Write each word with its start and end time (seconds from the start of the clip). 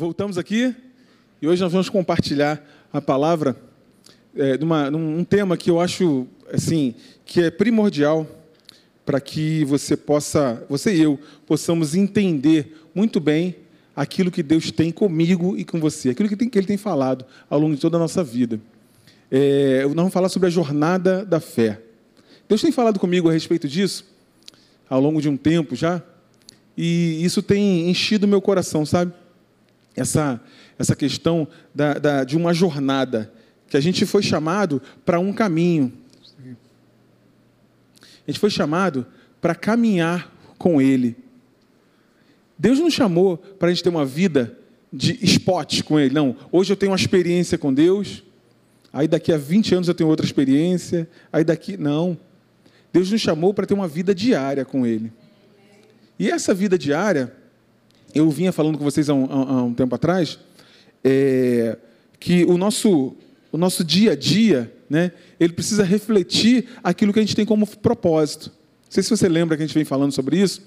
Voltamos 0.00 0.38
aqui 0.38 0.74
e 1.42 1.46
hoje 1.46 1.60
nós 1.60 1.72
vamos 1.72 1.90
compartilhar 1.90 2.66
a 2.90 3.02
palavra 3.02 3.54
é, 4.34 4.58
um 4.96 5.22
tema 5.22 5.58
que 5.58 5.70
eu 5.70 5.78
acho 5.78 6.26
assim 6.50 6.94
que 7.22 7.42
é 7.42 7.50
primordial 7.50 8.26
para 9.04 9.20
que 9.20 9.62
você 9.66 9.98
possa, 9.98 10.64
você 10.70 10.94
e 10.94 11.02
eu, 11.02 11.20
possamos 11.46 11.94
entender 11.94 12.80
muito 12.94 13.20
bem 13.20 13.56
aquilo 13.94 14.30
que 14.30 14.42
Deus 14.42 14.70
tem 14.70 14.90
comigo 14.90 15.54
e 15.54 15.66
com 15.66 15.78
você, 15.78 16.08
aquilo 16.08 16.30
que, 16.30 16.36
tem, 16.36 16.48
que 16.48 16.58
Ele 16.58 16.66
tem 16.66 16.78
falado 16.78 17.26
ao 17.50 17.60
longo 17.60 17.74
de 17.74 17.80
toda 17.82 17.98
a 17.98 18.00
nossa 18.00 18.24
vida. 18.24 18.58
É, 19.30 19.82
nós 19.82 19.94
vamos 19.96 20.14
falar 20.14 20.30
sobre 20.30 20.46
a 20.46 20.50
jornada 20.50 21.26
da 21.26 21.40
fé. 21.40 21.78
Deus 22.48 22.62
tem 22.62 22.72
falado 22.72 22.98
comigo 22.98 23.28
a 23.28 23.34
respeito 23.34 23.68
disso 23.68 24.06
ao 24.88 24.98
longo 24.98 25.20
de 25.20 25.28
um 25.28 25.36
tempo 25.36 25.76
já, 25.76 26.02
e 26.74 27.22
isso 27.22 27.42
tem 27.42 27.90
enchido 27.90 28.26
meu 28.26 28.40
coração, 28.40 28.86
sabe? 28.86 29.12
Essa, 30.00 30.40
essa 30.78 30.96
questão 30.96 31.46
da, 31.74 31.94
da, 31.94 32.24
de 32.24 32.34
uma 32.34 32.54
jornada, 32.54 33.30
que 33.68 33.76
a 33.76 33.80
gente 33.80 34.06
foi 34.06 34.22
chamado 34.22 34.80
para 35.04 35.20
um 35.20 35.30
caminho. 35.30 35.92
A 38.26 38.30
gente 38.30 38.40
foi 38.40 38.48
chamado 38.48 39.06
para 39.42 39.54
caminhar 39.54 40.34
com 40.56 40.80
Ele. 40.80 41.16
Deus 42.58 42.78
não 42.78 42.90
chamou 42.90 43.36
para 43.36 43.68
a 43.68 43.70
gente 43.70 43.82
ter 43.82 43.90
uma 43.90 44.06
vida 44.06 44.56
de 44.90 45.18
spot 45.22 45.82
com 45.82 46.00
Ele. 46.00 46.14
Não, 46.14 46.34
hoje 46.50 46.72
eu 46.72 46.76
tenho 46.76 46.92
uma 46.92 46.98
experiência 46.98 47.58
com 47.58 47.72
Deus, 47.72 48.22
aí 48.90 49.06
daqui 49.06 49.32
a 49.34 49.36
20 49.36 49.74
anos 49.74 49.88
eu 49.88 49.94
tenho 49.94 50.08
outra 50.08 50.24
experiência, 50.24 51.06
aí 51.30 51.44
daqui. 51.44 51.76
Não. 51.76 52.18
Deus 52.90 53.10
nos 53.10 53.20
chamou 53.20 53.52
para 53.52 53.66
ter 53.66 53.74
uma 53.74 53.86
vida 53.86 54.14
diária 54.14 54.64
com 54.64 54.86
Ele. 54.86 55.12
E 56.18 56.30
essa 56.30 56.54
vida 56.54 56.78
diária, 56.78 57.34
eu 58.14 58.28
vinha 58.30 58.52
falando 58.52 58.78
com 58.78 58.84
vocês 58.84 59.08
há 59.08 59.14
um, 59.14 59.26
há 59.30 59.62
um 59.62 59.74
tempo 59.74 59.94
atrás, 59.94 60.38
é, 61.04 61.76
que 62.18 62.44
o 62.44 62.58
nosso, 62.58 63.14
o 63.50 63.58
nosso 63.58 63.82
dia 63.82 64.12
a 64.12 64.16
dia, 64.16 64.72
né, 64.88 65.12
ele 65.38 65.52
precisa 65.52 65.84
refletir 65.84 66.68
aquilo 66.82 67.12
que 67.12 67.18
a 67.18 67.22
gente 67.22 67.36
tem 67.36 67.46
como 67.46 67.66
propósito. 67.66 68.46
Não 68.84 68.90
sei 68.90 69.02
se 69.02 69.10
você 69.10 69.28
lembra 69.28 69.56
que 69.56 69.62
a 69.62 69.66
gente 69.66 69.74
vem 69.74 69.84
falando 69.84 70.12
sobre 70.12 70.38
isso, 70.38 70.62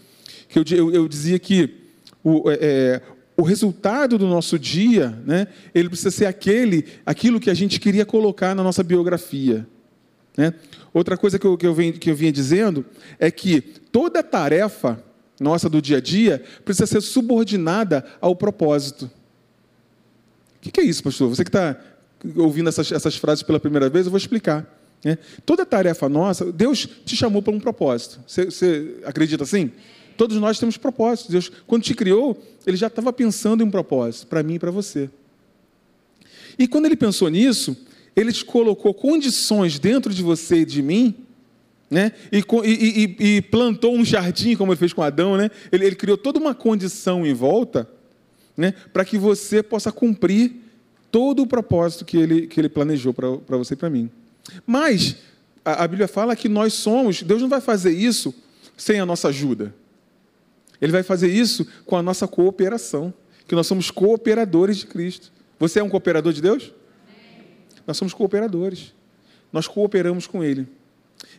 que 0.49 0.57
eu, 0.57 0.63
eu, 0.71 0.91
eu 0.93 1.07
dizia 1.07 1.37
que 1.37 1.75
o, 2.23 2.49
é, 2.49 2.57
é, 2.61 3.01
o 3.35 3.43
resultado 3.43 4.17
do 4.17 4.27
nosso 4.27 4.57
dia, 4.57 5.17
né, 5.25 5.47
ele 5.73 5.89
precisa 5.89 6.11
ser 6.11 6.25
aquele, 6.25 6.85
aquilo 7.05 7.39
que 7.39 7.49
a 7.49 7.53
gente 7.53 7.79
queria 7.79 8.05
colocar 8.05 8.55
na 8.55 8.63
nossa 8.63 8.83
biografia. 8.83 9.67
Né? 10.37 10.53
Outra 10.93 11.17
coisa 11.17 11.37
que 11.37 11.45
eu, 11.45 11.57
que, 11.57 11.67
eu 11.67 11.75
que 11.99 12.09
eu 12.09 12.15
vinha 12.15 12.31
dizendo 12.31 12.85
é 13.19 13.29
que 13.29 13.61
toda 13.61 14.23
tarefa 14.23 15.03
nossa 15.39 15.69
do 15.69 15.81
dia 15.81 15.97
a 15.97 16.01
dia 16.01 16.43
precisa 16.63 16.85
ser 16.85 17.01
subordinada 17.01 18.05
ao 18.21 18.35
propósito. 18.35 19.09
O 20.65 20.71
que 20.71 20.79
é 20.79 20.83
isso, 20.83 21.03
pastor? 21.03 21.29
Você 21.29 21.43
que 21.43 21.49
está 21.49 21.77
ouvindo 22.37 22.69
essas, 22.69 22.91
essas 22.91 23.17
frases 23.17 23.43
pela 23.43 23.59
primeira 23.59 23.89
vez, 23.89 24.05
eu 24.05 24.11
vou 24.11 24.17
explicar. 24.17 24.65
Né? 25.03 25.17
Toda 25.45 25.65
tarefa 25.65 26.07
nossa, 26.07 26.51
Deus 26.51 26.87
te 27.05 27.15
chamou 27.15 27.41
para 27.41 27.53
um 27.53 27.59
propósito. 27.59 28.21
Você, 28.25 28.45
você 28.45 28.95
acredita 29.03 29.43
assim? 29.43 29.71
Todos 30.15 30.37
nós 30.37 30.59
temos 30.59 30.77
propósitos. 30.77 31.31
Deus, 31.31 31.51
quando 31.67 31.83
te 31.83 31.93
criou, 31.93 32.41
Ele 32.65 32.77
já 32.77 32.87
estava 32.87 33.11
pensando 33.11 33.61
em 33.61 33.67
um 33.67 33.71
propósito, 33.71 34.27
para 34.27 34.41
mim 34.41 34.55
e 34.55 34.59
para 34.59 34.71
você. 34.71 35.09
E 36.57 36.67
quando 36.67 36.85
Ele 36.85 36.95
pensou 36.95 37.29
nisso, 37.29 37.75
Ele 38.15 38.31
te 38.31 38.45
colocou 38.45 38.93
condições 38.93 39.79
dentro 39.79 40.13
de 40.13 40.23
você 40.23 40.57
e 40.57 40.65
de 40.65 40.81
mim, 40.81 41.15
né? 41.89 42.11
E, 42.31 42.43
e, 42.63 43.15
e, 43.19 43.41
plantou 43.41 43.95
um 43.95 44.03
jardim, 44.03 44.55
como 44.55 44.71
Ele 44.71 44.79
fez 44.79 44.93
com 44.93 45.01
Adão. 45.01 45.37
Né? 45.37 45.51
Ele, 45.71 45.85
ele 45.85 45.95
criou 45.95 46.17
toda 46.17 46.39
uma 46.39 46.55
condição 46.55 47.25
em 47.25 47.33
volta 47.33 47.87
né, 48.57 48.73
para 48.91 49.05
que 49.05 49.17
você 49.17 49.61
possa 49.61 49.91
cumprir 49.91 50.53
todo 51.11 51.43
o 51.43 51.47
propósito 51.47 52.05
que 52.05 52.17
ele, 52.17 52.47
que 52.47 52.59
ele 52.59 52.69
planejou 52.69 53.13
para 53.13 53.57
você 53.57 53.73
e 53.73 53.77
para 53.77 53.89
mim. 53.89 54.09
Mas 54.65 55.17
a, 55.63 55.83
a 55.83 55.87
Bíblia 55.87 56.07
fala 56.07 56.35
que 56.35 56.49
nós 56.49 56.73
somos, 56.73 57.21
Deus 57.21 57.41
não 57.41 57.49
vai 57.49 57.61
fazer 57.61 57.91
isso 57.91 58.33
sem 58.75 58.99
a 58.99 59.05
nossa 59.05 59.27
ajuda. 59.27 59.73
Ele 60.81 60.91
vai 60.91 61.03
fazer 61.03 61.31
isso 61.31 61.65
com 61.85 61.95
a 61.95 62.01
nossa 62.01 62.27
cooperação, 62.27 63.13
que 63.47 63.55
nós 63.55 63.67
somos 63.67 63.91
cooperadores 63.91 64.77
de 64.77 64.87
Cristo. 64.87 65.31
Você 65.59 65.79
é 65.79 65.83
um 65.83 65.89
cooperador 65.89 66.33
de 66.33 66.41
Deus? 66.41 66.73
Nós 67.85 67.95
somos 67.97 68.13
cooperadores. 68.13 68.93
Nós 69.51 69.67
cooperamos 69.67 70.25
com 70.25 70.43
Ele. 70.43 70.67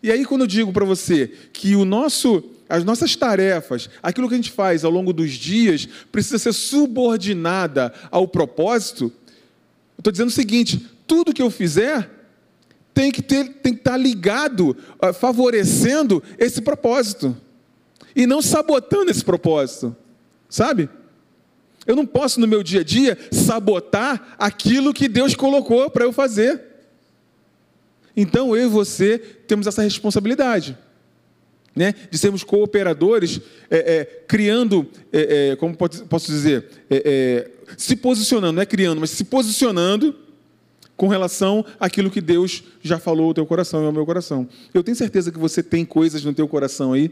E 0.02 0.10
aí, 0.10 0.24
quando 0.24 0.42
eu 0.42 0.46
digo 0.46 0.72
para 0.72 0.84
você 0.84 1.30
que 1.52 1.74
o 1.76 1.84
nosso 1.84 2.50
as 2.68 2.82
nossas 2.82 3.14
tarefas, 3.14 3.90
aquilo 4.02 4.26
que 4.26 4.34
a 4.34 4.38
gente 4.38 4.50
faz 4.50 4.84
ao 4.84 4.90
longo 4.90 5.12
dos 5.12 5.32
dias, 5.32 5.86
precisa 6.10 6.38
ser 6.38 6.52
subordinada 6.52 7.92
ao 8.10 8.26
propósito. 8.26 9.12
Eu 9.96 10.00
estou 10.00 10.10
dizendo 10.10 10.28
o 10.28 10.32
seguinte: 10.32 10.84
tudo 11.06 11.32
que 11.32 11.42
eu 11.42 11.50
fizer 11.50 12.10
tem 12.92 13.10
que, 13.10 13.20
ter, 13.20 13.48
tem 13.54 13.74
que 13.74 13.80
estar 13.80 13.96
ligado, 13.96 14.76
ah, 15.00 15.12
favorecendo 15.12 16.22
esse 16.38 16.62
propósito, 16.62 17.36
e 18.14 18.26
não 18.26 18.40
sabotando 18.40 19.10
esse 19.10 19.24
propósito, 19.24 19.94
sabe? 20.48 20.88
Eu 21.86 21.96
não 21.96 22.06
posso, 22.06 22.40
no 22.40 22.48
meu 22.48 22.62
dia 22.62 22.80
a 22.80 22.84
dia, 22.84 23.18
sabotar 23.30 24.34
aquilo 24.38 24.94
que 24.94 25.08
Deus 25.08 25.34
colocou 25.34 25.90
para 25.90 26.04
eu 26.04 26.12
fazer. 26.12 26.73
Então, 28.16 28.56
eu 28.56 28.66
e 28.66 28.69
você 28.69 29.19
temos 29.19 29.66
essa 29.66 29.82
responsabilidade 29.82 30.76
né, 31.75 31.94
de 32.10 32.16
sermos 32.16 32.44
cooperadores, 32.44 33.41
é, 33.69 33.97
é, 33.97 34.04
criando, 34.28 34.86
é, 35.12 35.50
é 35.50 35.56
como 35.56 35.76
posso 35.76 36.30
dizer, 36.30 36.66
é, 36.88 37.02
é, 37.04 37.50
se 37.76 37.97
posicionando, 37.97 38.52
não 38.52 38.62
é 38.62 38.66
criando, 38.66 39.00
mas 39.00 39.10
se 39.10 39.25
posicionando 39.25 40.14
com 40.97 41.08
relação 41.08 41.64
àquilo 41.80 42.10
que 42.10 42.20
Deus 42.20 42.62
já 42.80 42.98
falou 42.98 43.28
ao 43.28 43.34
teu 43.34 43.44
coração 43.44 43.82
e 43.82 43.86
ao 43.86 43.92
meu 43.92 44.06
coração. 44.06 44.48
Eu 44.72 44.84
tenho 44.84 44.96
certeza 44.96 45.32
que 45.32 45.38
você 45.38 45.62
tem 45.62 45.84
coisas 45.84 46.25
no 46.25 46.32
teu 46.32 46.46
coração 46.46 46.92
aí. 46.92 47.10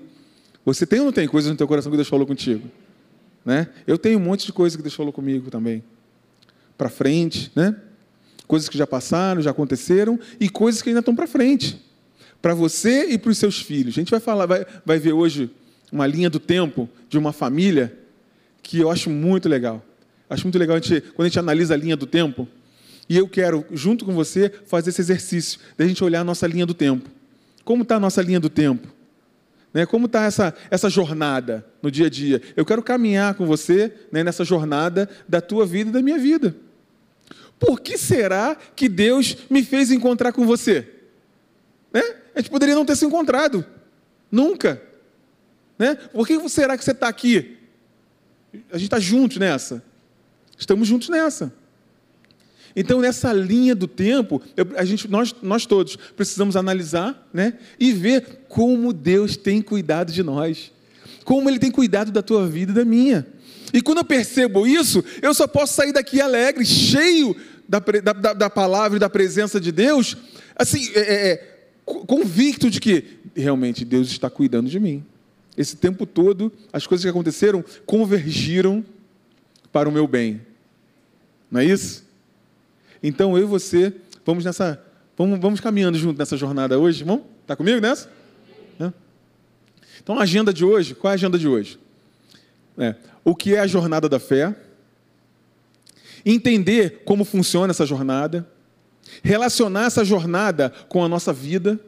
Você 0.65 0.87
tem 0.87 1.01
ou 1.01 1.07
não 1.07 1.13
tem 1.13 1.27
coisas 1.27 1.51
no 1.51 1.57
teu 1.57 1.67
coração 1.67 1.91
que 1.91 1.97
Deus 1.97 2.09
falou 2.09 2.25
contigo? 2.25 2.69
Né? 3.45 3.69
Eu 3.85 3.99
tenho 3.99 4.21
um 4.21 4.23
monte 4.23 4.47
de 4.47 4.53
coisas 4.53 4.77
que 4.77 4.83
Deus 4.83 4.95
falou 4.95 5.13
comigo 5.13 5.51
também. 5.51 5.83
Para 6.79 6.89
frente, 6.89 7.51
né? 7.57 7.75
Coisas 8.53 8.69
que 8.69 8.77
já 8.77 8.87
passaram, 8.87 9.41
já 9.41 9.51
aconteceram 9.51 10.21
e 10.39 10.47
coisas 10.47 10.83
que 10.83 10.91
ainda 10.91 11.01
estão 11.01 11.17
para 11.17 11.27
frente 11.27 11.81
para 12.43 12.53
você 12.53 13.07
e 13.07 13.17
para 13.17 13.31
os 13.31 13.39
seus 13.39 13.63
filhos. 13.63 13.95
A 13.95 14.01
gente 14.01 14.11
vai 14.11 14.21
falar, 14.21 14.45
vai, 14.45 14.67
vai 14.85 14.99
ver 14.99 15.15
hoje 15.15 15.51
uma 15.91 16.07
linha 16.07 16.29
do 16.29 16.39
tempo 16.39 16.87
de 17.09 17.17
uma 17.17 17.33
família 17.33 17.99
que 18.63 18.79
eu 18.79 18.91
acho 18.91 19.09
muito 19.09 19.49
legal. 19.49 19.83
Acho 20.29 20.45
muito 20.45 20.59
legal 20.59 20.77
a 20.77 20.81
gente, 20.81 21.01
quando 21.01 21.25
a 21.25 21.29
gente 21.29 21.39
analisa 21.39 21.73
a 21.73 21.79
linha 21.79 21.97
do 21.97 22.05
tempo. 22.05 22.47
E 23.09 23.17
eu 23.17 23.27
quero, 23.27 23.65
junto 23.73 24.05
com 24.05 24.13
você, 24.13 24.53
fazer 24.67 24.91
esse 24.91 25.01
exercício, 25.01 25.59
da 25.79 25.87
gente 25.87 26.05
olhar 26.05 26.21
a 26.21 26.25
nossa 26.25 26.47
linha 26.47 26.67
do 26.67 26.75
tempo. 26.75 27.09
Como 27.65 27.85
está 27.85 27.97
a 27.97 28.01
nossa 28.01 28.21
linha 28.21 28.39
do 28.39 28.51
tempo? 28.51 28.87
Né? 29.73 29.87
Como 29.87 30.05
está 30.05 30.25
essa, 30.25 30.55
essa 30.71 30.91
jornada 30.91 31.65
no 31.83 31.91
dia 31.91 32.05
a 32.05 32.11
dia? 32.11 32.43
Eu 32.55 32.67
quero 32.67 32.83
caminhar 32.83 33.33
com 33.33 33.47
você 33.47 33.91
né, 34.13 34.23
nessa 34.23 34.45
jornada 34.45 35.09
da 35.27 35.41
tua 35.41 35.65
vida 35.65 35.89
e 35.89 35.93
da 35.95 36.03
minha 36.03 36.19
vida. 36.19 36.55
Por 37.65 37.79
que 37.81 37.97
será 37.97 38.57
que 38.75 38.89
Deus 38.89 39.37
me 39.49 39.63
fez 39.63 39.93
encontrar 39.93 40.33
com 40.33 40.45
você? 40.45 40.85
Né? 41.93 42.03
A 42.35 42.41
gente 42.41 42.51
poderia 42.51 42.75
não 42.75 42.85
ter 42.85 42.97
se 42.97 43.07
encontrado. 43.07 43.65
Nunca. 44.29 44.83
Né? 45.79 45.95
Por 45.95 46.27
que 46.27 46.49
será 46.49 46.77
que 46.77 46.85
você 46.85 46.91
está 46.91 47.07
aqui? 47.07 47.57
A 48.73 48.77
gente 48.77 48.89
está 48.89 48.99
juntos 48.99 49.37
nessa. 49.37 49.81
Estamos 50.59 50.89
juntos 50.89 51.09
nessa. 51.09 51.55
Então, 52.75 53.01
nessa 53.01 53.33
linha 53.33 53.77
do 53.77 53.87
tempo, 53.87 54.43
a 54.77 54.85
gente, 54.85 55.07
nós, 55.07 55.33
nós 55.41 55.65
todos 55.65 55.95
precisamos 56.17 56.57
analisar 56.57 57.29
né, 57.33 57.59
e 57.79 57.93
ver 57.93 58.45
como 58.49 58.93
Deus 58.93 59.37
tem 59.37 59.63
cuidado 59.63 60.11
de 60.11 60.25
nós. 60.25 60.73
Como 61.23 61.49
Ele 61.49 61.61
tem 61.61 61.71
cuidado 61.71 62.11
da 62.11 62.23
tua 62.23 62.45
vida 62.49 62.73
e 62.73 62.75
da 62.75 62.85
minha. 62.85 63.25
E 63.73 63.81
quando 63.81 63.99
eu 63.99 64.05
percebo 64.05 64.67
isso, 64.67 65.03
eu 65.23 65.33
só 65.33 65.47
posso 65.47 65.75
sair 65.75 65.93
daqui 65.93 66.21
alegre, 66.21 66.65
cheio 66.65 67.35
da, 67.81 68.13
da, 68.13 68.33
da 68.35 68.51
palavra 68.51 68.97
e 68.97 69.01
da 69.01 69.09
presença 69.09 69.59
de 69.59 69.73
Deus, 69.73 70.15
assim, 70.55 70.91
é, 70.95 71.01
é, 71.01 71.33
é 71.33 71.59
convicto 71.87 72.69
de 72.69 72.79
que 72.79 73.19
realmente 73.35 73.83
Deus 73.83 74.09
está 74.09 74.29
cuidando 74.29 74.69
de 74.69 74.79
mim. 74.79 75.03
Esse 75.57 75.77
tempo 75.77 76.05
todo, 76.05 76.53
as 76.71 76.87
coisas 76.87 77.03
que 77.03 77.09
aconteceram 77.09 77.65
convergiram 77.87 78.85
para 79.73 79.89
o 79.89 79.93
meu 79.93 80.07
bem. 80.07 80.43
Não 81.51 81.61
é 81.61 81.65
isso? 81.65 82.05
Então 83.03 83.39
eu 83.39 83.45
e 83.45 83.47
você 83.47 83.95
vamos 84.25 84.45
nessa, 84.45 84.83
vamos, 85.17 85.41
vamos 85.41 85.61
caminhando 85.61 85.97
junto 85.97 86.19
nessa 86.19 86.37
jornada 86.37 86.79
hoje, 86.79 87.05
vamos? 87.05 87.25
Está 87.41 87.57
comigo 87.57 87.81
nessa? 87.81 88.11
É. 88.79 88.93
Então 90.03 90.19
a 90.19 90.23
agenda 90.25 90.53
de 90.53 90.65
hoje, 90.65 90.95
qual 90.95 91.11
é 91.11 91.13
a 91.13 91.15
agenda 91.15 91.39
de 91.39 91.49
hoje? 91.49 91.79
É, 92.77 92.95
o 93.25 93.35
que 93.35 93.55
é 93.55 93.61
a 93.61 93.67
jornada 93.67 94.11
da 94.11 94.19
fé? 94.19 94.55
Entender 96.25 97.03
como 97.05 97.25
funciona 97.25 97.71
essa 97.71 97.87
jornada 97.87 98.47
relacionar 99.23 99.87
essa 99.87 100.05
jornada 100.05 100.73
com 100.89 101.05
a 101.05 101.09
nossa 101.09 101.33
vida. 101.33 101.79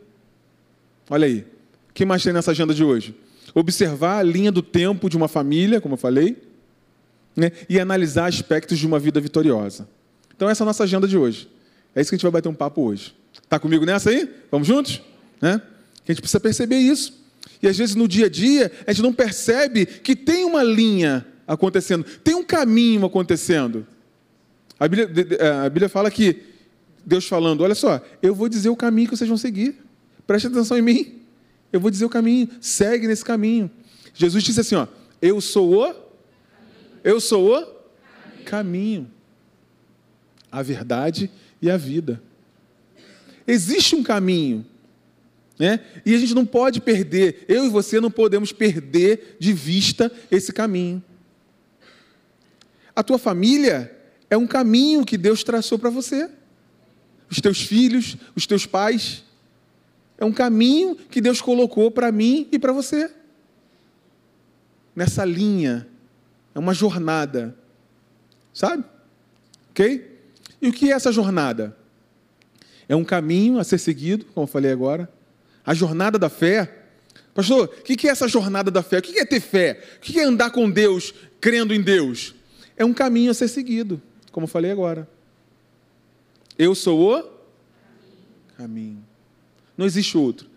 Olha 1.09 1.27
aí, 1.27 1.47
o 1.91 1.93
que 1.95 2.05
mais 2.05 2.23
tem 2.23 2.33
nessa 2.33 2.51
agenda 2.51 2.75
de 2.75 2.83
hoje? 2.83 3.15
Observar 3.55 4.19
a 4.19 4.23
linha 4.23 4.51
do 4.51 4.63
tempo 4.63 5.09
de 5.09 5.17
uma 5.17 5.29
família, 5.29 5.81
como 5.81 5.95
eu 5.95 5.99
falei. 5.99 6.37
né? 7.37 7.51
e 7.69 7.81
analisar 7.81 8.27
aspectos 8.27 8.79
de 8.79 8.87
uma 8.87 8.99
vida 8.99 9.21
vitoriosa. 9.21 9.89
Então, 10.37 10.49
essa 10.49 10.63
é 10.63 10.65
a 10.65 10.67
nossa 10.67 10.85
agenda 10.85 11.07
de 11.07 11.17
hoje. 11.17 11.49
É 11.95 12.01
isso 12.01 12.11
que 12.11 12.15
a 12.15 12.19
gente 12.19 12.23
vai 12.23 12.33
bater 12.33 12.49
um 12.49 12.55
papo 12.55 12.83
hoje. 12.83 13.15
Está 13.43 13.59
comigo 13.59 13.85
nessa 13.85 14.11
aí? 14.11 14.29
Vamos 14.51 14.67
juntos? 14.67 15.03
Né? 15.41 15.61
A 16.07 16.13
gente 16.13 16.21
precisa 16.21 16.41
perceber 16.41 16.77
isso. 16.77 17.25
E 17.63 17.69
às 17.69 17.77
vezes 17.77 17.95
no 17.95 18.07
dia 18.07 18.27
a 18.27 18.29
dia 18.29 18.71
a 18.87 18.93
gente 18.93 19.03
não 19.03 19.13
percebe 19.13 19.87
que 19.87 20.15
tem 20.15 20.45
uma 20.45 20.63
linha 20.63 21.27
acontecendo, 21.47 22.05
tem 22.23 22.35
um 22.35 22.45
caminho 22.45 23.05
acontecendo. 23.05 23.87
A 24.79 24.89
Bíblia, 24.89 25.09
a 25.65 25.69
Bíblia 25.69 25.89
fala 25.89 26.11
que 26.11 26.43
Deus 27.05 27.27
falando: 27.27 27.63
olha 27.63 27.75
só, 27.75 28.01
eu 28.23 28.35
vou 28.35 28.49
dizer 28.49 28.69
o 28.69 28.77
caminho 28.77 29.09
que 29.09 29.17
vocês 29.17 29.29
vão 29.29 29.39
seguir. 29.39 29.77
Preste 30.27 30.47
atenção 30.47 30.77
em 30.79 30.83
mim. 30.83 31.21
Eu 31.73 31.81
vou 31.81 31.91
dizer 31.91 32.05
o 32.05 32.11
caminho. 32.11 32.49
Segue 32.61 33.07
nesse 33.07 33.25
caminho. 33.25 33.71
Jesus 34.15 34.43
disse 34.43 34.61
assim: 34.61 34.75
ó, 34.75 34.87
eu 35.21 35.41
sou 35.41 35.85
o. 35.85 36.05
Eu 37.03 37.21
sou 37.21 37.55
o 37.55 37.67
caminho, 38.45 39.11
a 40.51 40.63
verdade 40.63 41.31
e 41.61 41.71
a 41.71 41.77
vida. 41.77 42.23
Existe 43.47 43.95
um 43.95 44.03
caminho. 44.03 44.65
Né? 45.59 45.81
E 46.05 46.15
a 46.15 46.19
gente 46.19 46.35
não 46.35 46.45
pode 46.45 46.81
perder, 46.81 47.45
eu 47.47 47.65
e 47.67 47.69
você 47.69 48.01
não 48.01 48.11
podemos 48.11 48.53
perder 48.53 49.37
de 49.39 49.53
vista 49.53 50.11
esse 50.31 50.53
caminho. 50.53 51.03
A 52.97 53.03
tua 53.03 53.19
família 53.19 53.95
é 54.31 54.37
um 54.37 54.47
caminho 54.47 55.05
que 55.05 55.17
Deus 55.17 55.43
traçou 55.43 55.79
para 55.79 55.91
você. 55.91 56.31
Os 57.31 57.41
teus 57.41 57.63
filhos, 57.63 58.17
os 58.35 58.47
teus 58.47 58.67
pais. 58.67 59.25
É 60.19 60.25
um 60.25 60.33
caminho 60.33 60.95
que 60.95 61.21
Deus 61.21 61.41
colocou 61.41 61.91
para 61.91 62.11
mim 62.13 62.49
e 62.51 62.59
para 62.59 62.73
você. 62.73 63.11
Nessa 64.95 65.25
linha. 65.25 65.87
É 66.55 66.59
uma 66.59 66.75
jornada. 66.75 67.57
Sabe? 68.53 68.85
Ok? 69.71 70.19
E 70.63 70.69
o 70.69 70.73
que 70.73 70.91
é 70.91 70.95
essa 70.95 71.11
jornada? 71.11 71.77
É 72.89 72.95
um 72.95 73.05
caminho 73.05 73.59
a 73.59 73.65
ser 73.65 73.79
seguido, 73.79 74.25
como 74.27 74.45
eu 74.45 74.49
falei 74.49 74.71
agora. 74.71 75.11
A 75.65 75.75
jornada 75.75 76.19
da 76.19 76.29
fé. 76.29 76.83
Pastor, 77.35 77.65
o 77.67 77.83
que 77.83 78.07
é 78.07 78.11
essa 78.11 78.29
jornada 78.29 78.71
da 78.71 78.83
fé? 78.83 78.99
O 78.99 79.03
que 79.03 79.19
é 79.19 79.25
ter 79.25 79.41
fé? 79.41 79.83
O 79.97 80.01
que 80.01 80.21
é 80.21 80.25
andar 80.25 80.51
com 80.51 80.71
Deus, 80.71 81.13
crendo 81.41 81.75
em 81.75 81.83
Deus? 81.83 82.35
É 82.77 82.85
um 82.85 82.95
caminho 82.95 83.31
a 83.31 83.35
ser 83.35 83.49
seguido, 83.49 84.01
como 84.35 84.49
falei 84.49 84.73
agora. 84.73 85.09
Eu 86.59 86.75
sou 86.75 87.21
o 87.21 87.25
caminho. 88.57 89.01
Não 89.79 89.87
existe 89.87 90.19
outro. 90.19 90.49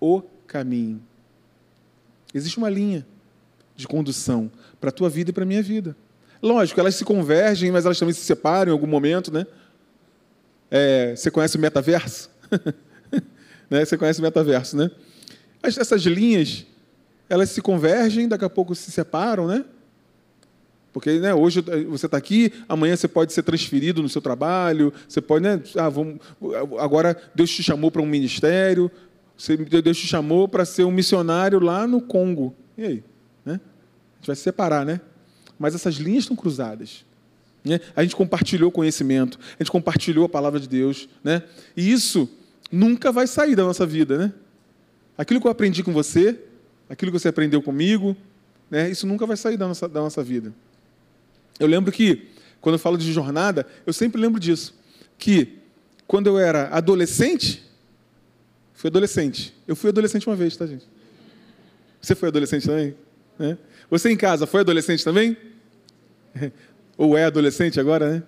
O 0.00 0.22
caminho. 0.46 1.02
Existe 2.32 2.56
uma 2.56 2.70
linha 2.70 3.04
de 3.74 3.88
condução 3.88 4.48
para 4.80 4.90
a 4.90 4.92
tua 4.92 5.10
vida 5.10 5.30
e 5.30 5.32
para 5.32 5.42
a 5.42 5.46
minha 5.46 5.60
vida. 5.60 5.96
Lógico, 6.40 6.78
elas 6.78 6.94
se 6.94 7.04
convergem, 7.04 7.72
mas 7.72 7.84
elas 7.84 7.98
também 7.98 8.14
se 8.14 8.20
separam 8.20 8.70
em 8.70 8.72
algum 8.72 8.86
momento, 8.86 9.32
né? 9.32 9.44
É, 10.70 11.16
você 11.16 11.28
conhece 11.28 11.56
o 11.56 11.60
metaverso? 11.60 12.30
né? 13.68 13.84
Você 13.84 13.98
conhece 13.98 14.20
o 14.20 14.22
metaverso, 14.22 14.76
né? 14.76 14.88
Essas 15.64 16.02
linhas, 16.02 16.64
elas 17.28 17.50
se 17.50 17.60
convergem, 17.60 18.28
daqui 18.28 18.44
a 18.44 18.50
pouco 18.50 18.72
se 18.76 18.92
separam, 18.92 19.48
né? 19.48 19.64
Porque 20.96 21.18
né, 21.18 21.34
hoje 21.34 21.62
você 21.90 22.06
está 22.06 22.16
aqui, 22.16 22.50
amanhã 22.66 22.96
você 22.96 23.06
pode 23.06 23.30
ser 23.30 23.42
transferido 23.42 24.02
no 24.02 24.08
seu 24.08 24.22
trabalho, 24.22 24.90
você 25.06 25.20
pode, 25.20 25.42
né? 25.44 25.60
Ah, 25.76 25.90
vamos, 25.90 26.16
agora 26.80 27.14
Deus 27.34 27.50
te 27.50 27.62
chamou 27.62 27.90
para 27.90 28.00
um 28.00 28.06
ministério, 28.06 28.90
Deus 29.84 29.98
te 29.98 30.06
chamou 30.06 30.48
para 30.48 30.64
ser 30.64 30.84
um 30.84 30.90
missionário 30.90 31.60
lá 31.60 31.86
no 31.86 32.00
Congo. 32.00 32.54
E 32.78 32.82
aí? 32.82 33.04
Né? 33.44 33.60
A 33.60 34.16
gente 34.16 34.26
vai 34.28 34.36
se 34.36 34.40
separar, 34.40 34.86
né? 34.86 35.02
Mas 35.58 35.74
essas 35.74 35.96
linhas 35.96 36.24
estão 36.24 36.34
cruzadas. 36.34 37.04
Né? 37.62 37.78
A 37.94 38.02
gente 38.02 38.16
compartilhou 38.16 38.72
conhecimento, 38.72 39.38
a 39.60 39.62
gente 39.62 39.70
compartilhou 39.70 40.24
a 40.24 40.30
palavra 40.30 40.58
de 40.58 40.66
Deus. 40.66 41.10
Né? 41.22 41.42
E 41.76 41.92
isso 41.92 42.26
nunca 42.72 43.12
vai 43.12 43.26
sair 43.26 43.54
da 43.54 43.64
nossa 43.64 43.84
vida. 43.84 44.16
Né? 44.16 44.32
Aquilo 45.18 45.42
que 45.42 45.46
eu 45.46 45.50
aprendi 45.50 45.82
com 45.82 45.92
você, 45.92 46.40
aquilo 46.88 47.12
que 47.12 47.18
você 47.18 47.28
aprendeu 47.28 47.60
comigo, 47.60 48.16
né? 48.70 48.88
isso 48.88 49.06
nunca 49.06 49.26
vai 49.26 49.36
sair 49.36 49.58
da 49.58 49.68
nossa, 49.68 49.86
da 49.86 50.00
nossa 50.00 50.24
vida. 50.24 50.54
Eu 51.58 51.66
lembro 51.66 51.90
que, 51.92 52.28
quando 52.60 52.74
eu 52.74 52.78
falo 52.78 52.96
de 52.96 53.12
jornada, 53.12 53.66
eu 53.86 53.92
sempre 53.92 54.20
lembro 54.20 54.40
disso. 54.40 54.74
Que 55.18 55.58
quando 56.06 56.26
eu 56.26 56.38
era 56.38 56.68
adolescente, 56.68 57.62
fui 58.74 58.88
adolescente. 58.88 59.54
Eu 59.66 59.74
fui 59.74 59.90
adolescente 59.90 60.26
uma 60.26 60.36
vez, 60.36 60.56
tá, 60.56 60.66
gente? 60.66 60.86
Você 62.00 62.14
foi 62.14 62.28
adolescente 62.28 62.66
também? 62.66 62.94
É. 63.40 63.56
Você 63.90 64.10
em 64.10 64.16
casa 64.16 64.46
foi 64.46 64.60
adolescente 64.60 65.04
também? 65.04 65.36
Ou 66.96 67.16
é 67.16 67.24
adolescente 67.24 67.80
agora, 67.80 68.10
né? 68.10 68.22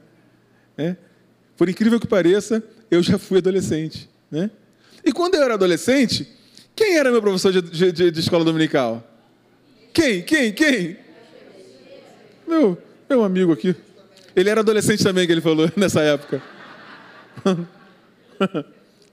É. 0.76 0.96
Por 1.56 1.68
incrível 1.68 1.98
que 1.98 2.06
pareça, 2.06 2.62
eu 2.90 3.02
já 3.02 3.18
fui 3.18 3.38
adolescente. 3.38 4.08
Né? 4.30 4.50
E 5.04 5.12
quando 5.12 5.34
eu 5.34 5.42
era 5.42 5.54
adolescente, 5.54 6.28
quem 6.74 6.96
era 6.96 7.10
meu 7.10 7.20
professor 7.20 7.52
de, 7.52 7.92
de, 7.92 8.10
de 8.10 8.20
escola 8.20 8.44
dominical? 8.44 9.04
Quem? 9.92 10.22
Quem? 10.22 10.52
Quem? 10.52 10.96
Meu, 12.46 12.78
meu 13.08 13.24
amigo 13.24 13.52
aqui. 13.52 13.74
Ele 14.36 14.50
era 14.50 14.60
adolescente 14.60 15.02
também, 15.02 15.26
que 15.26 15.32
ele 15.32 15.40
falou 15.40 15.70
nessa 15.76 16.00
época. 16.00 16.42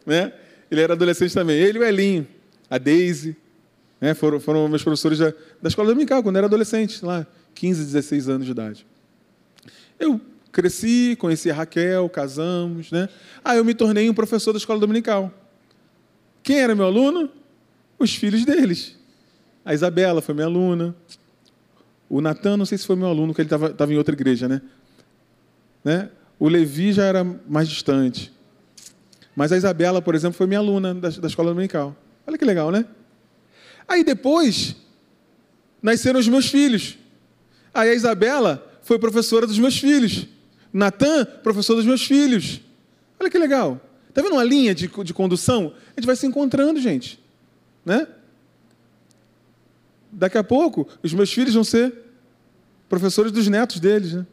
né? 0.05 0.33
Ele 0.69 0.81
era 0.81 0.93
adolescente 0.93 1.33
também. 1.33 1.57
Ele 1.57 1.79
e 1.79 1.81
o 1.81 1.83
Elinho, 1.83 2.27
a 2.69 2.77
Daisy, 2.77 3.35
né? 3.99 4.13
foram, 4.13 4.39
foram 4.39 4.67
meus 4.67 4.83
professores 4.83 5.19
da, 5.19 5.33
da 5.61 5.69
escola 5.69 5.89
dominical, 5.89 6.21
quando 6.21 6.35
eu 6.35 6.39
era 6.39 6.47
adolescente, 6.47 7.03
lá, 7.03 7.25
15, 7.53 7.85
16 7.85 8.29
anos 8.29 8.45
de 8.45 8.51
idade. 8.51 8.85
Eu 9.99 10.19
cresci, 10.51 11.15
conheci 11.19 11.49
a 11.49 11.53
Raquel, 11.53 12.07
casamos, 12.09 12.91
né? 12.91 13.09
Aí 13.43 13.57
eu 13.57 13.65
me 13.65 13.73
tornei 13.73 14.09
um 14.09 14.13
professor 14.13 14.51
da 14.51 14.57
escola 14.57 14.79
dominical. 14.79 15.31
Quem 16.43 16.59
era 16.59 16.75
meu 16.75 16.85
aluno? 16.85 17.29
Os 17.97 18.15
filhos 18.15 18.45
deles. 18.45 18.95
A 19.63 19.73
Isabela 19.73 20.21
foi 20.21 20.35
minha 20.35 20.45
aluna. 20.45 20.95
O 22.09 22.21
Natan, 22.21 22.57
não 22.57 22.65
sei 22.65 22.77
se 22.77 22.85
foi 22.85 22.95
meu 22.95 23.07
aluno, 23.07 23.33
porque 23.33 23.41
ele 23.41 23.65
estava 23.71 23.93
em 23.93 23.97
outra 23.97 24.13
igreja, 24.13 24.47
né? 24.47 24.61
né? 25.83 26.09
O 26.39 26.47
Levi 26.47 26.93
já 26.93 27.05
era 27.05 27.23
mais 27.47 27.67
distante. 27.67 28.31
Mas 29.35 29.51
a 29.51 29.57
Isabela, 29.57 30.01
por 30.01 30.15
exemplo, 30.15 30.37
foi 30.37 30.47
minha 30.47 30.59
aluna 30.59 30.93
da, 30.93 31.09
da 31.09 31.27
escola 31.27 31.49
dominical. 31.49 31.95
Olha 32.25 32.37
que 32.37 32.45
legal, 32.45 32.71
né? 32.71 32.85
Aí 33.87 34.03
depois, 34.03 34.75
nasceram 35.81 36.19
os 36.19 36.27
meus 36.27 36.47
filhos. 36.47 36.97
Aí 37.73 37.89
a 37.89 37.93
Isabela 37.93 38.65
foi 38.81 38.97
professora 38.97 39.45
dos 39.45 39.59
meus 39.59 39.77
filhos. 39.77 40.27
Natan, 40.71 41.25
professor 41.43 41.75
dos 41.75 41.85
meus 41.85 42.05
filhos. 42.05 42.61
Olha 43.19 43.29
que 43.29 43.37
legal. 43.37 43.79
Está 44.09 44.21
vendo 44.21 44.33
uma 44.33 44.43
linha 44.43 44.73
de, 44.73 44.87
de 44.87 45.13
condução? 45.13 45.73
A 45.95 45.99
gente 45.99 46.05
vai 46.05 46.15
se 46.15 46.25
encontrando, 46.25 46.79
gente. 46.79 47.19
Né? 47.85 48.07
Daqui 50.17 50.37
a 50.37 50.43
pouco, 50.43 50.87
os 51.03 51.13
meus 51.13 51.31
filhos 51.31 51.53
vão 51.53 51.63
ser 51.63 51.93
professores 52.87 53.33
dos 53.33 53.49
netos 53.49 53.81
deles, 53.81 54.13
né? 54.13 54.25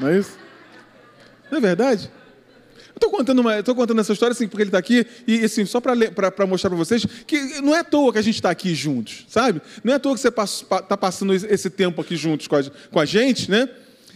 Não 0.00 0.08
é 0.08 0.18
isso? 0.18 0.36
Não 1.48 1.58
é 1.58 1.60
verdade? 1.60 2.10
Eu 2.88 2.96
estou 2.96 3.10
contando, 3.10 3.42
contando 3.76 4.00
essa 4.00 4.12
história 4.12 4.32
assim, 4.32 4.48
porque 4.48 4.62
ele 4.62 4.70
está 4.70 4.78
aqui, 4.78 5.06
e 5.24 5.44
assim, 5.44 5.64
só 5.64 5.80
para 5.80 5.94
mostrar 6.46 6.68
para 6.68 6.78
vocês 6.78 7.06
que 7.26 7.60
não 7.60 7.76
é 7.76 7.80
à 7.80 7.84
toa 7.84 8.12
que 8.12 8.18
a 8.18 8.22
gente 8.22 8.34
está 8.34 8.50
aqui 8.50 8.74
juntos, 8.74 9.24
sabe? 9.28 9.62
Não 9.84 9.92
é 9.92 9.96
à 9.96 10.00
toa 10.00 10.14
que 10.14 10.20
você 10.20 10.28
está 10.28 10.96
passando 10.96 11.32
esse 11.32 11.70
tempo 11.70 12.00
aqui 12.00 12.16
juntos 12.16 12.48
com 12.48 12.56
a, 12.56 12.64
com 12.90 12.98
a 12.98 13.04
gente, 13.04 13.48
né? 13.48 13.68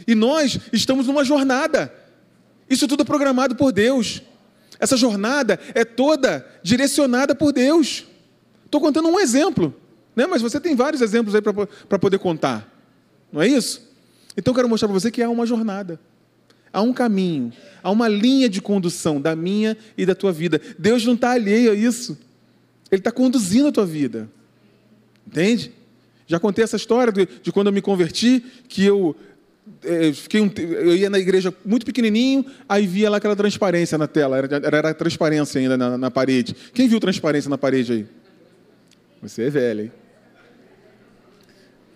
E 0.04 0.16
nós 0.16 0.58
estamos 0.72 1.06
numa 1.06 1.24
jornada. 1.24 1.94
Isso 2.68 2.88
tudo 2.88 3.02
é 3.02 3.06
programado 3.06 3.54
por 3.54 3.70
Deus. 3.70 4.22
Essa 4.80 4.96
jornada 4.96 5.60
é 5.74 5.84
toda 5.84 6.44
direcionada 6.62 7.36
por 7.36 7.52
Deus. 7.52 8.09
Estou 8.70 8.80
contando 8.80 9.08
um 9.08 9.18
exemplo, 9.18 9.74
né? 10.14 10.28
mas 10.28 10.40
você 10.40 10.60
tem 10.60 10.76
vários 10.76 11.02
exemplos 11.02 11.34
aí 11.34 11.42
para 11.42 11.98
poder 11.98 12.20
contar. 12.20 12.72
Não 13.32 13.42
é 13.42 13.48
isso? 13.48 13.82
Então 14.36 14.52
eu 14.52 14.54
quero 14.54 14.68
mostrar 14.68 14.86
para 14.86 14.96
você 14.96 15.10
que 15.10 15.20
há 15.20 15.28
uma 15.28 15.44
jornada, 15.44 15.98
há 16.72 16.80
um 16.80 16.92
caminho, 16.92 17.52
há 17.82 17.90
uma 17.90 18.06
linha 18.06 18.48
de 18.48 18.62
condução 18.62 19.20
da 19.20 19.34
minha 19.34 19.76
e 19.98 20.06
da 20.06 20.14
tua 20.14 20.30
vida. 20.30 20.60
Deus 20.78 21.04
não 21.04 21.14
está 21.14 21.32
alheio 21.32 21.72
a 21.72 21.74
isso. 21.74 22.16
Ele 22.92 23.00
está 23.00 23.10
conduzindo 23.10 23.66
a 23.66 23.72
tua 23.72 23.84
vida. 23.84 24.30
Entende? 25.26 25.72
Já 26.28 26.38
contei 26.38 26.62
essa 26.62 26.76
história 26.76 27.12
de, 27.12 27.26
de 27.42 27.50
quando 27.50 27.66
eu 27.66 27.72
me 27.72 27.82
converti, 27.82 28.40
que 28.68 28.84
eu 28.84 29.16
é, 29.82 30.12
fiquei 30.12 30.40
um, 30.40 30.48
eu 30.56 30.94
ia 30.94 31.10
na 31.10 31.18
igreja 31.18 31.52
muito 31.64 31.84
pequenininho, 31.84 32.46
aí 32.68 32.86
via 32.86 33.10
lá 33.10 33.16
aquela 33.16 33.34
transparência 33.34 33.98
na 33.98 34.06
tela, 34.06 34.38
era, 34.38 34.56
era, 34.56 34.76
era 34.76 34.94
transparência 34.94 35.60
ainda 35.60 35.76
na, 35.76 35.98
na, 35.98 36.08
parede. 36.08 36.54
Quem 36.72 36.86
viu 36.86 37.00
transparência 37.00 37.50
na 37.50 37.58
parede 37.58 37.92
aí? 37.92 38.19
Você 39.22 39.44
é 39.44 39.50
velho, 39.50 39.80
hein? 39.82 39.92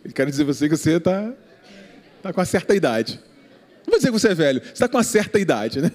Eu 0.05 0.13
quero 0.13 0.31
dizer 0.31 0.45
você 0.45 0.69
que 0.69 0.77
você 0.77 0.97
está 0.97 1.33
tá 2.23 2.33
com 2.33 2.41
uma 2.41 2.45
certa 2.45 2.75
idade. 2.75 3.19
Não 3.87 3.93
vou 3.93 3.99
dizer 3.99 4.09
que 4.09 4.19
você 4.19 4.29
é 4.29 4.35
velho, 4.35 4.61
você 4.61 4.73
está 4.73 4.89
com 4.89 4.97
uma 4.99 5.03
certa 5.03 5.39
idade, 5.39 5.81
né? 5.81 5.91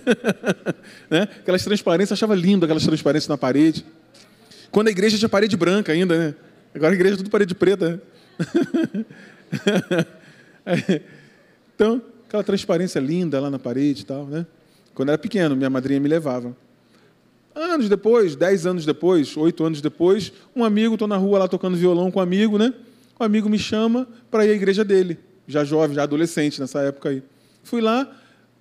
né? 1.10 1.22
Aquelas 1.22 1.64
transparências, 1.64 2.12
eu 2.12 2.14
achava 2.16 2.36
lindo 2.36 2.66
aquelas 2.66 2.84
transparências 2.84 3.28
na 3.28 3.38
parede. 3.38 3.86
Quando 4.72 4.88
a 4.88 4.92
igreja 4.92 5.18
tinha 5.18 5.30
parede 5.30 5.56
branca 5.56 5.92
ainda, 5.92 6.18
né? 6.18 6.36
Agora 6.74 6.92
a 6.92 6.96
igreja 6.96 7.16
é 7.16 7.18
tudo 7.18 7.30
parede 7.30 7.54
preta. 7.54 7.90
Né? 7.90 9.06
então, 11.76 12.02
aquela 12.28 12.44
transparência 12.44 13.00
linda 13.00 13.40
lá 13.40 13.50
na 13.50 13.60
parede 13.60 14.02
e 14.02 14.06
tal, 14.06 14.26
né? 14.26 14.46
Quando 14.94 15.10
era 15.10 15.18
pequeno, 15.18 15.56
minha 15.56 15.70
madrinha 15.70 16.00
me 16.00 16.08
levava. 16.08 16.56
Anos 17.56 17.90
depois, 17.90 18.36
dez 18.36 18.66
anos 18.66 18.86
depois, 18.86 19.36
oito 19.36 19.64
anos 19.64 19.82
depois, 19.82 20.32
um 20.56 20.64
amigo, 20.64 20.96
estou 20.96 21.08
na 21.08 21.18
rua 21.18 21.40
lá 21.40 21.48
tocando 21.48 21.76
violão 21.76 22.12
com 22.12 22.20
um 22.20 22.22
amigo, 22.22 22.58
né? 22.58 22.74
O 23.20 23.24
amigo 23.24 23.50
me 23.50 23.60
chama 23.60 24.08
para 24.32 24.46
ir 24.46 24.52
à 24.52 24.54
igreja 24.54 24.86
dele, 24.86 25.20
já 25.48 25.64
jovem, 25.64 25.96
já 25.96 26.04
adolescente 26.04 26.60
nessa 26.62 26.80
época 26.82 27.10
aí. 27.10 27.24
Fui 27.64 27.82
lá, 27.82 28.10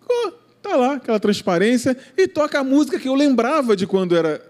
oh, 0.09 0.33
tá 0.63 0.75
lá, 0.75 0.95
aquela 0.95 1.21
transparência, 1.21 1.97
e 2.17 2.27
toca 2.27 2.59
a 2.59 2.65
música 2.65 2.99
que 2.99 3.09
eu 3.09 3.15
lembrava 3.15 3.77
de 3.77 3.87
quando 3.87 4.17
era 4.17 4.43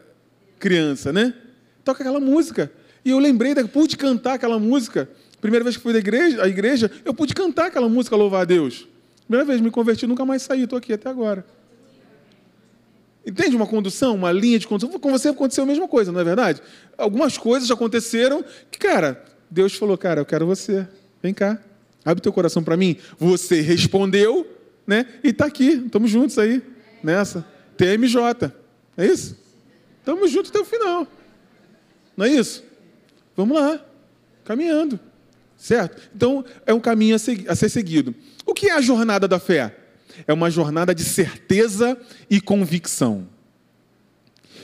criança, 0.59 1.13
né? 1.13 1.35
Toca 1.85 2.03
aquela 2.03 2.21
música. 2.21 2.73
E 3.05 3.11
eu 3.11 3.19
lembrei, 3.19 3.55
pude 3.65 3.97
cantar 3.97 4.35
aquela 4.35 4.59
música. 4.59 5.09
Primeira 5.41 5.63
vez 5.63 5.77
que 5.77 5.83
fui 5.83 5.93
da 5.93 5.99
igreja, 5.99 6.43
à 6.43 6.49
igreja, 6.49 6.91
eu 7.05 7.13
pude 7.13 7.35
cantar 7.35 7.67
aquela 7.67 7.89
música, 7.89 8.17
louvar 8.17 8.43
a 8.43 8.45
Deus. 8.45 8.87
Primeira 9.27 9.45
vez, 9.45 9.61
me 9.61 9.71
converti, 9.71 10.07
nunca 10.07 10.25
mais 10.25 10.43
saí, 10.43 10.63
estou 10.63 10.79
aqui 10.79 10.93
até 10.93 11.09
agora. 11.09 11.45
Entende 13.29 13.55
uma 13.55 13.67
condução, 13.67 14.15
uma 14.15 14.33
linha 14.33 14.59
de 14.59 14.67
condução? 14.67 14.99
Com 14.99 15.11
você 15.11 15.29
aconteceu 15.29 15.65
a 15.65 15.67
mesma 15.67 15.87
coisa, 15.87 16.11
não 16.11 16.19
é 16.19 16.25
verdade? 16.25 16.63
Algumas 16.97 17.37
coisas 17.37 17.71
aconteceram 17.71 18.43
que, 18.71 18.79
cara, 18.79 19.23
Deus 19.51 19.75
falou, 19.75 19.99
cara, 19.99 20.23
eu 20.23 20.25
quero 20.25 20.47
você. 20.47 20.89
Vem 21.23 21.35
cá, 21.35 21.61
abre 22.03 22.23
teu 22.23 22.33
coração 22.33 22.65
para 22.65 22.75
mim. 22.75 22.97
Você 23.19 23.61
respondeu, 23.61 24.47
né? 24.87 25.05
E 25.23 25.29
está 25.29 25.45
aqui, 25.45 25.73
estamos 25.85 26.11
juntos 26.11 26.39
aí, 26.39 26.63
nessa. 27.03 27.45
TMJ, 27.77 28.51
é 28.97 29.05
isso? 29.05 29.37
Estamos 29.99 30.31
juntos 30.31 30.51
até 30.51 30.61
o 30.61 30.65
final. 30.65 31.07
Não 32.17 32.25
é 32.25 32.31
isso? 32.31 32.65
Vamos 33.37 33.61
lá, 33.61 33.79
caminhando. 34.43 34.99
Certo? 35.59 36.01
Então, 36.17 36.43
é 36.65 36.73
um 36.73 36.81
caminho 36.81 37.15
a, 37.15 37.19
ser 37.19 37.69
seguido. 37.69 38.15
O 38.47 38.55
que 38.55 38.71
é 38.71 38.73
a 38.73 38.81
jornada 38.81 39.29
da 39.29 39.39
fé? 39.39 39.77
É 40.27 40.33
uma 40.33 40.51
jornada 40.51 40.95
de 40.95 41.05
certeza 41.05 41.99
e 42.29 42.41
convicção. 42.41 43.29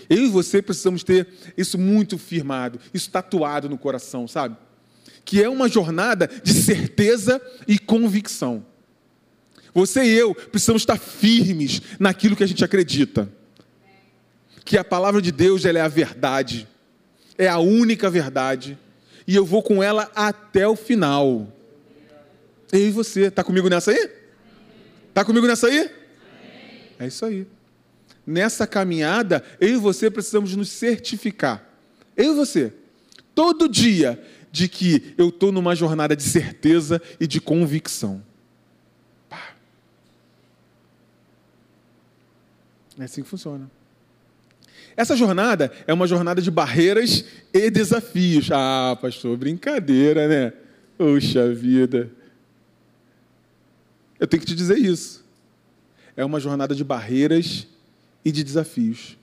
Eu 0.09 0.19
e 0.19 0.29
você 0.29 0.61
precisamos 0.61 1.03
ter 1.03 1.27
isso 1.57 1.79
muito 1.79 2.19
firmado, 2.19 2.79
isso 2.93 3.11
tatuado 3.11 3.69
no 3.69 3.79
coração, 3.79 4.29
sabe? 4.29 4.57
Que 5.25 5.43
é 5.43 5.49
uma 5.49 5.69
jornada 5.69 6.29
de 6.43 6.53
certeza 6.53 7.41
e 7.67 7.79
convicção. 7.79 8.65
Você 9.73 10.05
e 10.05 10.11
eu 10.11 10.35
precisamos 10.35 10.83
estar 10.83 10.99
firmes 10.99 11.81
naquilo 11.99 12.37
que 12.37 12.45
a 12.45 12.47
gente 12.47 12.65
acredita. 12.65 13.29
Que 14.65 14.79
a 14.79 14.85
palavra 14.85 15.21
de 15.21 15.33
Deus 15.33 15.65
é 15.65 15.81
a 15.81 15.89
verdade, 15.89 16.69
é 17.37 17.49
a 17.49 17.59
única 17.59 18.09
verdade 18.09 18.79
e 19.27 19.35
eu 19.35 19.45
vou 19.45 19.63
com 19.63 19.83
ela 19.83 20.11
até 20.15 20.67
o 20.69 20.77
final. 20.77 21.49
Eu 22.73 22.89
e 22.89 22.91
você, 22.91 23.27
está 23.27 23.43
comigo 23.43 23.69
nessa 23.69 23.91
aí? 23.91 24.11
Está 25.15 25.25
comigo 25.25 25.47
nessa 25.47 25.69
aí? 25.69 25.89
É 26.99 27.07
isso 27.07 27.25
aí. 27.25 27.47
Nessa 28.27 28.67
caminhada, 28.67 29.45
eu 29.61 29.69
e 29.69 29.77
você 29.77 30.11
precisamos 30.11 30.57
nos 30.57 30.71
certificar. 30.71 31.65
Eu 32.17 32.33
e 32.33 32.35
você, 32.35 32.73
todo 33.33 33.69
dia, 33.69 34.21
de 34.51 34.67
que 34.67 35.15
eu 35.17 35.29
estou 35.29 35.53
numa 35.53 35.77
jornada 35.77 36.17
de 36.17 36.25
certeza 36.25 37.01
e 37.21 37.29
de 37.29 37.41
convicção. 37.41 38.25
É 42.99 43.05
assim 43.05 43.23
que 43.23 43.29
funciona. 43.29 43.71
Essa 44.97 45.17
jornada 45.17 45.71
é 45.87 45.95
uma 45.95 46.09
jornada 46.09 46.43
de 46.43 46.51
barreiras 46.51 47.25
e 47.53 47.71
desafios. 47.71 48.51
Ah, 48.51 48.99
pastor, 49.01 49.37
brincadeira, 49.37 50.27
né? 50.27 50.53
Puxa 50.99 51.55
vida. 51.55 52.11
Eu 54.19 54.27
tenho 54.27 54.41
que 54.41 54.47
te 54.47 54.55
dizer 54.55 54.79
isso. 54.79 55.25
É 56.17 56.25
uma 56.25 56.39
jornada 56.39 56.75
de 56.75 56.85
barreiras 56.85 57.67
e 58.25 58.31
de 58.31 58.43
desafios. 58.45 59.17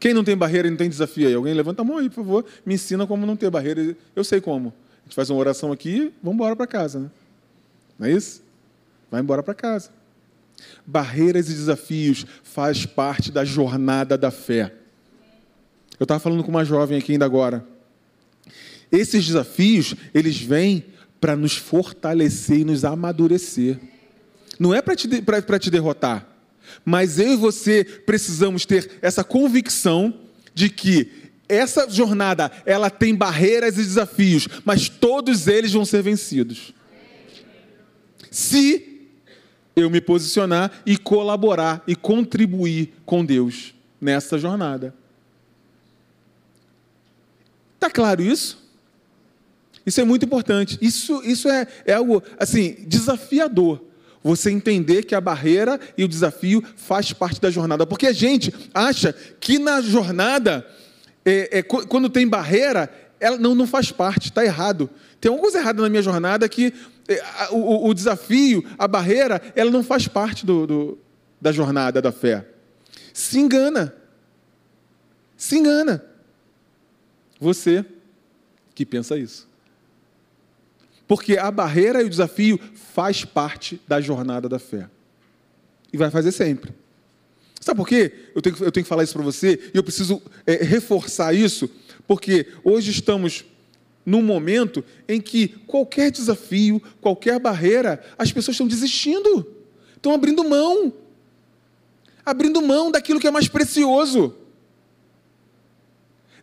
Quem 0.00 0.14
não 0.14 0.22
tem 0.22 0.36
barreira 0.36 0.68
e 0.68 0.70
não 0.70 0.78
tem 0.78 0.88
desafio 0.88 1.26
aí? 1.26 1.34
Alguém 1.34 1.52
levanta 1.54 1.82
a 1.82 1.84
mão 1.84 1.98
aí, 1.98 2.08
por 2.08 2.16
favor. 2.16 2.44
Me 2.64 2.74
ensina 2.74 3.06
como 3.06 3.26
não 3.26 3.36
ter 3.36 3.50
barreira. 3.50 3.96
Eu 4.14 4.24
sei 4.24 4.40
como. 4.40 4.72
A 5.00 5.04
gente 5.04 5.14
faz 5.14 5.28
uma 5.30 5.38
oração 5.38 5.72
aqui, 5.72 6.12
vamos 6.22 6.36
embora 6.36 6.54
para 6.54 6.66
casa, 6.66 7.00
né? 7.00 7.10
Não 7.98 8.06
é 8.06 8.12
isso? 8.12 8.42
Vai 9.10 9.20
embora 9.20 9.42
para 9.42 9.54
casa. 9.54 9.90
Barreiras 10.86 11.48
e 11.48 11.54
desafios 11.54 12.26
faz 12.42 12.86
parte 12.86 13.32
da 13.32 13.44
jornada 13.44 14.16
da 14.16 14.30
fé. 14.30 14.72
Eu 15.98 16.04
estava 16.04 16.20
falando 16.20 16.44
com 16.44 16.50
uma 16.50 16.64
jovem 16.64 16.98
aqui 16.98 17.12
ainda 17.12 17.24
agora. 17.24 17.66
Esses 18.90 19.26
desafios, 19.26 19.94
eles 20.14 20.40
vêm 20.40 20.84
para 21.20 21.36
nos 21.36 21.56
fortalecer 21.56 22.60
e 22.60 22.64
nos 22.64 22.84
amadurecer. 22.84 23.78
Não 24.58 24.74
é 24.74 24.82
para 24.82 24.96
te, 24.96 25.08
te 25.08 25.70
derrotar, 25.70 26.26
mas 26.84 27.18
eu 27.18 27.32
e 27.32 27.36
você 27.36 27.84
precisamos 27.84 28.66
ter 28.66 28.98
essa 29.00 29.22
convicção 29.22 30.14
de 30.54 30.68
que 30.68 31.10
essa 31.48 31.88
jornada 31.88 32.50
ela 32.66 32.90
tem 32.90 33.14
barreiras 33.14 33.74
e 33.74 33.82
desafios, 33.82 34.48
mas 34.64 34.88
todos 34.88 35.46
eles 35.46 35.72
vão 35.72 35.84
ser 35.84 36.02
vencidos. 36.02 36.74
Se 38.30 38.88
eu 39.74 39.88
me 39.88 40.00
posicionar 40.00 40.82
e 40.84 40.98
colaborar 40.98 41.82
e 41.86 41.94
contribuir 41.94 42.92
com 43.06 43.24
Deus 43.24 43.74
nessa 44.00 44.38
jornada. 44.38 44.94
Está 47.74 47.88
claro 47.88 48.22
isso? 48.22 48.67
Isso 49.88 50.02
é 50.02 50.04
muito 50.04 50.26
importante. 50.26 50.76
Isso, 50.82 51.22
isso 51.24 51.48
é, 51.48 51.66
é 51.86 51.94
algo 51.94 52.22
assim 52.38 52.76
desafiador. 52.86 53.82
Você 54.22 54.50
entender 54.50 55.04
que 55.04 55.14
a 55.14 55.20
barreira 55.20 55.80
e 55.96 56.04
o 56.04 56.08
desafio 56.08 56.62
faz 56.76 57.14
parte 57.14 57.40
da 57.40 57.50
jornada. 57.50 57.86
Porque 57.86 58.06
a 58.06 58.12
gente 58.12 58.52
acha 58.74 59.14
que 59.40 59.58
na 59.58 59.80
jornada, 59.80 60.66
é, 61.24 61.60
é, 61.60 61.62
quando 61.62 62.10
tem 62.10 62.28
barreira, 62.28 62.92
ela 63.18 63.38
não, 63.38 63.54
não 63.54 63.66
faz 63.66 63.90
parte, 63.90 64.26
está 64.26 64.44
errado. 64.44 64.90
Tem 65.18 65.30
alguma 65.30 65.44
coisa 65.44 65.58
errada 65.58 65.80
na 65.80 65.88
minha 65.88 66.02
jornada 66.02 66.46
que 66.50 66.74
é, 67.08 67.22
o, 67.50 67.88
o, 67.88 67.94
desafio, 67.94 68.62
a 68.78 68.86
barreira, 68.86 69.40
ela 69.56 69.70
não 69.70 69.82
faz 69.82 70.06
parte 70.06 70.44
do, 70.44 70.66
do, 70.66 70.98
da 71.40 71.50
jornada 71.50 72.02
da 72.02 72.12
fé. 72.12 72.46
Se 73.14 73.38
engana. 73.38 73.94
Se 75.34 75.56
engana. 75.56 76.04
Você 77.40 77.86
que 78.74 78.84
pensa 78.84 79.16
isso. 79.16 79.47
Porque 81.08 81.38
a 81.38 81.50
barreira 81.50 82.02
e 82.02 82.04
o 82.04 82.10
desafio 82.10 82.60
faz 82.94 83.24
parte 83.24 83.80
da 83.88 83.98
jornada 83.98 84.48
da 84.48 84.58
fé. 84.58 84.88
E 85.90 85.96
vai 85.96 86.10
fazer 86.10 86.30
sempre. 86.30 86.72
Sabe 87.58 87.78
por 87.78 87.88
quê? 87.88 88.12
Eu 88.34 88.42
tenho, 88.42 88.56
eu 88.60 88.70
tenho 88.70 88.84
que 88.84 88.88
falar 88.88 89.02
isso 89.02 89.14
para 89.14 89.22
você 89.22 89.58
e 89.74 89.76
eu 89.76 89.82
preciso 89.82 90.22
é, 90.46 90.62
reforçar 90.62 91.34
isso, 91.34 91.68
porque 92.06 92.46
hoje 92.62 92.90
estamos 92.90 93.44
num 94.04 94.22
momento 94.22 94.84
em 95.08 95.20
que 95.20 95.48
qualquer 95.66 96.10
desafio, 96.10 96.80
qualquer 97.00 97.38
barreira, 97.38 98.02
as 98.16 98.32
pessoas 98.32 98.54
estão 98.54 98.66
desistindo, 98.66 99.46
estão 99.96 100.12
abrindo 100.12 100.42
mão, 100.44 100.92
abrindo 102.24 102.62
mão 102.62 102.90
daquilo 102.90 103.20
que 103.20 103.26
é 103.26 103.30
mais 103.30 103.48
precioso. 103.48 104.34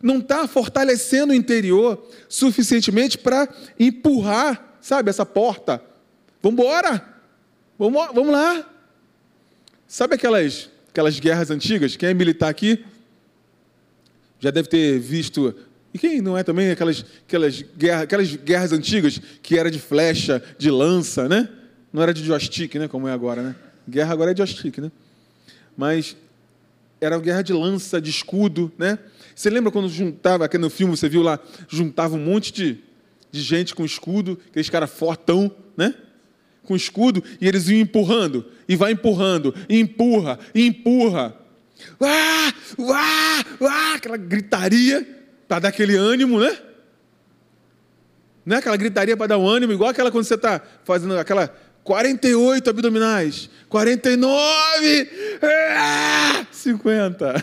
Não 0.02 0.18
está 0.18 0.46
fortalecendo 0.46 1.32
o 1.32 1.36
interior 1.36 2.06
suficientemente 2.28 3.18
para 3.18 3.48
empurrar, 3.78 4.76
sabe, 4.80 5.10
essa 5.10 5.26
porta. 5.26 5.82
Vamos 6.42 6.60
embora, 6.60 7.02
vamos, 7.78 8.06
vamos 8.14 8.32
lá. 8.32 8.68
Sabe 9.86 10.14
aquelas, 10.14 10.70
aquelas 10.88 11.18
guerras 11.18 11.50
antigas? 11.50 11.96
Quem 11.96 12.08
é 12.10 12.14
militar 12.14 12.48
aqui 12.48 12.84
já 14.38 14.50
deve 14.50 14.68
ter 14.68 14.98
visto 14.98 15.54
e 15.96 15.98
quem 15.98 16.20
não 16.20 16.36
é 16.36 16.42
também 16.42 16.70
aquelas, 16.70 17.02
aquelas, 17.26 17.64
guerra, 17.74 18.02
aquelas 18.02 18.36
guerras 18.36 18.70
antigas 18.70 19.18
que 19.42 19.58
era 19.58 19.70
de 19.70 19.78
flecha, 19.78 20.42
de 20.58 20.70
lança, 20.70 21.26
né? 21.26 21.48
Não 21.90 22.02
era 22.02 22.12
de 22.12 22.22
joystick, 22.22 22.74
né? 22.74 22.86
Como 22.86 23.08
é 23.08 23.12
agora, 23.12 23.40
né? 23.40 23.56
Guerra 23.88 24.12
agora 24.12 24.32
é 24.32 24.36
joystick, 24.36 24.76
né? 24.76 24.92
Mas 25.74 26.14
era 27.06 27.18
guerra 27.18 27.42
de 27.42 27.52
lança, 27.52 28.00
de 28.00 28.10
escudo, 28.10 28.72
né? 28.78 28.98
Você 29.34 29.50
lembra 29.50 29.70
quando 29.70 29.88
juntava, 29.88 30.44
aqui 30.44 30.58
no 30.58 30.70
filme 30.70 30.96
você 30.96 31.08
viu 31.08 31.22
lá, 31.22 31.38
juntava 31.68 32.16
um 32.16 32.18
monte 32.18 32.52
de, 32.52 32.78
de 33.30 33.40
gente 33.40 33.74
com 33.74 33.84
escudo, 33.84 34.38
aqueles 34.48 34.70
caras 34.70 34.90
fortão, 34.90 35.54
né? 35.76 35.94
Com 36.64 36.74
escudo, 36.74 37.22
e 37.40 37.46
eles 37.46 37.68
iam 37.68 37.80
empurrando, 37.80 38.44
e 38.68 38.74
vai 38.74 38.92
empurrando, 38.92 39.54
e 39.68 39.78
empurra, 39.78 40.38
e 40.54 40.66
empurra. 40.66 41.36
Ah, 42.00 42.52
ah, 42.78 43.44
ah, 43.60 43.94
aquela 43.94 44.16
gritaria 44.16 45.06
para 45.46 45.60
dar 45.60 45.68
aquele 45.68 45.94
ânimo, 45.94 46.40
né? 46.40 46.58
Não 48.44 48.56
é 48.56 48.58
aquela 48.60 48.76
gritaria 48.76 49.16
para 49.16 49.26
dar 49.26 49.38
um 49.38 49.46
ânimo, 49.46 49.72
igual 49.72 49.90
aquela 49.90 50.10
quando 50.10 50.24
você 50.24 50.34
está 50.34 50.62
fazendo 50.84 51.18
aquela 51.18 51.54
48 51.86 52.68
abdominais, 52.68 53.48
49, 53.68 55.08
50. 56.50 57.34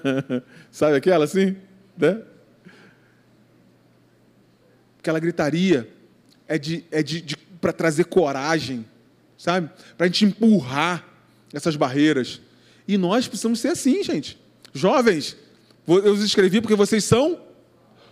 Sabe 0.72 0.96
aquela 0.96 1.26
assim? 1.26 1.54
Né? 1.98 2.22
Aquela 4.98 5.20
gritaria. 5.20 5.92
é 6.48 6.56
de, 6.56 6.84
é 6.90 7.02
de, 7.02 7.20
de 7.20 7.36
para 7.36 7.70
trazer 7.72 8.04
coragem, 8.06 8.86
sabe? 9.36 9.68
Para 9.96 10.06
a 10.06 10.08
gente 10.08 10.24
empurrar 10.24 11.06
essas 11.52 11.76
barreiras. 11.76 12.40
E 12.88 12.96
nós 12.96 13.28
precisamos 13.28 13.60
ser 13.60 13.68
assim, 13.68 14.02
gente. 14.02 14.40
Jovens, 14.72 15.36
eu 15.86 16.12
os 16.12 16.24
escrevi 16.24 16.62
porque 16.62 16.74
vocês 16.74 17.04
são 17.04 17.38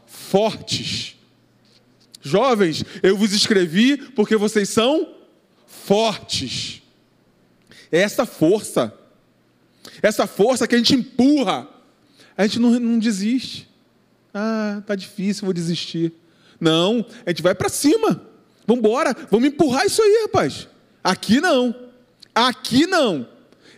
fortes. 0.05 1.17
Jovens, 2.21 2.85
eu 3.03 3.17
vos 3.17 3.33
escrevi 3.33 3.97
porque 3.97 4.37
vocês 4.37 4.69
são 4.69 5.20
fortes. 5.85 6.83
É 7.91 8.01
essa 8.01 8.25
força, 8.25 8.95
essa 10.01 10.27
força 10.27 10.67
que 10.67 10.75
a 10.75 10.79
gente 10.79 10.95
empurra, 10.95 11.69
a 12.37 12.47
gente 12.47 12.59
não, 12.59 12.79
não 12.79 12.99
desiste. 12.99 13.69
Ah, 14.33 14.83
tá 14.87 14.95
difícil, 14.95 15.45
vou 15.45 15.53
desistir. 15.53 16.13
Não, 16.61 17.05
a 17.27 17.31
gente 17.31 17.43
vai 17.43 17.55
para 17.55 17.69
cima. 17.69 18.23
Vamos 18.67 18.85
embora, 18.85 19.17
vamos 19.31 19.49
empurrar 19.49 19.85
isso 19.87 20.01
aí, 20.03 20.21
rapaz. 20.23 20.69
Aqui 21.03 21.41
não. 21.41 21.75
Aqui 22.35 22.87
não. 22.87 23.27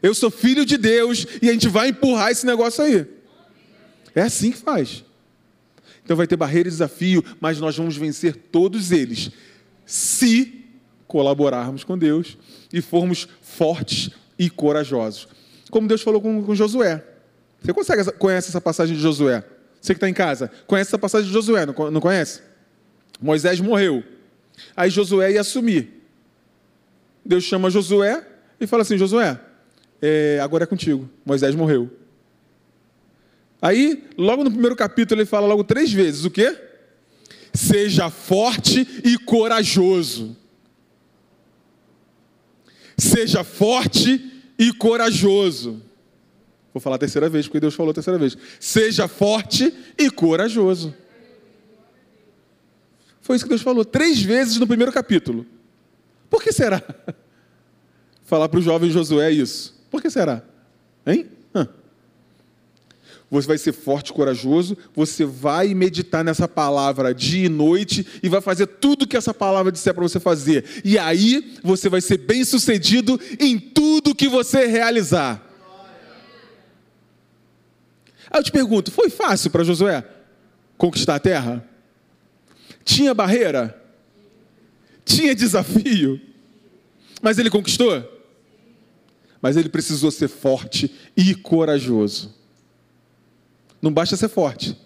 Eu 0.02 0.14
sou 0.14 0.30
filho 0.30 0.66
de 0.66 0.76
Deus 0.76 1.26
e 1.40 1.48
a 1.48 1.52
gente 1.52 1.68
vai 1.68 1.88
empurrar 1.88 2.30
esse 2.30 2.44
negócio 2.44 2.84
aí. 2.84 3.06
É 4.14 4.22
assim 4.22 4.50
que 4.50 4.58
faz. 4.58 5.04
Então 6.04 6.16
vai 6.16 6.26
ter 6.26 6.36
barreira 6.36 6.68
e 6.68 6.72
desafio, 6.72 7.24
mas 7.40 7.60
nós 7.60 7.76
vamos 7.76 7.96
vencer 7.96 8.34
todos 8.50 8.90
eles 8.90 9.30
se 9.86 10.61
colaborarmos 11.12 11.84
com 11.84 11.98
Deus 11.98 12.38
e 12.72 12.80
formos 12.80 13.28
fortes 13.42 14.08
e 14.38 14.48
corajosos. 14.48 15.28
Como 15.70 15.86
Deus 15.86 16.00
falou 16.00 16.22
com, 16.22 16.42
com 16.42 16.54
Josué. 16.54 17.04
Você 17.60 17.74
consegue, 17.74 18.12
conhece 18.12 18.48
essa 18.48 18.62
passagem 18.62 18.96
de 18.96 19.02
Josué? 19.02 19.44
Você 19.78 19.92
que 19.92 19.98
está 19.98 20.08
em 20.08 20.14
casa, 20.14 20.50
conhece 20.66 20.88
essa 20.88 20.98
passagem 20.98 21.26
de 21.26 21.32
Josué, 21.34 21.66
não, 21.66 21.90
não 21.90 22.00
conhece? 22.00 22.40
Moisés 23.20 23.60
morreu. 23.60 24.02
Aí 24.74 24.88
Josué 24.88 25.32
ia 25.32 25.42
assumir. 25.42 26.02
Deus 27.22 27.44
chama 27.44 27.68
Josué 27.68 28.26
e 28.58 28.66
fala 28.66 28.80
assim: 28.80 28.96
Josué, 28.96 29.38
é, 30.00 30.40
agora 30.42 30.64
é 30.64 30.66
contigo. 30.66 31.10
Moisés 31.26 31.54
morreu. 31.54 31.90
Aí, 33.60 34.02
logo 34.16 34.42
no 34.42 34.50
primeiro 34.50 34.74
capítulo, 34.74 35.20
ele 35.20 35.26
fala 35.26 35.46
logo 35.46 35.62
três 35.62 35.92
vezes: 35.92 36.24
o 36.24 36.30
quê? 36.30 36.56
Seja 37.52 38.08
forte 38.08 38.88
e 39.04 39.18
corajoso. 39.18 40.40
Seja 43.02 43.42
forte 43.42 44.42
e 44.58 44.72
corajoso. 44.72 45.82
Vou 46.72 46.80
falar 46.80 46.96
a 46.96 46.98
terceira 47.00 47.28
vez, 47.28 47.46
porque 47.46 47.58
Deus 47.58 47.74
falou 47.74 47.90
a 47.90 47.94
terceira 47.94 48.18
vez. 48.18 48.36
Seja 48.60 49.08
forte 49.08 49.74
e 49.98 50.08
corajoso. 50.08 50.94
Foi 53.20 53.34
isso 53.34 53.44
que 53.44 53.48
Deus 53.48 53.62
falou 53.62 53.84
três 53.84 54.22
vezes 54.22 54.56
no 54.58 54.66
primeiro 54.66 54.92
capítulo. 54.92 55.44
Por 56.30 56.42
que 56.42 56.52
será? 56.52 56.80
Falar 58.22 58.48
para 58.48 58.60
o 58.60 58.62
jovem 58.62 58.90
Josué 58.90 59.32
isso. 59.32 59.74
Por 59.90 60.00
que 60.00 60.08
será? 60.08 60.42
Hein? 61.04 61.28
Você 63.32 63.48
vai 63.48 63.56
ser 63.56 63.72
forte 63.72 64.10
e 64.10 64.12
corajoso, 64.12 64.76
você 64.94 65.24
vai 65.24 65.72
meditar 65.72 66.22
nessa 66.22 66.46
palavra 66.46 67.14
dia 67.14 67.46
e 67.46 67.48
noite 67.48 68.06
e 68.22 68.28
vai 68.28 68.42
fazer 68.42 68.66
tudo 68.66 69.06
que 69.06 69.16
essa 69.16 69.32
palavra 69.32 69.72
disser 69.72 69.94
para 69.94 70.02
você 70.02 70.20
fazer. 70.20 70.82
E 70.84 70.98
aí 70.98 71.56
você 71.62 71.88
vai 71.88 72.02
ser 72.02 72.18
bem 72.18 72.44
sucedido 72.44 73.18
em 73.40 73.58
tudo 73.58 74.14
que 74.14 74.28
você 74.28 74.66
realizar. 74.66 75.50
Aí 78.30 78.38
eu 78.38 78.44
te 78.44 78.52
pergunto: 78.52 78.92
foi 78.92 79.08
fácil 79.08 79.50
para 79.50 79.64
Josué 79.64 80.06
conquistar 80.76 81.14
a 81.14 81.20
terra? 81.20 81.66
Tinha 82.84 83.14
barreira? 83.14 83.82
Tinha 85.06 85.34
desafio? 85.34 86.20
Mas 87.22 87.38
ele 87.38 87.48
conquistou? 87.48 88.06
Mas 89.40 89.56
ele 89.56 89.70
precisou 89.70 90.10
ser 90.10 90.28
forte 90.28 90.94
e 91.16 91.34
corajoso. 91.34 92.41
Não 93.82 93.92
basta 93.92 94.16
ser 94.16 94.28
forte, 94.28 94.78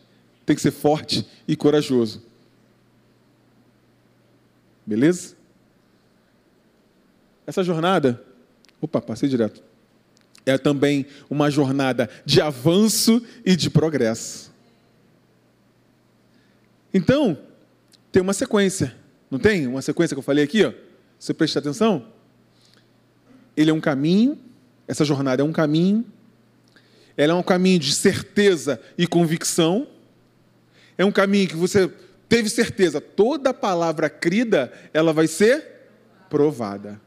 tem 0.46 0.56
que 0.56 0.62
ser 0.62 0.70
forte 0.70 1.28
e 1.46 1.54
corajoso. 1.54 2.22
Beleza? 4.86 5.36
Essa 7.46 7.62
jornada, 7.62 8.24
opa, 8.80 9.00
passei 9.02 9.28
direto. 9.28 9.62
É 10.46 10.56
também 10.56 11.06
uma 11.28 11.50
jornada 11.50 12.08
de 12.24 12.40
avanço 12.40 13.22
e 13.44 13.54
de 13.54 13.68
progresso. 13.68 14.50
Então, 16.94 17.36
tem 18.10 18.22
uma 18.22 18.32
sequência. 18.32 18.96
Não 19.30 19.38
tem? 19.38 19.66
Uma 19.66 19.82
sequência 19.82 20.14
que 20.14 20.18
eu 20.18 20.22
falei 20.22 20.44
aqui, 20.44 20.64
ó. 20.64 20.72
Você 21.18 21.34
presta 21.34 21.58
atenção? 21.58 22.06
Ele 23.56 23.70
é 23.70 23.74
um 23.74 23.80
caminho, 23.80 24.38
essa 24.86 25.04
jornada 25.04 25.42
é 25.42 25.44
um 25.44 25.52
caminho, 25.52 26.04
ela 27.16 27.32
é 27.32 27.34
um 27.34 27.42
caminho 27.42 27.78
de 27.78 27.94
certeza 27.94 28.80
e 28.96 29.06
convicção, 29.06 29.86
é 30.98 31.04
um 31.04 31.12
caminho 31.12 31.48
que 31.48 31.56
você 31.56 31.90
teve 32.28 32.48
certeza, 32.48 33.00
toda 33.00 33.54
palavra 33.54 34.08
crida, 34.10 34.72
ela 34.92 35.12
vai 35.12 35.26
ser 35.26 35.64
provada. 36.28 37.00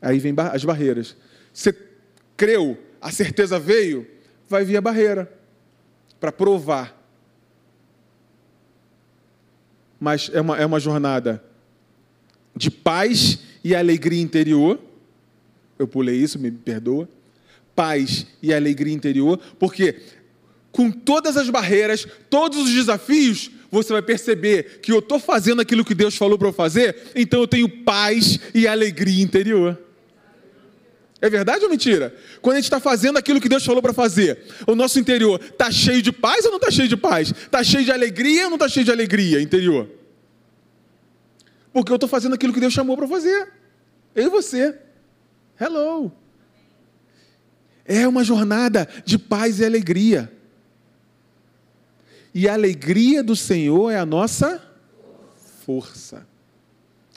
Aí 0.00 0.18
vem 0.18 0.34
as 0.52 0.64
barreiras. 0.64 1.16
Você 1.52 1.74
creu, 2.36 2.78
a 3.00 3.10
certeza 3.10 3.58
veio, 3.58 4.06
vai 4.48 4.64
vir 4.64 4.76
a 4.76 4.80
barreira 4.80 5.32
para 6.18 6.32
provar 6.32 7.02
mas 10.02 10.28
é 10.34 10.40
uma, 10.40 10.58
é 10.58 10.66
uma 10.66 10.80
jornada 10.80 11.40
de 12.56 12.72
paz 12.72 13.38
e 13.62 13.72
alegria 13.72 14.20
interior. 14.20 14.80
Eu 15.78 15.86
pulei 15.86 16.16
isso, 16.16 16.40
me 16.40 16.50
perdoa. 16.50 17.08
Paz 17.74 18.26
e 18.42 18.52
alegria 18.52 18.92
interior, 18.92 19.38
porque 19.58 19.96
com 20.70 20.90
todas 20.90 21.36
as 21.36 21.50
barreiras, 21.50 22.06
todos 22.30 22.58
os 22.58 22.70
desafios, 22.70 23.50
você 23.70 23.92
vai 23.92 24.02
perceber 24.02 24.80
que 24.82 24.92
eu 24.92 24.98
estou 24.98 25.18
fazendo 25.18 25.60
aquilo 25.62 25.84
que 25.84 25.94
Deus 25.94 26.16
falou 26.16 26.38
para 26.38 26.48
eu 26.48 26.52
fazer, 26.52 26.96
então 27.14 27.40
eu 27.40 27.48
tenho 27.48 27.68
paz 27.68 28.38
e 28.54 28.66
alegria 28.66 29.22
interior. 29.22 29.78
É 31.22 31.30
verdade 31.30 31.64
ou 31.64 31.70
mentira? 31.70 32.14
Quando 32.40 32.54
a 32.54 32.58
gente 32.58 32.64
está 32.64 32.80
fazendo 32.80 33.16
aquilo 33.16 33.40
que 33.40 33.48
Deus 33.48 33.64
falou 33.64 33.80
para 33.80 33.92
fazer, 33.92 34.42
o 34.66 34.74
nosso 34.74 34.98
interior 34.98 35.40
está 35.40 35.70
cheio 35.70 36.02
de 36.02 36.10
paz 36.10 36.44
ou 36.44 36.50
não 36.50 36.58
está 36.58 36.70
cheio 36.70 36.88
de 36.88 36.96
paz? 36.96 37.30
Está 37.30 37.62
cheio 37.62 37.84
de 37.84 37.92
alegria 37.92 38.44
ou 38.44 38.50
não 38.50 38.56
está 38.56 38.68
cheio 38.68 38.84
de 38.84 38.90
alegria 38.90 39.40
interior? 39.40 39.88
Porque 41.72 41.92
eu 41.92 41.94
estou 41.94 42.08
fazendo 42.08 42.34
aquilo 42.34 42.52
que 42.52 42.60
Deus 42.60 42.72
chamou 42.72 42.96
para 42.96 43.06
fazer. 43.06 43.52
Eu 44.14 44.26
e 44.26 44.28
você. 44.28 44.76
Hello. 45.58 46.12
É 47.84 48.06
uma 48.06 48.24
jornada 48.24 48.88
de 49.04 49.18
paz 49.18 49.60
e 49.60 49.64
alegria. 49.64 50.32
E 52.34 52.48
a 52.48 52.54
alegria 52.54 53.22
do 53.22 53.36
Senhor 53.36 53.90
é 53.90 53.98
a 53.98 54.06
nossa 54.06 54.62
força. 55.64 56.26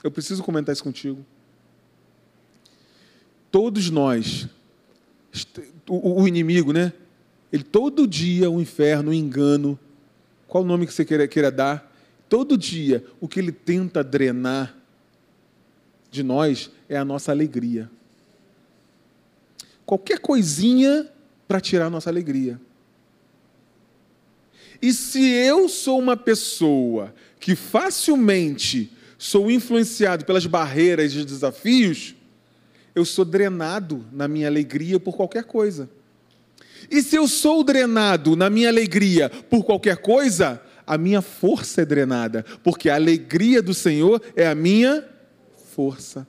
Eu 0.04 0.10
preciso 0.10 0.42
comentar 0.42 0.72
isso 0.72 0.84
contigo 0.84 1.24
todos 3.56 3.88
nós, 3.88 4.46
o, 5.88 6.28
inimigo, 6.28 6.74
né? 6.74 6.92
Ele 7.50 7.62
todo 7.62 8.06
dia, 8.06 8.50
o 8.50 8.60
inferno, 8.60 9.10
o 9.10 9.14
engano, 9.14 9.78
qual 10.46 10.62
o 10.62 10.66
nome 10.66 10.86
que 10.86 10.92
você 10.92 11.06
queira, 11.06 11.26
queira 11.26 11.50
dar? 11.50 11.90
Todo 12.28 12.58
dia, 12.58 13.02
o 13.18 13.26
que 13.26 13.40
ele 13.40 13.50
tenta 13.50 14.04
drenar 14.04 14.76
de 16.10 16.22
nós 16.22 16.70
é 16.86 16.98
a 16.98 17.04
nossa 17.04 17.32
alegria. 17.32 17.90
Qualquer 19.86 20.18
coisinha 20.18 21.08
para 21.46 21.60
tirar 21.60 21.86
a 21.86 21.90
nossa 21.90 22.10
alegria. 22.10 22.60
E 24.82 24.92
se 24.92 25.24
eu 25.30 25.68
sou 25.68 25.98
uma 25.98 26.16
pessoa 26.16 27.14
que 27.40 27.54
facilmente 27.54 28.92
sou 29.16 29.50
influenciado 29.50 30.24
pelas 30.24 30.44
barreiras 30.44 31.14
e 31.14 31.24
desafios, 31.24 32.14
eu 32.94 33.04
sou 33.04 33.24
drenado 33.24 34.04
na 34.12 34.28
minha 34.28 34.48
alegria 34.48 35.00
por 35.00 35.16
qualquer 35.16 35.44
coisa. 35.44 35.88
E 36.90 37.02
se 37.02 37.16
eu 37.16 37.26
sou 37.26 37.64
drenado 37.64 38.36
na 38.36 38.50
minha 38.50 38.68
alegria 38.68 39.30
por 39.30 39.64
qualquer 39.64 39.96
coisa, 39.98 40.60
a 40.86 40.98
minha 40.98 41.22
força 41.22 41.82
é 41.82 41.84
drenada, 41.84 42.44
porque 42.62 42.88
a 42.88 42.94
alegria 42.94 43.62
do 43.62 43.74
Senhor 43.74 44.22
é 44.34 44.46
a 44.46 44.54
minha 44.54 45.04
força. 45.74 46.26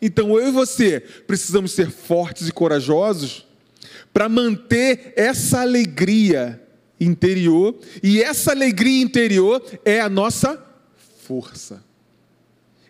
Então 0.00 0.38
eu 0.38 0.48
e 0.48 0.50
você 0.50 1.00
precisamos 1.00 1.72
ser 1.72 1.90
fortes 1.90 2.48
e 2.48 2.52
corajosos 2.52 3.46
para 4.12 4.28
manter 4.28 5.12
essa 5.16 5.60
alegria 5.60 6.60
interior, 6.98 7.78
e 8.02 8.22
essa 8.22 8.52
alegria 8.52 9.02
interior 9.02 9.62
é 9.84 10.00
a 10.00 10.08
nossa 10.08 10.62
força. 11.26 11.84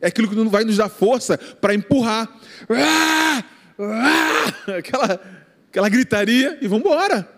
É 0.00 0.06
aquilo 0.06 0.28
que 0.28 0.37
vai 0.48 0.62
nos 0.64 0.76
dar 0.76 0.88
força 0.88 1.37
para 1.37 1.74
empurrar. 1.74 2.28
Ah! 2.68 3.44
Ah! 3.78 4.76
Aquela, 4.78 5.20
aquela 5.68 5.88
gritaria 5.88 6.59
e 6.61 6.68
vamos 6.68 6.87
embora. 6.87 7.28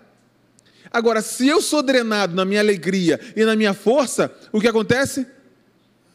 Agora, 0.91 1.21
se 1.23 1.47
eu 1.47 1.61
sou 1.61 1.83
drenado 1.83 2.35
na 2.35 2.45
minha 2.45 2.61
alegria 2.61 3.21
e 3.37 3.45
na 3.45 3.57
minha 3.57 3.75
força, 3.75 4.33
o 4.53 4.61
que 4.61 4.69
acontece? 4.69 5.27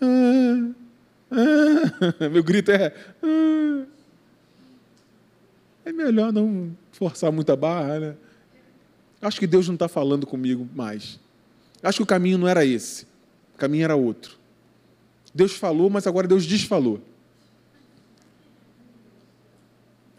Ah, 0.02 0.70
ah. 1.34 2.30
Meu 2.30 2.44
grito 2.44 2.72
é. 2.72 2.94
Ah. 3.22 3.86
É 5.86 5.92
melhor 5.92 6.32
não 6.32 6.76
forçar 6.92 7.32
muita 7.32 7.56
barra, 7.56 8.00
né? 8.00 8.16
Acho 9.22 9.40
que 9.40 9.48
Deus 9.48 9.68
não 9.68 9.76
está 9.76 9.88
falando 9.88 10.26
comigo 10.26 10.68
mais. 10.74 11.20
Acho 11.82 11.98
que 11.98 12.04
o 12.04 12.06
caminho 12.06 12.38
não 12.38 12.48
era 12.48 12.66
esse. 12.66 13.06
O 13.54 13.58
caminho 13.58 13.84
era 13.84 13.96
outro. 13.96 14.38
Deus 15.34 15.54
falou, 15.54 15.90
mas 15.90 16.08
agora 16.08 16.28
Deus 16.28 16.46
desfalou. 16.46 17.02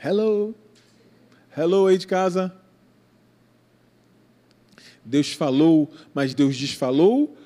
Hello. 0.02 0.54
Hello 1.56 1.86
aí 1.86 1.96
de 1.96 2.06
casa. 2.06 2.54
Deus 5.04 5.32
falou, 5.32 5.90
mas 6.12 6.34
Deus 6.34 6.56
desfalou? 6.56 7.36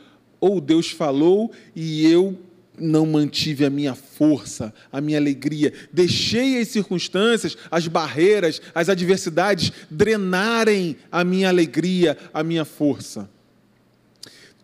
Ou 0.40 0.60
Deus 0.60 0.90
falou 0.90 1.52
e 1.74 2.06
eu 2.06 2.38
não 2.80 3.06
mantive 3.06 3.64
a 3.64 3.70
minha 3.70 3.94
força, 3.94 4.72
a 4.92 5.00
minha 5.00 5.18
alegria, 5.18 5.72
deixei 5.92 6.60
as 6.60 6.68
circunstâncias, 6.68 7.56
as 7.70 7.86
barreiras, 7.86 8.60
as 8.74 8.88
adversidades 8.88 9.72
drenarem 9.90 10.96
a 11.10 11.24
minha 11.24 11.48
alegria, 11.48 12.16
a 12.32 12.42
minha 12.42 12.64
força. 12.64 13.28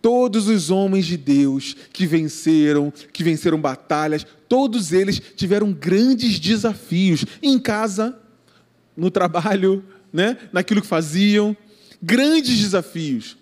Todos 0.01 0.49
os 0.49 0.71
homens 0.71 1.07
de 1.07 1.17
Deus 1.17 1.75
que 1.93 2.07
venceram, 2.07 2.93
que 3.13 3.25
venceram 3.25 3.59
batalhas, 3.61 4.27
todos 4.49 4.93
eles 4.93 5.21
tiveram 5.35 5.73
grandes 5.73 6.39
desafios 6.39 7.25
em 7.43 7.59
casa, 7.59 8.19
no 8.97 9.11
trabalho, 9.11 9.83
né, 10.13 10.37
naquilo 10.53 10.83
que 10.83 10.87
faziam, 10.87 11.57
grandes 12.03 12.59
desafios. 12.59 13.37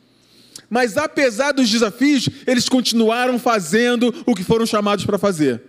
Mas 0.73 0.97
apesar 0.97 1.53
dos 1.53 1.69
desafios, 1.69 2.31
eles 2.47 2.67
continuaram 2.67 3.39
fazendo 3.39 4.25
o 4.25 4.35
que 4.35 4.43
foram 4.43 4.65
chamados 4.65 5.05
para 5.05 5.19
fazer. 5.19 5.61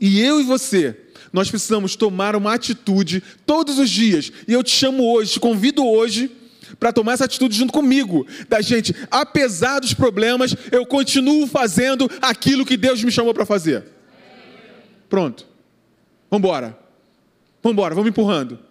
E 0.00 0.20
eu 0.20 0.40
e 0.40 0.42
você, 0.42 0.98
nós 1.32 1.48
precisamos 1.48 1.94
tomar 1.94 2.34
uma 2.34 2.54
atitude 2.54 3.22
todos 3.46 3.78
os 3.78 3.88
dias. 3.88 4.32
E 4.48 4.52
eu 4.52 4.64
te 4.64 4.72
chamo 4.72 5.12
hoje, 5.12 5.34
te 5.34 5.38
convido 5.38 5.86
hoje 5.86 6.32
para 6.80 6.92
tomar 6.92 7.12
essa 7.12 7.26
atitude 7.26 7.56
junto 7.56 7.72
comigo. 7.72 8.26
Da 8.48 8.60
gente, 8.60 8.92
apesar 9.08 9.78
dos 9.78 9.94
problemas, 9.94 10.56
eu 10.72 10.84
continuo 10.84 11.46
fazendo 11.46 12.10
aquilo 12.20 12.66
que 12.66 12.76
Deus 12.76 13.00
me 13.04 13.12
chamou 13.12 13.32
para 13.32 13.46
fazer. 13.46 13.84
Pronto. 15.08 15.46
Vamos 16.28 16.44
embora. 16.44 16.76
Vamos 17.62 17.74
embora, 17.74 17.94
vamos 17.94 18.10
empurrando 18.10 18.69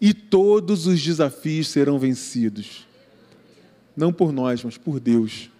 e 0.00 0.14
todos 0.14 0.86
os 0.86 1.02
desafios 1.02 1.68
serão 1.68 1.98
vencidos. 1.98 2.86
Não 3.94 4.12
por 4.12 4.32
nós, 4.32 4.64
mas 4.64 4.78
por 4.78 4.98
Deus. 4.98 5.50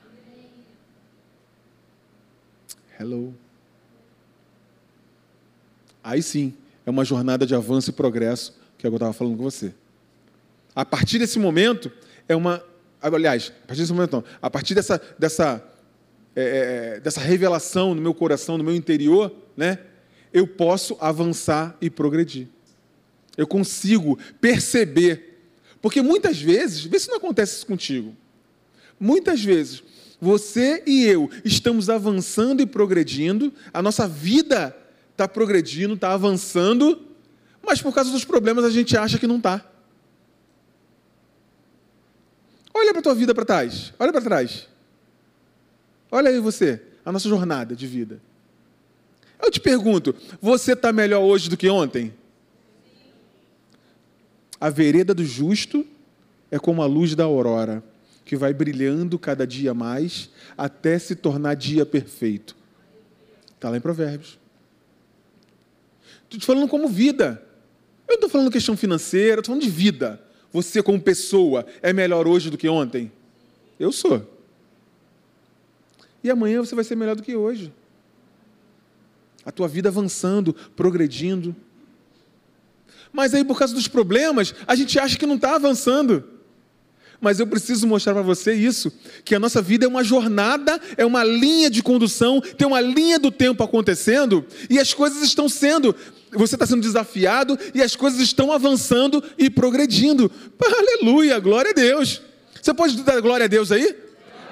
Hello. 2.98 3.34
Aí 6.02 6.22
sim, 6.22 6.54
é 6.86 6.90
uma 6.90 7.04
jornada 7.04 7.44
de 7.44 7.54
avanço 7.54 7.90
e 7.90 7.92
progresso, 7.92 8.58
que 8.78 8.86
é 8.86 8.90
eu 8.90 8.94
estava 8.94 9.12
falando 9.12 9.36
com 9.36 9.42
você. 9.42 9.74
A 10.74 10.84
partir 10.84 11.18
desse 11.18 11.38
momento, 11.38 11.92
é 12.26 12.34
uma. 12.34 12.64
Aliás, 13.02 13.52
a 13.64 13.66
partir 13.66 13.82
desse 13.82 13.92
momento, 13.92 14.12
não. 14.12 14.24
A 14.40 14.48
partir 14.48 14.74
dessa, 14.74 15.00
dessa, 15.18 15.62
é, 16.34 16.94
é 16.96 17.00
dessa 17.00 17.20
revelação 17.20 17.94
no 17.94 18.00
meu 18.00 18.14
coração, 18.14 18.56
no 18.56 18.64
meu 18.64 18.74
interior, 18.74 19.34
né, 19.56 19.80
eu 20.32 20.46
posso 20.46 20.96
avançar 21.00 21.76
e 21.80 21.90
progredir 21.90 22.48
eu 23.40 23.46
consigo 23.46 24.18
perceber. 24.40 25.40
Porque 25.80 26.02
muitas 26.02 26.40
vezes, 26.40 26.84
vê 26.84 26.98
se 26.98 27.08
não 27.08 27.16
acontece 27.16 27.56
isso 27.56 27.66
contigo. 27.66 28.14
Muitas 28.98 29.42
vezes, 29.42 29.82
você 30.20 30.82
e 30.86 31.04
eu 31.06 31.30
estamos 31.42 31.88
avançando 31.88 32.60
e 32.60 32.66
progredindo, 32.66 33.50
a 33.72 33.80
nossa 33.80 34.06
vida 34.06 34.76
está 35.10 35.26
progredindo, 35.26 35.94
está 35.94 36.12
avançando, 36.12 37.00
mas 37.66 37.80
por 37.80 37.94
causa 37.94 38.10
dos 38.10 38.26
problemas 38.26 38.62
a 38.62 38.70
gente 38.70 38.94
acha 38.94 39.18
que 39.18 39.26
não 39.26 39.38
está. 39.38 39.64
Olha 42.74 42.92
para 42.92 43.00
a 43.00 43.02
tua 43.02 43.14
vida 43.14 43.34
para 43.34 43.44
trás, 43.46 43.94
olha 43.98 44.12
para 44.12 44.20
trás. 44.20 44.68
Olha 46.10 46.28
aí 46.28 46.38
você, 46.40 46.82
a 47.04 47.10
nossa 47.10 47.28
jornada 47.28 47.74
de 47.74 47.86
vida. 47.86 48.20
Eu 49.42 49.50
te 49.50 49.60
pergunto, 49.60 50.14
você 50.42 50.74
está 50.74 50.92
melhor 50.92 51.22
hoje 51.22 51.48
do 51.48 51.56
que 51.56 51.70
ontem? 51.70 52.12
A 54.60 54.68
vereda 54.68 55.14
do 55.14 55.24
justo 55.24 55.86
é 56.50 56.58
como 56.58 56.82
a 56.82 56.86
luz 56.86 57.14
da 57.14 57.24
aurora, 57.24 57.82
que 58.24 58.36
vai 58.36 58.52
brilhando 58.52 59.18
cada 59.18 59.46
dia 59.46 59.72
mais 59.72 60.28
até 60.56 60.98
se 60.98 61.16
tornar 61.16 61.54
dia 61.54 61.86
perfeito. 61.86 62.54
Está 63.54 63.70
lá 63.70 63.76
em 63.76 63.80
Provérbios. 63.80 64.38
Estou 66.24 66.38
te 66.38 66.46
falando 66.46 66.68
como 66.68 66.88
vida. 66.88 67.42
Eu 68.06 68.14
estou 68.14 68.28
falando 68.28 68.50
questão 68.50 68.76
financeira, 68.76 69.40
estou 69.40 69.54
falando 69.54 69.62
de 69.62 69.70
vida. 69.70 70.20
Você, 70.52 70.82
como 70.82 71.00
pessoa, 71.00 71.64
é 71.80 71.92
melhor 71.92 72.26
hoje 72.26 72.50
do 72.50 72.58
que 72.58 72.68
ontem? 72.68 73.10
Eu 73.78 73.92
sou. 73.92 74.28
E 76.22 76.30
amanhã 76.30 76.60
você 76.60 76.74
vai 76.74 76.84
ser 76.84 76.96
melhor 76.96 77.16
do 77.16 77.22
que 77.22 77.34
hoje. 77.34 77.72
A 79.44 79.50
tua 79.50 79.66
vida 79.68 79.88
avançando, 79.88 80.52
progredindo. 80.52 81.56
Mas 83.12 83.34
aí, 83.34 83.44
por 83.44 83.58
causa 83.58 83.74
dos 83.74 83.88
problemas, 83.88 84.54
a 84.66 84.74
gente 84.74 84.98
acha 84.98 85.18
que 85.18 85.26
não 85.26 85.34
está 85.36 85.54
avançando. 85.56 86.24
Mas 87.20 87.38
eu 87.38 87.46
preciso 87.46 87.86
mostrar 87.86 88.14
para 88.14 88.22
você 88.22 88.54
isso: 88.54 88.90
que 89.24 89.34
a 89.34 89.38
nossa 89.38 89.60
vida 89.60 89.84
é 89.84 89.88
uma 89.88 90.02
jornada, 90.02 90.80
é 90.96 91.04
uma 91.04 91.22
linha 91.22 91.68
de 91.68 91.82
condução, 91.82 92.40
tem 92.40 92.66
uma 92.66 92.80
linha 92.80 93.18
do 93.18 93.30
tempo 93.30 93.62
acontecendo, 93.62 94.44
e 94.70 94.78
as 94.78 94.94
coisas 94.94 95.22
estão 95.22 95.48
sendo, 95.48 95.94
você 96.32 96.54
está 96.54 96.66
sendo 96.66 96.80
desafiado, 96.80 97.58
e 97.74 97.82
as 97.82 97.94
coisas 97.94 98.20
estão 98.20 98.50
avançando 98.50 99.22
e 99.36 99.50
progredindo. 99.50 100.30
Aleluia, 100.62 101.38
glória 101.38 101.72
a 101.72 101.74
Deus. 101.74 102.22
Você 102.60 102.72
pode 102.72 102.96
dar 103.02 103.20
glória 103.20 103.44
a 103.44 103.48
Deus 103.48 103.70
aí? 103.70 103.94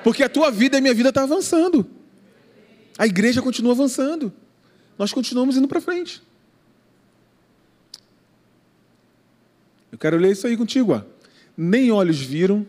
Porque 0.04 0.22
a 0.22 0.28
tua 0.28 0.50
vida 0.50 0.76
e 0.76 0.78
a 0.78 0.80
minha 0.80 0.94
vida 0.94 1.08
estão 1.08 1.26
tá 1.26 1.32
avançando. 1.32 1.86
A 2.98 3.06
igreja 3.06 3.40
continua 3.40 3.72
avançando. 3.72 4.32
Nós 4.98 5.12
continuamos 5.12 5.56
indo 5.56 5.68
para 5.68 5.80
frente. 5.80 6.20
Eu 9.98 10.00
quero 10.00 10.16
ler 10.16 10.30
isso 10.30 10.46
aí 10.46 10.56
contigo. 10.56 11.04
Nem 11.56 11.90
olhos 11.90 12.20
viram, 12.20 12.64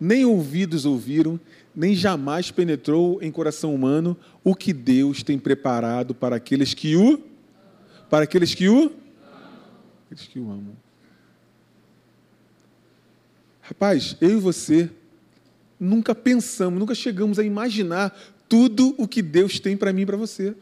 nem 0.00 0.24
ouvidos 0.24 0.86
ouviram, 0.86 1.38
nem 1.76 1.94
jamais 1.94 2.50
penetrou 2.50 3.22
em 3.22 3.30
coração 3.30 3.74
humano 3.74 4.16
o 4.42 4.54
que 4.54 4.72
Deus 4.72 5.22
tem 5.22 5.38
preparado 5.38 6.14
para 6.14 6.36
aqueles 6.36 6.72
que 6.72 6.96
o 6.96 7.22
para 8.08 8.24
aqueles 8.24 8.54
que 8.54 8.66
o 8.66 8.90
aqueles 10.06 10.26
que 10.26 10.40
o 10.40 10.50
amam. 10.50 10.74
Rapaz, 13.60 14.16
eu 14.18 14.30
e 14.30 14.40
você 14.40 14.88
nunca 15.78 16.14
pensamos, 16.14 16.80
nunca 16.80 16.94
chegamos 16.94 17.38
a 17.38 17.44
imaginar 17.44 18.18
tudo 18.48 18.94
o 18.96 19.06
que 19.06 19.20
Deus 19.20 19.60
tem 19.60 19.76
para 19.76 19.92
mim 19.92 20.00
e 20.02 20.06
para 20.06 20.16
você. 20.16 20.54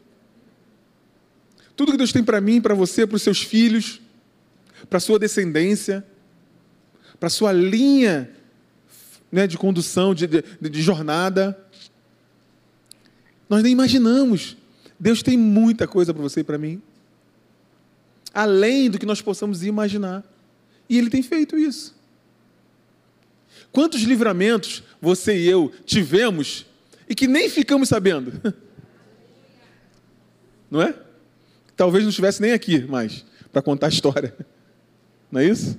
Tudo 1.77 1.93
que 1.93 1.97
Deus 1.97 2.11
tem 2.11 2.25
para 2.25 2.41
mim, 2.41 2.59
para 2.59 2.75
você, 2.75 3.07
para 3.07 3.15
os 3.15 3.21
seus 3.21 3.41
filhos, 3.41 4.01
para 4.87 4.99
sua 4.99 5.17
descendência, 5.17 6.05
para 7.19 7.29
sua 7.29 7.51
linha 7.51 8.29
né, 9.31 9.47
de 9.47 9.57
condução, 9.57 10.13
de, 10.13 10.27
de, 10.27 10.43
de 10.69 10.81
jornada. 10.81 11.57
Nós 13.47 13.63
nem 13.63 13.71
imaginamos. 13.71 14.57
Deus 14.99 15.23
tem 15.23 15.37
muita 15.37 15.87
coisa 15.87 16.13
para 16.13 16.21
você 16.21 16.41
e 16.41 16.43
para 16.43 16.57
mim. 16.57 16.81
Além 18.33 18.89
do 18.89 18.99
que 18.99 19.05
nós 19.05 19.21
possamos 19.21 19.63
imaginar. 19.63 20.23
E 20.87 20.97
Ele 20.97 21.09
tem 21.09 21.21
feito 21.21 21.57
isso. 21.57 21.95
Quantos 23.71 24.01
livramentos 24.01 24.83
você 25.01 25.37
e 25.37 25.47
eu 25.47 25.71
tivemos 25.85 26.65
e 27.07 27.15
que 27.15 27.27
nem 27.27 27.49
ficamos 27.49 27.89
sabendo? 27.89 28.33
Não 30.69 30.81
é? 30.81 30.95
Talvez 31.75 32.03
não 32.03 32.09
estivesse 32.09 32.41
nem 32.41 32.51
aqui 32.51 32.81
mais 32.85 33.25
para 33.51 33.61
contar 33.61 33.87
a 33.87 33.89
história. 33.89 34.35
Não 35.31 35.41
é 35.41 35.45
isso? 35.45 35.77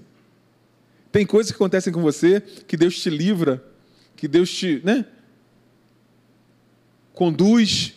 Tem 1.10 1.26
coisas 1.26 1.50
que 1.50 1.56
acontecem 1.56 1.92
com 1.92 2.00
você 2.00 2.40
que 2.40 2.76
Deus 2.76 2.98
te 2.98 3.10
livra, 3.10 3.64
que 4.16 4.28
Deus 4.28 4.50
te 4.50 4.80
né, 4.84 5.04
conduz 7.12 7.94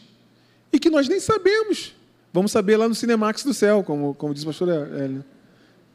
e 0.71 0.79
que 0.79 0.89
nós 0.89 1.07
nem 1.07 1.19
sabemos. 1.19 1.93
Vamos 2.31 2.51
saber 2.51 2.77
lá 2.77 2.89
no 2.89 2.95
Cinemax 2.95 3.43
do 3.43 3.53
céu, 3.53 3.83
como, 3.83 4.15
como 4.15 4.33
diz 4.33 4.43
o 4.43 4.47
pastor 4.47 4.69
Hélio. 4.69 5.23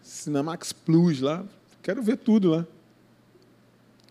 Cinemax 0.03 0.73
Plus 0.73 1.21
lá. 1.21 1.45
Quero 1.83 2.01
ver 2.03 2.17
tudo 2.17 2.51
lá. 2.51 2.67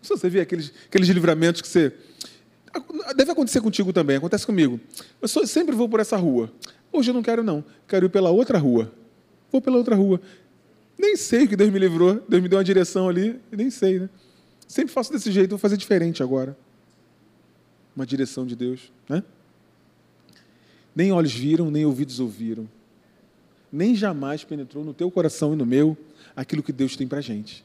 Se 0.02 0.10
você 0.10 0.28
vê 0.28 0.40
aqueles, 0.40 0.72
aqueles 0.86 1.08
livramentos 1.08 1.62
que 1.62 1.68
você. 1.68 1.92
Deve 3.16 3.32
acontecer 3.32 3.60
contigo 3.60 3.92
também, 3.92 4.16
acontece 4.16 4.44
comigo. 4.44 4.78
Eu 5.20 5.28
sempre 5.46 5.74
vou 5.74 5.88
por 5.88 6.00
essa 6.00 6.16
rua. 6.16 6.52
Hoje 6.92 7.10
eu 7.10 7.14
não 7.14 7.22
quero, 7.22 7.42
não. 7.42 7.64
Quero 7.86 8.06
ir 8.06 8.08
pela 8.10 8.30
outra 8.30 8.58
rua. 8.58 8.92
Vou 9.50 9.60
pela 9.60 9.78
outra 9.78 9.96
rua. 9.96 10.20
Nem 10.98 11.16
sei 11.16 11.46
que 11.46 11.54
Deus 11.56 11.70
me 11.70 11.78
livrou. 11.78 12.22
Deus 12.28 12.42
me 12.42 12.48
deu 12.48 12.58
uma 12.58 12.64
direção 12.64 13.08
ali, 13.08 13.40
nem 13.52 13.70
sei, 13.70 14.00
né? 14.00 14.10
Sempre 14.66 14.92
faço 14.92 15.12
desse 15.12 15.30
jeito, 15.30 15.50
vou 15.50 15.58
fazer 15.58 15.76
diferente 15.76 16.22
agora. 16.22 16.56
uma 17.96 18.04
direção 18.06 18.46
de 18.46 18.54
Deus, 18.54 18.92
né? 19.08 19.22
Nem 20.94 21.12
olhos 21.12 21.32
viram, 21.32 21.70
nem 21.70 21.84
ouvidos 21.84 22.20
ouviram, 22.20 22.68
nem 23.72 23.94
jamais 23.94 24.44
penetrou 24.44 24.84
no 24.84 24.92
teu 24.92 25.10
coração 25.10 25.52
e 25.52 25.56
no 25.56 25.64
meu 25.64 25.96
aquilo 26.34 26.62
que 26.62 26.72
Deus 26.72 26.96
tem 26.96 27.06
para 27.06 27.20
gente. 27.20 27.64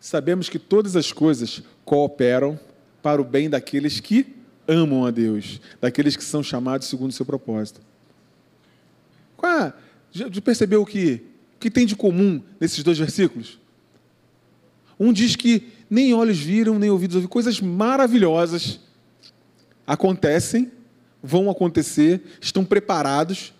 Sabemos 0.00 0.48
que 0.48 0.58
todas 0.58 0.96
as 0.96 1.12
coisas 1.12 1.62
cooperam 1.84 2.58
para 3.02 3.20
o 3.20 3.24
bem 3.24 3.50
daqueles 3.50 4.00
que 4.00 4.34
amam 4.66 5.04
a 5.04 5.10
Deus, 5.10 5.60
daqueles 5.80 6.16
que 6.16 6.24
são 6.24 6.42
chamados 6.42 6.88
segundo 6.88 7.10
o 7.10 7.14
seu 7.14 7.26
propósito. 7.26 7.80
Qual 9.36 9.52
é? 9.52 9.74
Já 10.12 10.28
percebeu 10.40 10.82
o 10.82 10.86
que, 10.86 11.22
que 11.58 11.70
tem 11.70 11.86
de 11.86 11.94
comum 11.94 12.42
nesses 12.58 12.82
dois 12.82 12.98
versículos? 12.98 13.58
Um 14.98 15.12
diz 15.12 15.36
que 15.36 15.68
nem 15.88 16.12
olhos 16.12 16.38
viram, 16.38 16.78
nem 16.78 16.90
ouvidos 16.90 17.16
ouviram, 17.16 17.30
coisas 17.30 17.60
maravilhosas 17.60 18.80
acontecem, 19.86 20.70
vão 21.22 21.50
acontecer, 21.50 22.22
estão 22.40 22.64
preparados 22.64 23.52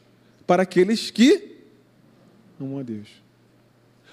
para 0.47 0.63
aqueles 0.63 1.11
que 1.11 1.59
amam 2.61 2.79
a 2.79 2.83
Deus. 2.83 3.09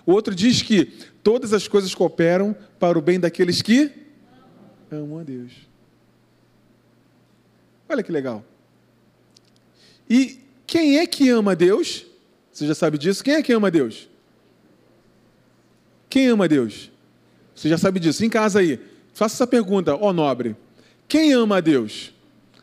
O 0.06 0.13
outro 0.13 0.34
diz 0.34 0.62
que 0.62 0.86
todas 1.21 1.52
as 1.52 1.67
coisas 1.67 1.93
cooperam 1.93 2.56
para 2.80 2.97
o 2.97 3.02
bem 3.02 3.19
daqueles 3.19 3.62
que 3.62 3.91
amam 4.89 5.19
a 5.19 5.23
Deus. 5.23 5.52
Olha 7.89 8.02
que 8.02 8.12
legal. 8.12 8.43
E 10.10 10.39
quem 10.65 10.97
é 10.97 11.06
que 11.06 11.30
ama 11.30 11.52
a 11.52 11.56
Deus? 11.56 12.06
Você 12.58 12.65
já 12.65 12.74
sabe 12.74 12.98
disso? 12.98 13.24
Quem 13.24 13.36
é 13.36 13.43
que 13.43 13.54
ama 13.54 13.70
Deus? 13.70 14.10
Quem 16.10 16.26
ama 16.26 16.48
Deus? 16.48 16.89
Você 17.54 17.70
já 17.70 17.78
sabe 17.78 18.00
disso. 18.00 18.26
Em 18.26 18.30
casa 18.32 18.62
aí, 18.62 18.80
faça 19.13 19.36
essa 19.36 19.46
pergunta, 19.46 19.96
ó 19.96 20.12
nobre. 20.12 20.56
Quem 21.08 21.34
ama 21.34 21.58
a 21.58 21.60
Deus? 21.60 22.12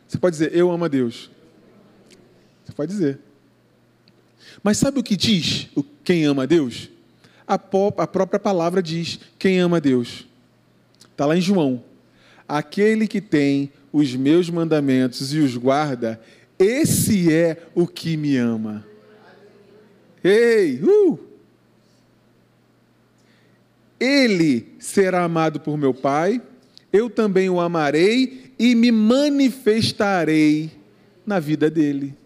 Você 0.05 0.17
pode 0.17 0.33
dizer, 0.33 0.53
eu 0.53 0.69
amo 0.69 0.83
a 0.83 0.89
Deus. 0.89 1.31
Você 2.65 2.73
pode 2.73 2.91
dizer. 2.91 3.19
Mas 4.61 4.77
sabe 4.77 4.99
o 4.99 5.03
que 5.03 5.15
diz 5.15 5.69
o 5.73 5.81
quem 5.81 6.25
ama 6.25 6.43
a 6.43 6.45
Deus? 6.45 6.89
A, 7.47 7.53
a 7.53 8.07
própria 8.07 8.37
palavra 8.37 8.83
diz 8.83 9.17
quem 9.39 9.61
ama 9.61 9.77
a 9.77 9.79
Deus. 9.79 10.27
Está 11.09 11.25
lá 11.25 11.37
em 11.37 11.41
João. 11.41 11.81
Aquele 12.45 13.07
que 13.07 13.21
tem 13.21 13.71
os 13.93 14.13
meus 14.13 14.49
mandamentos 14.49 15.33
e 15.33 15.39
os 15.39 15.55
guarda, 15.55 16.19
esse 16.59 17.31
é 17.31 17.65
o 17.73 17.87
que 17.87 18.17
me 18.17 18.35
ama. 18.35 18.85
Ei, 20.27 20.81
uh! 20.81 21.19
Ele 23.99 24.73
será 24.79 25.23
amado 25.23 25.59
por 25.59 25.77
meu 25.77 25.93
Pai, 25.93 26.41
eu 26.91 27.11
também 27.11 27.47
o 27.47 27.59
amarei 27.59 28.51
e 28.57 28.73
me 28.73 28.91
manifestarei 28.91 30.71
na 31.27 31.39
vida 31.39 31.69
dele. 31.69 32.17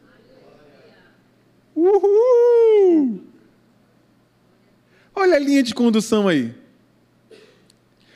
Uhul! 1.75 3.19
Olha 5.13 5.35
a 5.35 5.39
linha 5.39 5.61
de 5.61 5.75
condução 5.75 6.29
aí. 6.29 6.55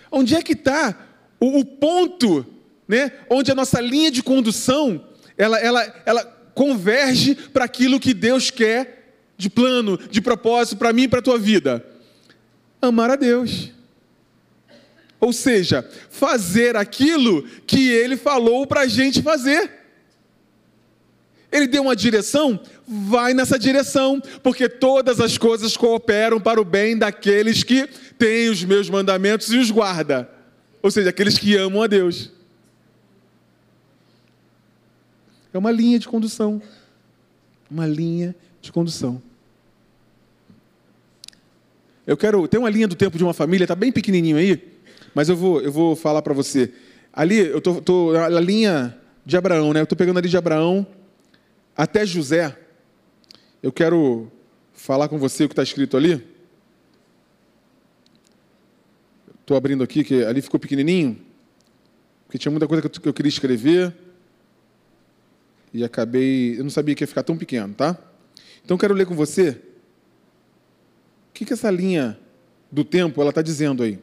Onde 0.09 0.33
é 0.33 0.41
que 0.41 0.53
está 0.53 1.09
o, 1.41 1.59
o, 1.59 1.65
ponto, 1.65 2.45
né, 2.87 3.11
onde 3.29 3.51
a 3.51 3.55
nossa 3.55 3.81
linha 3.81 4.09
de 4.09 4.23
condução 4.23 5.05
ela, 5.37 5.59
ela, 5.59 6.03
ela 6.05 6.23
converge 6.55 7.35
para 7.35 7.65
aquilo 7.65 7.99
que 7.99 8.13
Deus 8.13 8.49
quer 8.49 9.02
de 9.43 9.49
plano, 9.49 9.99
de 10.09 10.21
propósito 10.21 10.77
para 10.77 10.93
mim 10.93 11.03
e 11.03 11.07
para 11.07 11.19
a 11.19 11.23
tua 11.23 11.37
vida? 11.37 11.85
Amar 12.81 13.11
a 13.11 13.17
Deus. 13.17 13.71
Ou 15.19 15.33
seja, 15.33 15.87
fazer 16.09 16.77
aquilo 16.77 17.43
que 17.67 17.89
Ele 17.89 18.15
falou 18.15 18.65
para 18.65 18.81
a 18.81 18.87
gente 18.87 19.21
fazer. 19.21 19.69
Ele 21.51 21.67
deu 21.67 21.83
uma 21.83 21.95
direção, 21.95 22.59
vai 22.87 23.33
nessa 23.33 23.59
direção, 23.59 24.21
porque 24.41 24.67
todas 24.67 25.19
as 25.19 25.37
coisas 25.37 25.77
cooperam 25.77 26.39
para 26.39 26.59
o 26.59 26.65
bem 26.65 26.97
daqueles 26.97 27.63
que 27.63 27.87
têm 28.17 28.49
os 28.49 28.63
meus 28.63 28.89
mandamentos 28.89 29.51
e 29.51 29.57
os 29.57 29.69
guarda. 29.69 30.29
Ou 30.81 30.89
seja, 30.89 31.09
aqueles 31.09 31.37
que 31.37 31.55
amam 31.55 31.83
a 31.83 31.87
Deus. 31.87 32.31
É 35.53 35.57
uma 35.57 35.71
linha 35.71 35.99
de 35.99 36.07
condução. 36.07 36.61
Uma 37.69 37.85
linha 37.85 38.35
de 38.61 38.71
condução. 38.71 39.21
Eu 42.05 42.17
quero. 42.17 42.47
Tem 42.47 42.59
uma 42.59 42.69
linha 42.69 42.87
do 42.87 42.95
tempo 42.95 43.17
de 43.17 43.23
uma 43.23 43.33
família, 43.33 43.63
está 43.63 43.75
bem 43.75 43.91
pequenininho 43.91 44.37
aí, 44.37 44.61
mas 45.15 45.29
eu 45.29 45.35
vou, 45.35 45.61
eu 45.61 45.71
vou 45.71 45.95
falar 45.95 46.21
para 46.21 46.33
você. 46.33 46.73
Ali, 47.11 47.37
eu 47.37 47.61
tô, 47.61 47.81
tô 47.81 48.13
na 48.13 48.39
linha 48.39 48.97
de 49.25 49.37
Abraão, 49.37 49.73
né? 49.73 49.79
Eu 49.79 49.83
estou 49.83 49.97
pegando 49.97 50.17
ali 50.17 50.27
de 50.27 50.37
Abraão 50.37 50.85
até 51.75 52.05
José. 52.05 52.57
Eu 53.61 53.71
quero 53.71 54.31
falar 54.73 55.07
com 55.07 55.17
você 55.17 55.45
o 55.45 55.47
que 55.47 55.53
está 55.53 55.63
escrito 55.63 55.95
ali. 55.95 56.21
Estou 59.39 59.55
abrindo 59.55 59.83
aqui, 59.83 60.03
que 60.03 60.23
ali 60.23 60.41
ficou 60.41 60.59
pequenininho, 60.59 61.19
porque 62.25 62.37
tinha 62.37 62.51
muita 62.51 62.67
coisa 62.67 62.87
que 62.87 63.07
eu 63.07 63.13
queria 63.13 63.29
escrever 63.29 63.93
e 65.73 65.83
acabei. 65.83 66.57
Eu 66.57 66.63
não 66.63 66.69
sabia 66.69 66.95
que 66.95 67.03
ia 67.03 67.07
ficar 67.07 67.23
tão 67.23 67.37
pequeno, 67.37 67.73
tá? 67.73 67.97
Então 68.63 68.77
quero 68.77 68.93
ler 68.93 69.05
com 69.05 69.15
você 69.15 69.61
o 71.33 71.35
que, 71.35 71.45
que 71.45 71.53
essa 71.53 71.71
linha 71.71 72.15
do 72.71 72.83
tempo 72.83 73.19
ela 73.19 73.31
está 73.31 73.41
dizendo 73.41 73.81
aí. 73.81 73.97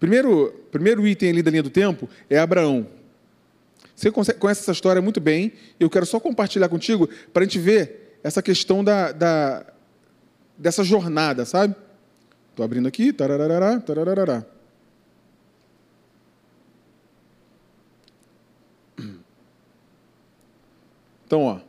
Primeiro, 0.00 0.50
primeiro 0.72 1.06
item 1.06 1.28
ali 1.28 1.42
da 1.42 1.50
linha 1.50 1.62
do 1.62 1.68
tempo 1.68 2.08
é 2.30 2.38
Abraão. 2.38 2.86
Você 3.94 4.10
conhece 4.10 4.62
essa 4.62 4.72
história 4.72 5.02
muito 5.02 5.20
bem. 5.20 5.52
Eu 5.78 5.90
quero 5.90 6.06
só 6.06 6.18
compartilhar 6.18 6.70
contigo 6.70 7.06
para 7.34 7.42
a 7.42 7.46
gente 7.46 7.58
ver 7.58 8.18
essa 8.24 8.40
questão 8.40 8.82
da, 8.82 9.12
da 9.12 9.66
dessa 10.56 10.82
jornada, 10.82 11.44
sabe? 11.44 11.76
Estou 12.48 12.64
abrindo 12.64 12.88
aqui. 12.88 13.12
Tararará, 13.12 13.78
tararará. 13.78 14.42
Então, 21.26 21.42
ó, 21.42 21.60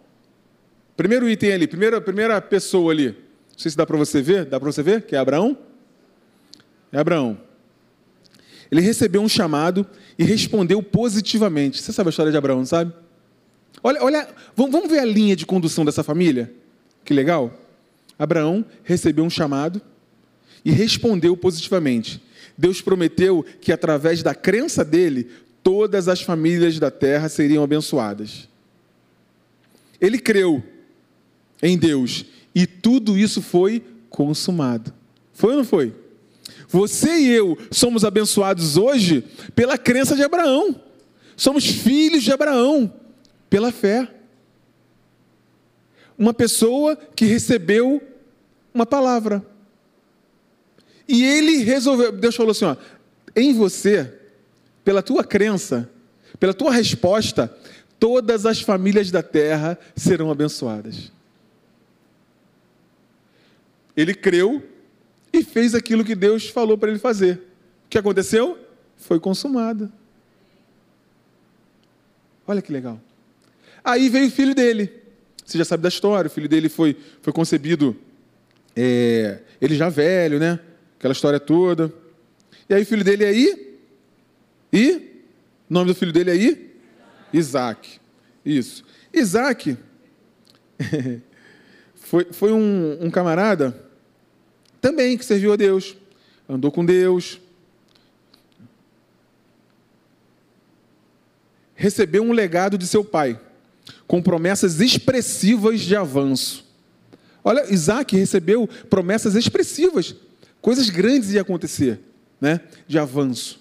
primeiro 0.96 1.28
item 1.28 1.52
ali, 1.52 1.68
primeira, 1.68 2.00
primeira 2.00 2.42
pessoa 2.42 2.94
ali. 2.94 3.27
Não 3.58 3.62
sei 3.64 3.72
se 3.72 3.78
dá 3.78 3.88
para 3.88 3.98
você 3.98 4.22
ver. 4.22 4.46
Dá 4.46 4.60
para 4.60 4.72
você 4.72 4.84
ver? 4.84 5.02
Que 5.02 5.16
é 5.16 5.18
Abraão? 5.18 5.58
É 6.92 7.00
Abraão. 7.00 7.36
Ele 8.72 8.82
recebeu 8.82 9.20
um 9.20 9.28
chamado 9.28 9.84
e 10.16 10.24
respondeu 10.24 10.84
positivamente. 10.84 11.82
Você 11.82 11.92
sabe 11.92 12.10
a 12.10 12.12
história 12.12 12.32
de 12.32 12.38
Abraão, 12.38 12.64
sabe? 12.64 12.94
Olha, 13.82 14.04
olha, 14.04 14.28
vamos 14.56 14.88
ver 14.88 15.00
a 15.00 15.06
linha 15.06 15.36
de 15.36 15.44
condução 15.44 15.84
dessa 15.84 16.04
família? 16.04 16.54
Que 17.04 17.16
legal. 17.16 17.52
Abraão 18.20 18.64
recebeu 18.84 19.24
um 19.24 19.30
chamado 19.30 19.82
e 20.64 20.70
respondeu 20.70 21.36
positivamente. 21.36 22.22
Deus 22.56 22.80
prometeu 22.80 23.44
que 23.60 23.72
através 23.72 24.22
da 24.22 24.36
crença 24.36 24.86
dele, 24.86 25.32
todas 25.64 26.08
as 26.08 26.22
famílias 26.22 26.78
da 26.78 26.92
terra 26.92 27.28
seriam 27.28 27.64
abençoadas. 27.64 28.48
Ele 30.00 30.20
creu 30.20 30.64
em 31.64 31.76
Deus 31.76 32.24
e 32.60 32.66
tudo 32.66 33.16
isso 33.16 33.40
foi 33.40 33.84
consumado. 34.10 34.92
Foi 35.32 35.52
ou 35.52 35.58
não 35.58 35.64
foi? 35.64 35.94
Você 36.68 37.16
e 37.20 37.30
eu 37.30 37.56
somos 37.70 38.04
abençoados 38.04 38.78
hoje 38.78 39.24
pela 39.54 39.78
crença 39.78 40.16
de 40.16 40.24
Abraão. 40.24 40.76
Somos 41.36 41.68
filhos 41.68 42.24
de 42.24 42.32
Abraão 42.32 42.92
pela 43.48 43.72
fé. 43.72 44.12
Uma 46.18 46.34
pessoa 46.34 46.96
que 46.96 47.26
recebeu 47.26 48.02
uma 48.74 48.88
palavra. 48.88 49.46
E 51.08 51.24
ele 51.24 51.58
resolveu, 51.58 52.12
Deus 52.12 52.36
falou 52.36 52.54
assim: 52.54 52.66
ó, 52.66 52.76
em 53.36 53.54
você, 53.54 54.12
pela 54.84 55.04
tua 55.04 55.24
crença, 55.24 55.88
pela 56.40 56.56
tua 56.56 56.72
resposta, 56.72 57.56
todas 58.00 58.48
as 58.48 58.62
famílias 58.62 59.12
da 59.12 59.22
terra 59.22 59.78
serão 59.96 60.32
abençoadas. 60.32 61.16
Ele 63.98 64.14
creu 64.14 64.64
e 65.34 65.44
fez 65.44 65.74
aquilo 65.74 66.06
que 66.06 66.14
Deus 66.14 66.48
falou 66.48 66.78
para 66.78 66.92
ele 66.92 67.00
fazer. 67.00 67.38
O 67.86 67.90
que 67.90 67.98
aconteceu? 67.98 68.56
Foi 68.96 69.20
consumado. 69.20 69.92
Olha 72.46 72.62
que 72.62 72.72
legal. 72.72 73.02
Aí 73.84 74.08
veio 74.08 74.28
o 74.28 74.32
filho 74.32 74.54
dele. 74.54 74.94
Você 75.44 75.58
já 75.58 75.66
sabe 75.66 75.82
da 75.82 75.90
história. 75.90 76.28
O 76.28 76.32
filho 76.32 76.48
dele 76.48 76.70
foi, 76.70 76.96
foi 77.24 77.34
concebido, 77.34 77.96
é, 78.76 79.40
ele 79.60 79.76
já 79.76 79.90
velho, 79.90 80.38
né? 80.38 80.60
Aquela 81.00 81.14
história 81.14 81.40
toda. 81.40 81.92
E 82.70 82.76
aí 82.76 82.84
o 82.84 82.86
filho 82.86 83.04
dele 83.04 83.26
aí? 83.26 83.80
E? 84.72 85.24
O 85.70 85.74
nome 85.74 85.88
do 85.88 85.96
filho 85.96 86.14
dele 86.14 86.30
aí? 86.30 86.76
Isaac. 87.34 88.00
Isso. 88.46 88.84
Isaac 89.12 89.76
foi, 91.96 92.28
foi 92.32 92.52
um, 92.52 92.98
um 93.02 93.10
camarada 93.10 93.87
também 94.88 95.18
que 95.18 95.26
serviu 95.26 95.52
a 95.52 95.58
Deus, 95.58 95.98
andou 96.48 96.72
com 96.72 96.86
Deus, 96.86 97.42
recebeu 101.76 102.24
um 102.24 102.32
legado 102.32 102.78
de 102.78 102.88
seu 102.88 103.04
pai, 103.04 103.38
com 104.08 104.22
promessas 104.22 104.80
expressivas 104.80 105.82
de 105.82 105.94
avanço. 105.94 106.66
Olha, 107.44 107.70
Isaac 107.70 108.16
recebeu 108.16 108.66
promessas 108.90 109.36
expressivas, 109.36 110.16
coisas 110.62 110.90
grandes 110.90 111.32
iam 111.32 111.42
acontecer, 111.42 112.00
né? 112.40 112.62
De 112.88 112.98
avanço. 112.98 113.60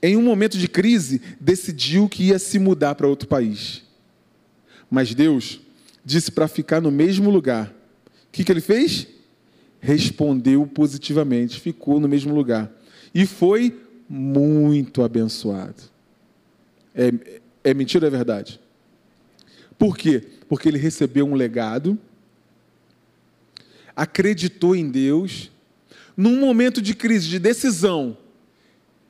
Em 0.00 0.16
um 0.16 0.22
momento 0.22 0.56
de 0.56 0.68
crise, 0.68 1.20
decidiu 1.38 2.08
que 2.08 2.28
ia 2.28 2.38
se 2.38 2.58
mudar 2.58 2.94
para 2.94 3.06
outro 3.06 3.28
país. 3.28 3.82
Mas 4.90 5.14
Deus 5.14 5.60
disse 6.02 6.32
para 6.32 6.48
ficar 6.48 6.80
no 6.80 6.90
mesmo 6.90 7.28
lugar. 7.28 7.78
O 8.30 8.32
que, 8.32 8.44
que 8.44 8.52
ele 8.52 8.60
fez? 8.60 9.08
Respondeu 9.80 10.66
positivamente, 10.66 11.58
ficou 11.58 11.98
no 11.98 12.08
mesmo 12.08 12.34
lugar. 12.34 12.70
E 13.12 13.26
foi 13.26 13.76
muito 14.08 15.02
abençoado. 15.02 15.82
É, 16.94 17.12
é 17.64 17.74
mentira 17.74 18.06
ou 18.06 18.08
é 18.08 18.10
verdade? 18.10 18.60
Por 19.76 19.96
quê? 19.96 20.22
Porque 20.48 20.68
ele 20.68 20.78
recebeu 20.78 21.26
um 21.26 21.34
legado, 21.34 21.98
acreditou 23.96 24.76
em 24.76 24.88
Deus, 24.88 25.50
num 26.16 26.38
momento 26.38 26.80
de 26.80 26.94
crise, 26.94 27.28
de 27.28 27.38
decisão, 27.38 28.16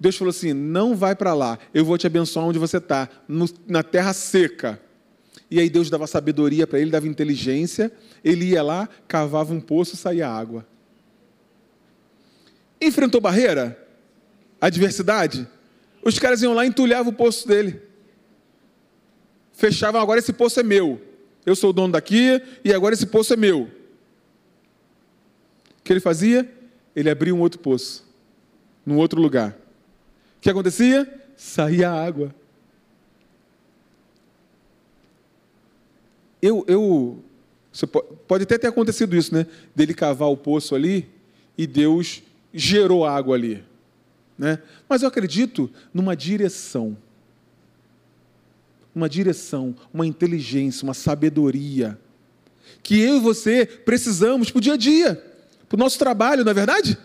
Deus 0.00 0.16
falou 0.16 0.30
assim: 0.30 0.54
não 0.54 0.96
vai 0.96 1.14
para 1.14 1.34
lá, 1.34 1.58
eu 1.74 1.84
vou 1.84 1.98
te 1.98 2.06
abençoar 2.06 2.46
onde 2.46 2.58
você 2.58 2.78
está, 2.78 3.06
na 3.68 3.82
terra 3.82 4.14
seca. 4.14 4.80
E 5.50 5.58
aí 5.58 5.68
Deus 5.68 5.90
dava 5.90 6.06
sabedoria 6.06 6.66
para 6.66 6.78
ele, 6.78 6.90
dava 6.90 7.08
inteligência, 7.08 7.90
ele 8.22 8.46
ia 8.46 8.62
lá, 8.62 8.88
cavava 9.08 9.52
um 9.52 9.60
poço 9.60 9.96
saía 9.96 10.28
água. 10.28 10.64
Enfrentou 12.80 13.20
barreira? 13.20 13.76
Adversidade? 14.60 15.48
Os 16.02 16.18
caras 16.18 16.40
iam 16.42 16.54
lá 16.54 16.64
e 16.64 16.68
entulhavam 16.68 17.12
o 17.12 17.16
poço 17.16 17.48
dele. 17.48 17.82
Fechavam, 19.52 20.00
agora 20.00 20.20
esse 20.20 20.32
poço 20.32 20.60
é 20.60 20.62
meu. 20.62 21.02
Eu 21.44 21.56
sou 21.56 21.70
o 21.70 21.72
dono 21.72 21.92
daqui 21.92 22.40
e 22.64 22.72
agora 22.72 22.94
esse 22.94 23.06
poço 23.06 23.32
é 23.32 23.36
meu. 23.36 23.62
O 23.62 23.70
que 25.82 25.92
ele 25.92 26.00
fazia? 26.00 26.48
Ele 26.94 27.10
abria 27.10 27.34
um 27.34 27.40
outro 27.40 27.58
poço, 27.58 28.06
num 28.86 28.96
outro 28.96 29.20
lugar. 29.20 29.58
O 30.36 30.40
que 30.40 30.48
acontecia? 30.48 31.22
Saía 31.36 31.90
água. 31.90 32.34
Eu, 36.42 36.64
eu, 36.66 37.22
pode 38.26 38.44
até 38.44 38.58
ter 38.58 38.66
acontecido 38.66 39.16
isso, 39.16 39.34
né? 39.34 39.46
Dele 39.74 39.94
cavar 39.94 40.28
o 40.28 40.36
poço 40.36 40.74
ali 40.74 41.08
e 41.56 41.66
Deus 41.66 42.22
gerou 42.52 43.04
água 43.04 43.36
ali, 43.36 43.62
né? 44.38 44.60
Mas 44.88 45.02
eu 45.02 45.08
acredito 45.08 45.70
numa 45.92 46.16
direção, 46.16 46.96
uma 48.94 49.08
direção, 49.08 49.74
uma 49.92 50.06
inteligência, 50.06 50.84
uma 50.84 50.94
sabedoria 50.94 51.98
que 52.82 52.98
eu 53.00 53.16
e 53.16 53.20
você 53.20 53.66
precisamos 53.66 54.50
para 54.50 54.58
o 54.58 54.62
dia 54.62 54.74
a 54.74 54.76
dia, 54.76 55.14
para 55.68 55.76
o 55.76 55.78
nosso 55.78 55.98
trabalho, 55.98 56.44
não 56.44 56.50
é 56.50 56.54
verdade? 56.54 56.98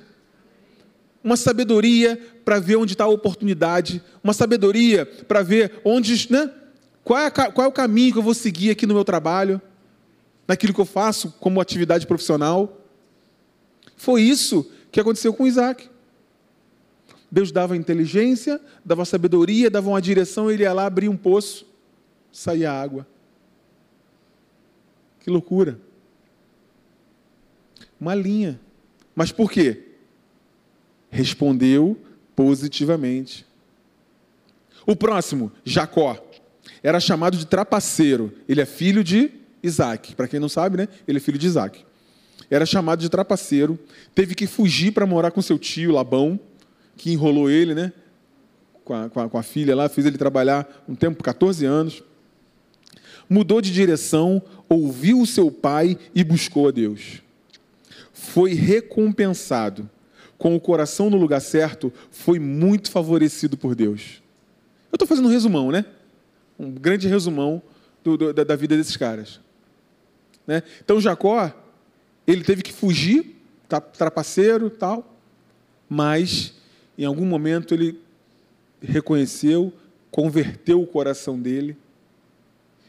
uma 1.25 1.35
sabedoria 1.35 2.19
para 2.45 2.59
ver 2.59 2.75
onde 2.75 2.93
está 2.93 3.05
a 3.05 3.07
oportunidade, 3.07 3.99
uma 4.23 4.31
sabedoria 4.31 5.07
para 5.07 5.41
ver 5.41 5.81
onde, 5.83 6.31
né? 6.31 6.51
Qual 7.05 7.17
é, 7.17 7.31
qual 7.31 7.65
é 7.65 7.67
o 7.67 7.71
caminho 7.71 8.11
que 8.11 8.19
eu 8.19 8.23
vou 8.23 8.33
seguir 8.33 8.71
aqui 8.71 8.85
no 8.85 8.93
meu 8.93 9.05
trabalho, 9.05 9.61
naquilo 10.45 10.73
que 10.73 10.81
eu 10.81 10.85
faço 10.85 11.31
como 11.39 11.61
atividade 11.61 12.05
profissional. 12.05 12.81
Foi 13.95 14.21
isso 14.21 14.69
que 14.91 14.99
aconteceu 14.99 15.33
com 15.33 15.47
Isaac. 15.47 15.89
Deus 17.31 17.51
dava 17.51 17.77
inteligência, 17.77 18.59
dava 18.83 19.05
sabedoria, 19.05 19.69
dava 19.69 19.89
uma 19.89 20.01
direção, 20.01 20.51
ele 20.51 20.63
ia 20.63 20.73
lá 20.73 20.85
abrir 20.85 21.07
um 21.07 21.15
poço, 21.15 21.65
saía 22.31 22.71
água. 22.71 23.07
Que 25.21 25.29
loucura. 25.29 25.79
Uma 27.99 28.13
linha. 28.13 28.59
Mas 29.15 29.31
por 29.31 29.49
quê? 29.49 29.85
respondeu 31.15 31.97
positivamente. 32.35 33.45
O 34.85 34.95
próximo, 34.95 35.51
Jacó, 35.63 36.13
era 36.81 36.99
chamado 36.99 37.37
de 37.37 37.45
trapaceiro. 37.45 38.33
Ele 38.47 38.61
é 38.61 38.65
filho 38.65 39.03
de 39.03 39.31
Isaac. 39.61 40.15
Para 40.15 40.27
quem 40.27 40.39
não 40.39 40.49
sabe, 40.49 40.77
né? 40.77 40.87
Ele 41.07 41.17
é 41.17 41.21
filho 41.21 41.37
de 41.37 41.47
Isaac. 41.47 41.85
Era 42.49 42.65
chamado 42.65 42.99
de 42.99 43.09
trapaceiro. 43.09 43.79
Teve 44.13 44.35
que 44.35 44.47
fugir 44.47 44.91
para 44.91 45.05
morar 45.05 45.31
com 45.31 45.41
seu 45.41 45.57
tio 45.57 45.91
Labão, 45.91 46.39
que 46.95 47.11
enrolou 47.11 47.49
ele, 47.49 47.73
né? 47.73 47.91
Com 48.83 48.93
a, 48.93 49.09
com 49.09 49.19
a, 49.19 49.29
com 49.29 49.37
a 49.37 49.43
filha 49.43 49.75
lá, 49.75 49.89
fez 49.89 50.05
ele 50.05 50.17
trabalhar 50.17 50.83
um 50.87 50.95
tempo, 50.95 51.23
14 51.23 51.65
anos. 51.65 52.03
Mudou 53.27 53.59
de 53.59 53.71
direção, 53.71 54.41
ouviu 54.69 55.19
o 55.19 55.25
seu 55.25 55.49
pai 55.49 55.97
e 56.13 56.23
buscou 56.23 56.67
a 56.67 56.71
Deus. 56.71 57.23
Foi 58.13 58.53
recompensado 58.53 59.89
com 60.37 60.55
o 60.55 60.59
coração 60.59 61.09
no 61.09 61.17
lugar 61.17 61.41
certo, 61.41 61.91
foi 62.11 62.39
muito 62.39 62.91
favorecido 62.91 63.57
por 63.57 63.73
Deus. 63.73 64.21
Eu 64.91 64.95
estou 64.95 65.07
fazendo 65.07 65.27
um 65.27 65.31
resumão, 65.31 65.71
né? 65.71 65.85
Um 66.57 66.71
grande 66.71 67.07
resumão 67.07 67.61
do, 68.03 68.17
do, 68.17 68.33
da, 68.33 68.55
vida 68.55 68.77
desses 68.77 68.95
caras. 68.95 69.39
Né? 70.45 70.63
Então 70.83 70.99
Jacó, 70.99 71.53
ele 72.25 72.43
teve 72.43 72.61
que 72.61 72.71
fugir, 72.71 73.35
tá, 73.67 73.81
trapaceiro 73.81 74.69
tal, 74.69 75.17
mas 75.89 76.53
em 76.97 77.05
algum 77.05 77.25
momento 77.25 77.73
ele 77.73 77.99
reconheceu, 78.81 79.73
converteu 80.11 80.81
o 80.81 80.87
coração 80.87 81.39
dele, 81.39 81.77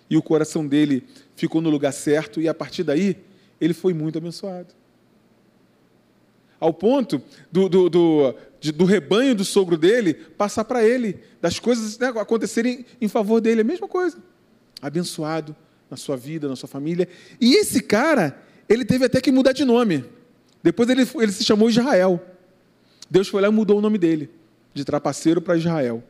e 0.09 0.17
o 0.17 0.23
coração 0.23 0.67
dele 0.67 1.05
ficou 1.35 1.61
no 1.61 1.69
lugar 1.69 1.93
certo, 1.93 2.41
e 2.41 2.49
a 2.49 2.55
partir 2.55 2.85
daí 2.85 3.17
ele 3.61 3.75
foi 3.75 3.93
muito 3.93 4.19
abençoado 4.19 4.69
ao 6.59 6.73
ponto 6.73 7.21
do, 7.51 7.69
do, 7.69 7.89
do, 7.89 8.35
de, 8.61 8.73
do 8.73 8.85
rebanho 8.85 9.35
do 9.35 9.45
sogro 9.45 9.77
dele 9.77 10.15
passar 10.15 10.65
para 10.65 10.85
ele, 10.85 11.19
das 11.41 11.59
coisas 11.59 11.99
né, 11.99 12.09
acontecerem 12.09 12.85
em 13.01 13.09
favor 13.09 13.41
dele, 13.41 13.61
a 13.61 13.65
mesma 13.65 13.89
coisa. 13.89 14.19
Abençoado 14.81 15.55
na 15.91 15.97
sua 15.97 16.17
vida, 16.17 16.49
na 16.49 16.57
sua 16.57 16.69
família. 16.69 17.09
E 17.41 17.57
esse 17.57 17.81
cara, 17.81 18.43
ele 18.69 18.85
teve 18.85 19.05
até 19.05 19.21
que 19.21 19.31
mudar 19.31 19.53
de 19.53 19.65
nome. 19.65 20.05
Depois 20.63 20.89
ele, 20.89 21.07
ele 21.17 21.33
se 21.33 21.45
chamou 21.45 21.71
Israel. 21.71 22.21
Deus 23.09 23.29
foi 23.29 23.41
lá 23.41 23.49
e 23.49 23.53
mudou 23.53 23.79
o 23.79 23.81
nome 23.81 23.99
dele, 23.99 24.31
de 24.75 24.85
trapaceiro 24.85 25.41
para 25.41 25.57
Israel. 25.57 26.03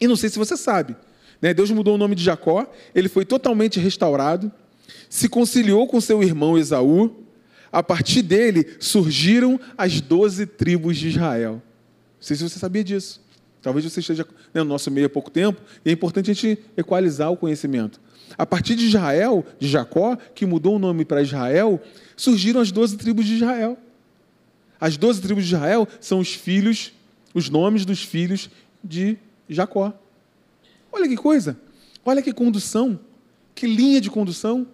E 0.00 0.06
não 0.08 0.16
sei 0.16 0.30
se 0.30 0.38
você 0.38 0.56
sabe, 0.56 0.96
né? 1.40 1.52
Deus 1.52 1.70
mudou 1.70 1.94
o 1.94 1.98
nome 1.98 2.14
de 2.14 2.22
Jacó, 2.22 2.70
ele 2.94 3.08
foi 3.08 3.24
totalmente 3.24 3.78
restaurado, 3.78 4.50
se 5.08 5.28
conciliou 5.28 5.86
com 5.86 6.00
seu 6.00 6.22
irmão 6.22 6.56
Esaú, 6.56 7.14
a 7.72 7.82
partir 7.82 8.22
dele 8.22 8.76
surgiram 8.80 9.60
as 9.76 10.00
doze 10.00 10.46
tribos 10.46 10.96
de 10.96 11.08
Israel. 11.08 11.54
Não 11.54 11.62
sei 12.20 12.36
se 12.36 12.42
você 12.42 12.58
sabia 12.58 12.82
disso. 12.82 13.20
Talvez 13.62 13.84
você 13.84 14.00
esteja 14.00 14.26
né, 14.54 14.62
no 14.62 14.64
nosso 14.64 14.90
meio 14.90 15.06
há 15.06 15.10
pouco 15.10 15.30
tempo, 15.30 15.60
e 15.84 15.90
é 15.90 15.92
importante 15.92 16.30
a 16.30 16.34
gente 16.34 16.58
equalizar 16.76 17.30
o 17.30 17.36
conhecimento. 17.36 18.00
A 18.36 18.46
partir 18.46 18.74
de 18.74 18.86
Israel, 18.86 19.44
de 19.58 19.68
Jacó, 19.68 20.16
que 20.34 20.46
mudou 20.46 20.76
o 20.76 20.78
nome 20.78 21.04
para 21.04 21.22
Israel, 21.22 21.80
surgiram 22.16 22.60
as 22.60 22.70
doze 22.70 22.96
tribos 22.96 23.26
de 23.26 23.34
Israel. 23.34 23.76
As 24.80 24.96
doze 24.96 25.20
tribos 25.20 25.44
de 25.44 25.54
Israel 25.54 25.88
são 26.00 26.20
os 26.20 26.34
filhos, 26.34 26.92
os 27.34 27.50
nomes 27.50 27.84
dos 27.84 28.02
filhos 28.02 28.48
de 28.82 29.16
Jacó. 29.48 29.92
Olha 30.92 31.08
que 31.08 31.16
coisa, 31.16 31.58
olha 32.04 32.22
que 32.22 32.32
condução, 32.32 32.98
que 33.54 33.66
linha 33.66 34.00
de 34.00 34.10
condução. 34.10 34.66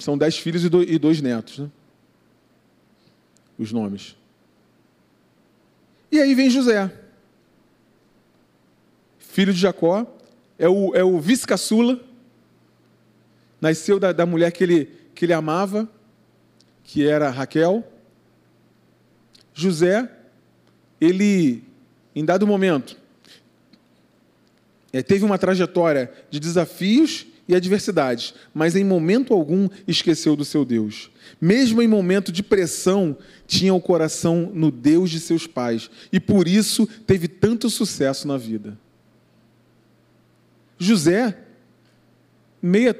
São 0.00 0.16
dez 0.16 0.38
filhos 0.38 0.64
e 0.64 0.98
dois 0.98 1.20
netos, 1.20 1.58
né? 1.58 1.70
Os 3.58 3.70
nomes. 3.70 4.16
E 6.10 6.18
aí 6.18 6.34
vem 6.34 6.48
José, 6.48 6.90
filho 9.18 9.52
de 9.52 9.60
Jacó, 9.60 10.06
é 10.58 10.68
o, 10.68 10.94
é 10.94 11.04
o 11.04 11.20
vice-caçula, 11.20 12.00
nasceu 13.60 14.00
da, 14.00 14.10
da 14.10 14.24
mulher 14.24 14.50
que 14.50 14.64
ele, 14.64 14.86
que 15.14 15.26
ele 15.26 15.34
amava, 15.34 15.88
que 16.82 17.06
era 17.06 17.30
Raquel. 17.30 17.86
José, 19.52 20.10
ele, 20.98 21.62
em 22.16 22.24
dado 22.24 22.46
momento, 22.46 22.96
é, 24.92 25.02
teve 25.02 25.24
uma 25.24 25.38
trajetória 25.38 26.10
de 26.30 26.40
desafios 26.40 27.26
e 27.50 27.54
adversidades, 27.54 28.32
mas 28.54 28.76
em 28.76 28.84
momento 28.84 29.34
algum 29.34 29.68
esqueceu 29.86 30.36
do 30.36 30.44
seu 30.44 30.64
Deus. 30.64 31.10
Mesmo 31.40 31.82
em 31.82 31.88
momento 31.88 32.30
de 32.30 32.42
pressão, 32.42 33.16
tinha 33.46 33.74
o 33.74 33.80
coração 33.80 34.50
no 34.54 34.70
Deus 34.70 35.10
de 35.10 35.20
seus 35.20 35.46
pais 35.46 35.90
e 36.12 36.20
por 36.20 36.46
isso 36.46 36.86
teve 37.06 37.28
tanto 37.28 37.68
sucesso 37.68 38.26
na 38.26 38.36
vida. 38.36 38.78
José, 40.78 41.36
meia 42.62 42.98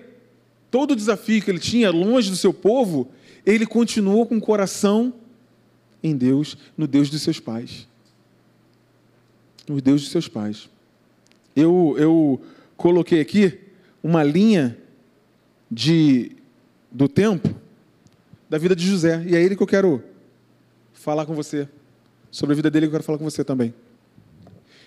todo 0.70 0.90
o 0.90 0.96
desafio 0.96 1.40
que 1.40 1.50
ele 1.50 1.58
tinha 1.58 1.90
longe 1.90 2.30
do 2.30 2.36
seu 2.36 2.52
povo, 2.52 3.08
ele 3.46 3.64
continuou 3.64 4.26
com 4.26 4.36
o 4.36 4.40
coração 4.40 5.14
em 6.02 6.16
Deus, 6.16 6.56
no 6.76 6.86
Deus 6.86 7.08
dos 7.08 7.22
seus 7.22 7.40
pais. 7.40 7.88
no 9.68 9.80
Deus 9.80 10.02
de 10.02 10.08
seus 10.08 10.26
pais. 10.26 10.68
Eu, 11.54 11.94
eu 11.96 12.40
coloquei 12.76 13.20
aqui 13.20 13.59
uma 14.02 14.22
linha 14.22 14.76
de, 15.70 16.32
do 16.90 17.08
tempo 17.08 17.54
da 18.48 18.58
vida 18.58 18.74
de 18.74 18.86
José. 18.86 19.24
E 19.26 19.36
é 19.36 19.42
ele 19.42 19.56
que 19.56 19.62
eu 19.62 19.66
quero 19.66 20.02
falar 20.92 21.26
com 21.26 21.34
você. 21.34 21.68
Sobre 22.30 22.52
a 22.52 22.56
vida 22.56 22.70
dele, 22.70 22.86
eu 22.86 22.90
quero 22.90 23.02
falar 23.02 23.18
com 23.18 23.24
você 23.24 23.44
também. 23.44 23.74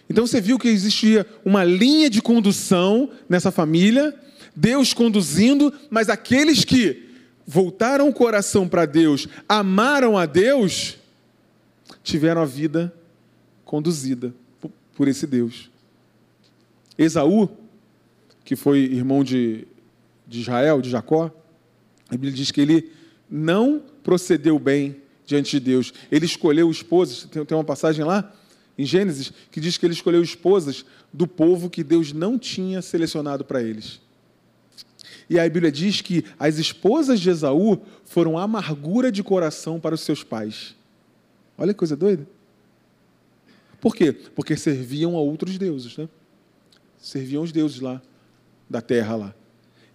Então 0.09 0.27
você 0.27 0.41
viu 0.41 0.59
que 0.59 0.67
existia 0.67 1.25
uma 1.45 1.63
linha 1.63 2.09
de 2.09 2.21
condução 2.21 3.09
nessa 3.27 3.51
família, 3.51 4.13
Deus 4.55 4.93
conduzindo, 4.93 5.73
mas 5.89 6.09
aqueles 6.09 6.65
que 6.65 7.09
voltaram 7.45 8.07
o 8.07 8.13
coração 8.13 8.67
para 8.67 8.85
Deus, 8.85 9.27
amaram 9.47 10.17
a 10.17 10.25
Deus, 10.25 10.97
tiveram 12.03 12.41
a 12.41 12.45
vida 12.45 12.93
conduzida 13.65 14.33
por 14.95 15.07
esse 15.07 15.25
Deus. 15.25 15.69
Esaú, 16.97 17.49
que 18.43 18.55
foi 18.55 18.79
irmão 18.79 19.23
de, 19.23 19.67
de 20.27 20.41
Israel, 20.41 20.81
de 20.81 20.89
Jacó, 20.89 21.31
a 22.09 22.11
Bíblia 22.11 22.31
diz 22.31 22.51
que 22.51 22.61
ele 22.61 22.91
não 23.29 23.81
procedeu 24.03 24.59
bem 24.59 24.97
diante 25.25 25.51
de 25.51 25.59
Deus. 25.59 25.93
Ele 26.11 26.25
escolheu 26.25 26.69
esposas, 26.69 27.23
tem, 27.23 27.43
tem 27.45 27.57
uma 27.57 27.63
passagem 27.63 28.03
lá 28.03 28.33
em 28.77 28.85
Gênesis 28.85 29.31
que 29.51 29.59
diz 29.59 29.77
que 29.77 29.85
ele 29.85 29.93
escolheu 29.93 30.21
esposas 30.21 30.85
do 31.11 31.27
povo 31.27 31.69
que 31.69 31.83
Deus 31.83 32.11
não 32.11 32.37
tinha 32.37 32.81
selecionado 32.81 33.45
para 33.45 33.61
eles. 33.61 34.01
E 35.29 35.39
a 35.39 35.43
Bíblia 35.43 35.71
diz 35.71 36.01
que 36.01 36.25
as 36.37 36.57
esposas 36.57 37.19
de 37.19 37.29
Esaú 37.29 37.81
foram 38.03 38.37
amargura 38.37 39.11
de 39.11 39.23
coração 39.23 39.79
para 39.79 39.95
os 39.95 40.01
seus 40.01 40.23
pais. 40.23 40.75
Olha 41.57 41.73
que 41.73 41.79
coisa 41.79 41.95
doida. 41.95 42.27
Por 43.79 43.95
quê? 43.95 44.11
Porque 44.11 44.55
serviam 44.55 45.15
a 45.15 45.19
outros 45.19 45.57
deuses, 45.57 45.97
né? 45.97 46.09
Serviam 46.99 47.43
os 47.43 47.51
deuses 47.51 47.79
lá, 47.79 48.01
da 48.73 48.81
terra 48.81 49.15
lá. 49.15 49.35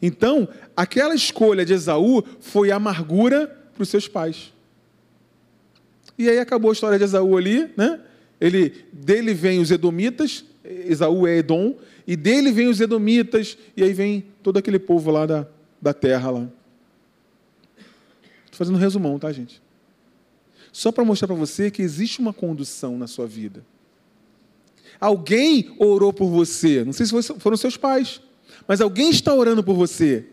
Então, 0.01 0.49
aquela 0.77 1.13
escolha 1.13 1.65
de 1.65 1.73
Esaú 1.73 2.23
foi 2.41 2.71
amargura 2.71 3.49
para 3.75 3.83
os 3.83 3.89
seus 3.89 4.07
pais. 4.07 4.53
E 6.17 6.29
aí 6.29 6.39
acabou 6.39 6.71
a 6.71 6.73
história 6.73 6.97
de 6.97 7.03
Esaú 7.03 7.37
ali, 7.37 7.73
né? 7.77 8.01
Ele, 8.41 8.85
dele 8.93 9.35
vem 9.35 9.59
os 9.59 9.73
edomitas, 9.73 10.45
Esaú 10.65 11.27
é 11.27 11.39
Edom, 11.39 11.77
e 12.07 12.15
dele 12.15 12.53
vem 12.53 12.69
os 12.69 12.81
edomitas, 12.81 13.59
e 13.77 13.83
aí 13.83 13.93
vem 13.93 14.25
todo 14.45 14.59
aquele 14.59 14.79
povo 14.79 15.11
lá 15.11 15.27
da, 15.27 15.47
da 15.83 15.93
terra 15.93 16.31
lá. 16.31 16.49
Estou 18.45 18.59
fazendo 18.59 18.77
um 18.77 18.81
resumão, 18.81 19.19
tá, 19.19 19.33
gente? 19.33 19.61
Só 20.73 20.93
para 20.93 21.05
mostrar 21.05 21.27
para 21.27 21.37
você 21.37 21.69
que 21.69 21.83
existe 21.83 22.21
uma 22.21 22.33
condução 22.33 22.97
na 22.97 23.09
sua 23.09 23.27
vida. 23.27 23.65
Alguém 25.01 25.75
orou 25.79 26.13
por 26.13 26.29
você. 26.29 26.85
Não 26.85 26.93
sei 26.93 27.07
se 27.07 27.13
foram 27.41 27.57
seus 27.57 27.77
pais, 27.77 28.21
mas 28.69 28.83
alguém 28.83 29.09
está 29.09 29.33
orando 29.33 29.65
por 29.65 29.75
você. 29.75 30.27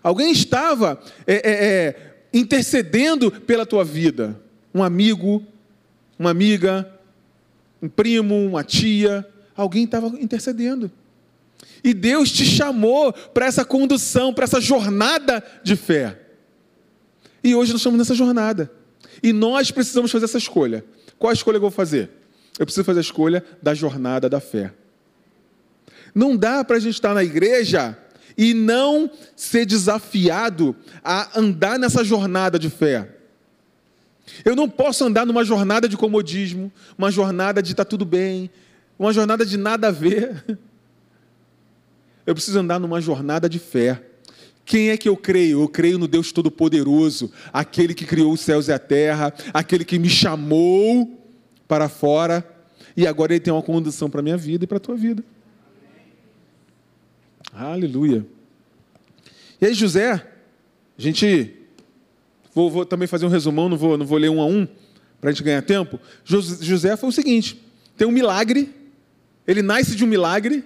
Alguém 0.00 0.30
estava 0.30 1.00
é, 1.26 1.34
é, 1.34 1.40
é, 1.50 2.12
intercedendo 2.32 3.32
pela 3.32 3.66
tua 3.66 3.84
vida. 3.84 4.40
Um 4.72 4.82
amigo, 4.82 5.44
uma 6.16 6.30
amiga, 6.30 6.88
um 7.82 7.88
primo, 7.88 8.46
uma 8.46 8.62
tia. 8.62 9.26
Alguém 9.56 9.84
estava 9.84 10.06
intercedendo. 10.20 10.88
E 11.82 11.92
Deus 11.92 12.30
te 12.30 12.44
chamou 12.44 13.12
para 13.12 13.46
essa 13.46 13.64
condução, 13.64 14.32
para 14.32 14.44
essa 14.44 14.60
jornada 14.60 15.42
de 15.64 15.74
fé. 15.74 16.16
E 17.42 17.56
hoje 17.56 17.72
nós 17.72 17.80
estamos 17.80 17.98
nessa 17.98 18.14
jornada. 18.14 18.70
E 19.20 19.32
nós 19.32 19.72
precisamos 19.72 20.12
fazer 20.12 20.26
essa 20.26 20.38
escolha. 20.38 20.84
Qual 21.18 21.30
a 21.30 21.34
escolha 21.34 21.56
eu 21.56 21.60
vou 21.60 21.70
fazer? 21.70 22.08
Eu 22.56 22.64
preciso 22.64 22.84
fazer 22.84 23.00
a 23.00 23.02
escolha 23.02 23.44
da 23.60 23.74
jornada 23.74 24.28
da 24.28 24.38
fé. 24.38 24.72
Não 26.14 26.36
dá 26.36 26.64
para 26.64 26.76
a 26.76 26.80
gente 26.80 26.94
estar 26.94 27.14
na 27.14 27.22
igreja 27.22 27.96
e 28.36 28.54
não 28.54 29.10
ser 29.36 29.66
desafiado 29.66 30.74
a 31.04 31.38
andar 31.38 31.78
nessa 31.78 32.02
jornada 32.02 32.58
de 32.58 32.70
fé. 32.70 33.16
Eu 34.44 34.54
não 34.54 34.68
posso 34.68 35.04
andar 35.04 35.26
numa 35.26 35.44
jornada 35.44 35.88
de 35.88 35.96
comodismo, 35.96 36.72
uma 36.96 37.10
jornada 37.10 37.62
de 37.62 37.74
tá 37.74 37.84
tudo 37.84 38.04
bem, 38.04 38.50
uma 38.98 39.12
jornada 39.12 39.44
de 39.44 39.56
nada 39.56 39.88
a 39.88 39.90
ver. 39.90 40.44
Eu 42.26 42.34
preciso 42.34 42.58
andar 42.58 42.78
numa 42.78 43.00
jornada 43.00 43.48
de 43.48 43.58
fé. 43.58 44.00
Quem 44.64 44.90
é 44.90 44.96
que 44.96 45.08
eu 45.08 45.16
creio? 45.16 45.62
Eu 45.62 45.68
creio 45.68 45.98
no 45.98 46.06
Deus 46.06 46.30
Todo-Poderoso, 46.30 47.32
aquele 47.52 47.92
que 47.92 48.04
criou 48.04 48.32
os 48.32 48.40
céus 48.40 48.68
e 48.68 48.72
a 48.72 48.78
terra, 48.78 49.34
aquele 49.52 49.84
que 49.84 49.98
me 49.98 50.08
chamou 50.08 51.18
para 51.66 51.88
fora 51.88 52.46
e 52.96 53.06
agora 53.06 53.32
ele 53.32 53.40
tem 53.40 53.52
uma 53.52 53.62
condução 53.62 54.08
para 54.08 54.20
a 54.20 54.22
minha 54.22 54.36
vida 54.36 54.64
e 54.64 54.66
para 54.66 54.76
a 54.76 54.80
tua 54.80 54.94
vida. 54.94 55.24
Aleluia. 57.52 58.26
E 59.60 59.66
aí, 59.66 59.74
José, 59.74 60.12
a 60.12 60.22
gente. 60.96 61.56
Vou, 62.54 62.70
vou, 62.70 62.84
também 62.84 63.06
fazer 63.06 63.26
um 63.26 63.28
resumão, 63.28 63.68
não 63.68 63.76
vou, 63.76 63.96
não 63.96 64.06
vou 64.06 64.18
ler 64.18 64.28
um 64.28 64.40
a 64.40 64.46
um, 64.46 64.66
para 65.20 65.30
a 65.30 65.32
gente 65.32 65.42
ganhar 65.42 65.62
tempo. 65.62 66.00
José 66.24 66.96
foi 66.96 67.08
o 67.08 67.12
seguinte: 67.12 67.60
tem 67.96 68.06
um 68.06 68.12
milagre, 68.12 68.74
ele 69.46 69.62
nasce 69.62 69.94
de 69.94 70.04
um 70.04 70.08
milagre. 70.08 70.64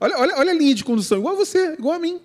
Olha, 0.00 0.18
olha, 0.18 0.36
olha 0.36 0.50
a 0.50 0.54
linha 0.54 0.74
de 0.74 0.84
condução, 0.84 1.18
igual 1.18 1.34
a 1.34 1.36
você, 1.36 1.74
igual 1.74 1.94
a 1.94 1.98
mim. 1.98 2.20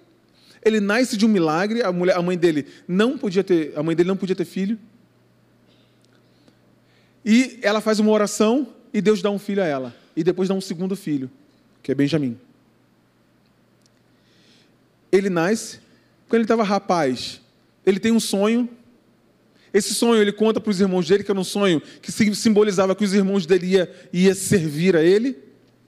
Ele 0.63 0.79
nasce 0.79 1.15
de 1.15 1.25
um 1.25 1.29
milagre, 1.29 1.83
a, 1.83 1.91
mulher, 1.91 2.15
a 2.15 2.21
mãe 2.21 2.37
dele 2.37 2.65
não 2.87 3.17
podia 3.17 3.43
ter, 3.43 3.73
a 3.75 3.83
mãe 3.83 3.95
dele 3.95 4.09
não 4.09 4.17
podia 4.17 4.35
ter 4.35 4.45
filho. 4.45 4.79
E 7.23 7.59
ela 7.61 7.79
faz 7.81 7.99
uma 7.99 8.11
oração 8.11 8.67
e 8.93 9.01
Deus 9.01 9.21
dá 9.21 9.29
um 9.29 9.37
filho 9.37 9.61
a 9.61 9.65
ela. 9.65 9.95
E 10.15 10.23
depois 10.23 10.49
dá 10.49 10.55
um 10.55 10.61
segundo 10.61 10.95
filho, 10.95 11.29
que 11.83 11.91
é 11.91 11.95
Benjamim. 11.95 12.37
Ele 15.11 15.29
nasce, 15.29 15.79
quando 16.27 16.35
ele 16.35 16.43
estava 16.43 16.63
rapaz, 16.63 17.41
ele 17.85 17.99
tem 17.99 18.11
um 18.11 18.19
sonho. 18.19 18.69
Esse 19.73 19.93
sonho 19.93 20.21
ele 20.21 20.31
conta 20.31 20.59
para 20.59 20.71
os 20.71 20.79
irmãos 20.79 21.07
dele, 21.07 21.23
que 21.23 21.31
era 21.31 21.39
um 21.39 21.43
sonho 21.43 21.81
que 22.01 22.11
simbolizava 22.11 22.95
que 22.95 23.03
os 23.03 23.13
irmãos 23.13 23.45
dele 23.45 23.67
ia, 23.67 23.91
ia 24.11 24.35
servir 24.35 24.95
a 24.95 25.03
ele. 25.03 25.37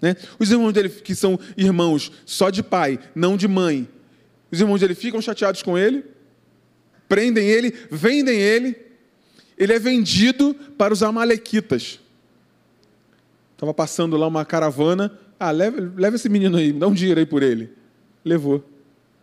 Né? 0.01 0.15
Os 0.37 0.51
irmãos 0.51 0.71
dele, 0.71 0.89
que 0.89 1.15
são 1.15 1.39
irmãos 1.57 2.11
só 2.25 2.49
de 2.49 2.63
pai, 2.63 2.99
não 3.13 3.35
de 3.35 3.47
mãe, 3.47 3.87
os 4.51 4.59
irmãos 4.59 4.79
dele 4.79 4.95
ficam 4.95 5.21
chateados 5.21 5.61
com 5.61 5.77
ele, 5.77 6.05
prendem 7.07 7.47
ele, 7.47 7.73
vendem 7.91 8.39
ele 8.39 8.89
ele 9.59 9.73
é 9.73 9.77
vendido 9.77 10.55
para 10.77 10.93
os 10.93 11.03
amalequitas. 11.03 11.99
Estava 13.51 13.73
passando 13.73 14.15
lá 14.15 14.25
uma 14.25 14.45
caravana. 14.45 15.11
Ah, 15.37 15.51
leva, 15.51 15.91
leva 15.97 16.15
esse 16.15 16.29
menino 16.29 16.57
aí, 16.57 16.71
dá 16.71 16.87
um 16.87 16.93
dinheiro 16.93 17.19
aí 17.19 17.25
por 17.25 17.43
ele. 17.43 17.69
Levou 18.23 18.63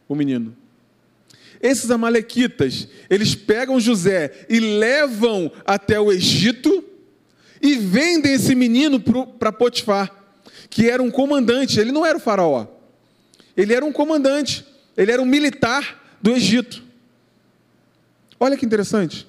o 0.08 0.14
menino. 0.14 0.56
Esses 1.60 1.90
amalequitas, 1.90 2.88
eles 3.08 3.34
pegam 3.34 3.80
José 3.80 4.46
e 4.48 4.60
levam 4.60 5.50
até 5.64 5.98
o 5.98 6.12
Egito 6.12 6.84
e 7.60 7.76
vendem 7.76 8.34
esse 8.34 8.54
menino 8.54 9.00
para 9.00 9.50
Potifar, 9.52 10.14
que 10.68 10.90
era 10.90 11.02
um 11.02 11.10
comandante, 11.10 11.80
ele 11.80 11.92
não 11.92 12.04
era 12.04 12.18
o 12.18 12.20
faraó. 12.20 12.66
Ele 13.56 13.72
era 13.72 13.84
um 13.84 13.92
comandante, 13.92 14.64
ele 14.96 15.10
era 15.10 15.22
um 15.22 15.26
militar 15.26 16.18
do 16.20 16.32
Egito. 16.32 16.82
Olha 18.38 18.56
que 18.56 18.66
interessante. 18.66 19.26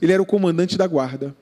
Ele 0.00 0.12
era 0.12 0.22
o 0.22 0.26
comandante 0.26 0.78
da 0.78 0.86
guarda. 0.86 1.36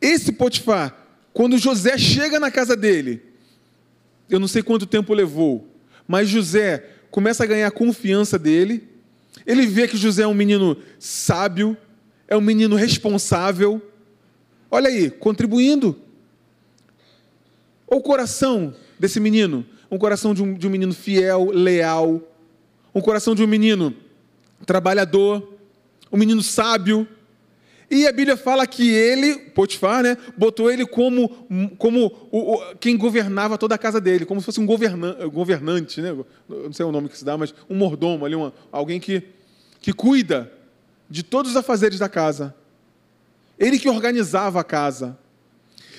Esse 0.00 0.32
Potifar, 0.32 0.96
quando 1.32 1.58
José 1.58 1.98
chega 1.98 2.38
na 2.38 2.50
casa 2.50 2.76
dele, 2.76 3.22
eu 4.30 4.38
não 4.38 4.46
sei 4.46 4.62
quanto 4.62 4.86
tempo 4.86 5.12
levou, 5.12 5.68
mas 6.06 6.28
José 6.28 6.84
começa 7.12 7.44
a 7.44 7.46
ganhar 7.46 7.70
confiança 7.70 8.38
dele. 8.38 8.88
Ele 9.46 9.66
vê 9.66 9.86
que 9.86 9.96
José 9.96 10.22
é 10.22 10.26
um 10.26 10.34
menino 10.34 10.76
sábio, 10.98 11.76
é 12.26 12.36
um 12.36 12.40
menino 12.40 12.74
responsável. 12.74 13.80
Olha 14.70 14.88
aí, 14.88 15.10
contribuindo. 15.10 15.96
O 17.86 18.00
coração 18.00 18.74
desse 18.98 19.20
menino, 19.20 19.64
um 19.90 19.98
coração 19.98 20.32
de 20.32 20.42
um, 20.42 20.54
de 20.54 20.66
um 20.66 20.70
menino 20.70 20.94
fiel, 20.94 21.50
leal, 21.50 22.20
um 22.94 23.00
coração 23.02 23.34
de 23.34 23.44
um 23.44 23.46
menino 23.46 23.94
trabalhador, 24.64 25.56
um 26.10 26.16
menino 26.16 26.42
sábio. 26.42 27.06
E 27.92 28.06
a 28.06 28.10
Bíblia 28.10 28.38
fala 28.38 28.66
que 28.66 28.88
ele, 28.88 29.36
Potifar, 29.50 30.02
né, 30.02 30.16
botou 30.34 30.70
ele 30.70 30.86
como, 30.86 31.28
como 31.76 32.10
o, 32.30 32.54
o, 32.54 32.76
quem 32.76 32.96
governava 32.96 33.58
toda 33.58 33.74
a 33.74 33.78
casa 33.78 34.00
dele, 34.00 34.24
como 34.24 34.40
se 34.40 34.46
fosse 34.46 34.58
um 34.58 34.64
governante, 34.64 36.00
né? 36.00 36.16
não 36.48 36.72
sei 36.72 36.86
o 36.86 36.90
nome 36.90 37.10
que 37.10 37.18
se 37.18 37.24
dá, 37.24 37.36
mas 37.36 37.52
um 37.68 37.76
mordomo 37.76 38.24
ali, 38.24 38.34
uma, 38.34 38.50
alguém 38.72 38.98
que, 38.98 39.22
que 39.78 39.92
cuida 39.92 40.50
de 41.10 41.22
todos 41.22 41.50
os 41.50 41.56
afazeres 41.58 41.98
da 41.98 42.08
casa. 42.08 42.54
Ele 43.58 43.78
que 43.78 43.90
organizava 43.90 44.58
a 44.58 44.64
casa. 44.64 45.18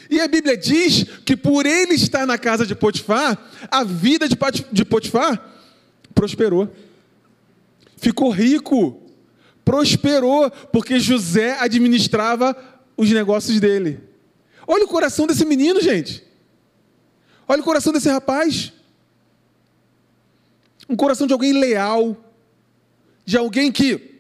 E 0.10 0.20
a 0.20 0.28
Bíblia 0.28 0.58
diz 0.58 1.04
que 1.24 1.38
por 1.38 1.68
ele 1.68 1.94
estar 1.94 2.26
na 2.26 2.39
casa 2.39 2.66
de 2.66 2.74
Potifar, 2.74 3.38
a 3.70 3.84
vida 3.84 4.28
de 4.28 4.84
Potifar 4.84 5.48
prosperou. 6.16 6.74
Ficou 7.98 8.32
rico 8.32 9.03
prosperou, 9.64 10.49
porque 10.72 10.99
José 10.99 11.57
administrava 11.59 12.55
os 12.97 13.09
negócios 13.11 13.59
dele. 13.59 13.99
Olha 14.68 14.86
o 14.86 14.88
coração 14.88 15.28
desse 15.28 15.45
menino, 15.45 15.82
gente. 15.82 16.24
Olha 17.47 17.61
o 17.61 17.66
coração 17.66 17.91
desse 17.91 18.09
rapaz. 18.09 18.74
Um 20.88 20.95
coração 20.95 21.28
de 21.28 21.34
alguém 21.34 21.53
leal, 21.53 22.18
de 23.26 23.38
alguém 23.38 23.72
que 23.72 24.14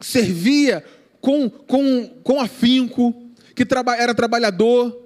servia 0.00 0.84
com, 1.20 1.48
com, 1.48 2.08
com 2.22 2.40
afinco, 2.40 3.14
que 3.54 3.64
traba, 3.64 3.96
era 3.96 4.14
trabalhador. 4.14 5.02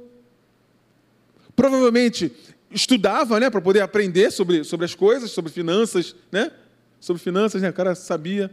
Provavelmente 1.54 2.32
estudava, 2.70 3.40
né, 3.40 3.50
para 3.50 3.60
poder 3.60 3.80
aprender 3.80 4.30
sobre, 4.30 4.62
sobre 4.64 4.86
as 4.86 4.94
coisas, 4.94 5.30
sobre 5.30 5.50
finanças, 5.50 6.14
né? 6.30 6.50
Sobre 7.00 7.22
finanças, 7.22 7.60
né? 7.62 7.70
O 7.70 7.72
cara 7.72 7.94
sabia. 7.94 8.50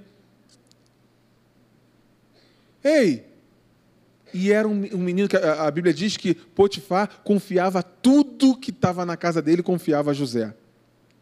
Ei! 2.88 3.26
E 4.34 4.52
era 4.52 4.68
um, 4.68 4.74
menino 4.74 5.28
que 5.28 5.36
a, 5.36 5.66
a, 5.68 5.72
Bíblia 5.72 5.94
diz 5.94 6.16
que 6.16 6.34
Potifar 6.34 7.22
confiava 7.24 7.84
tudo 7.84 8.58
que 8.58 8.72
estava 8.72 9.06
na 9.06 9.18
casa 9.18 9.42
dele, 9.42 9.62
confiava 9.62 10.12
a 10.12 10.14
José. 10.14 10.54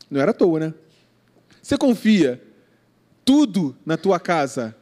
Não 0.10 0.22
era 0.22 0.32
à 0.32 0.34
toa, 0.34 0.60
né? 0.60 0.74
Você 1.62 1.78
confia 1.78 2.42
tudo 3.24 3.76
na 3.86 3.98
tua 3.98 4.20
casa 4.20 4.76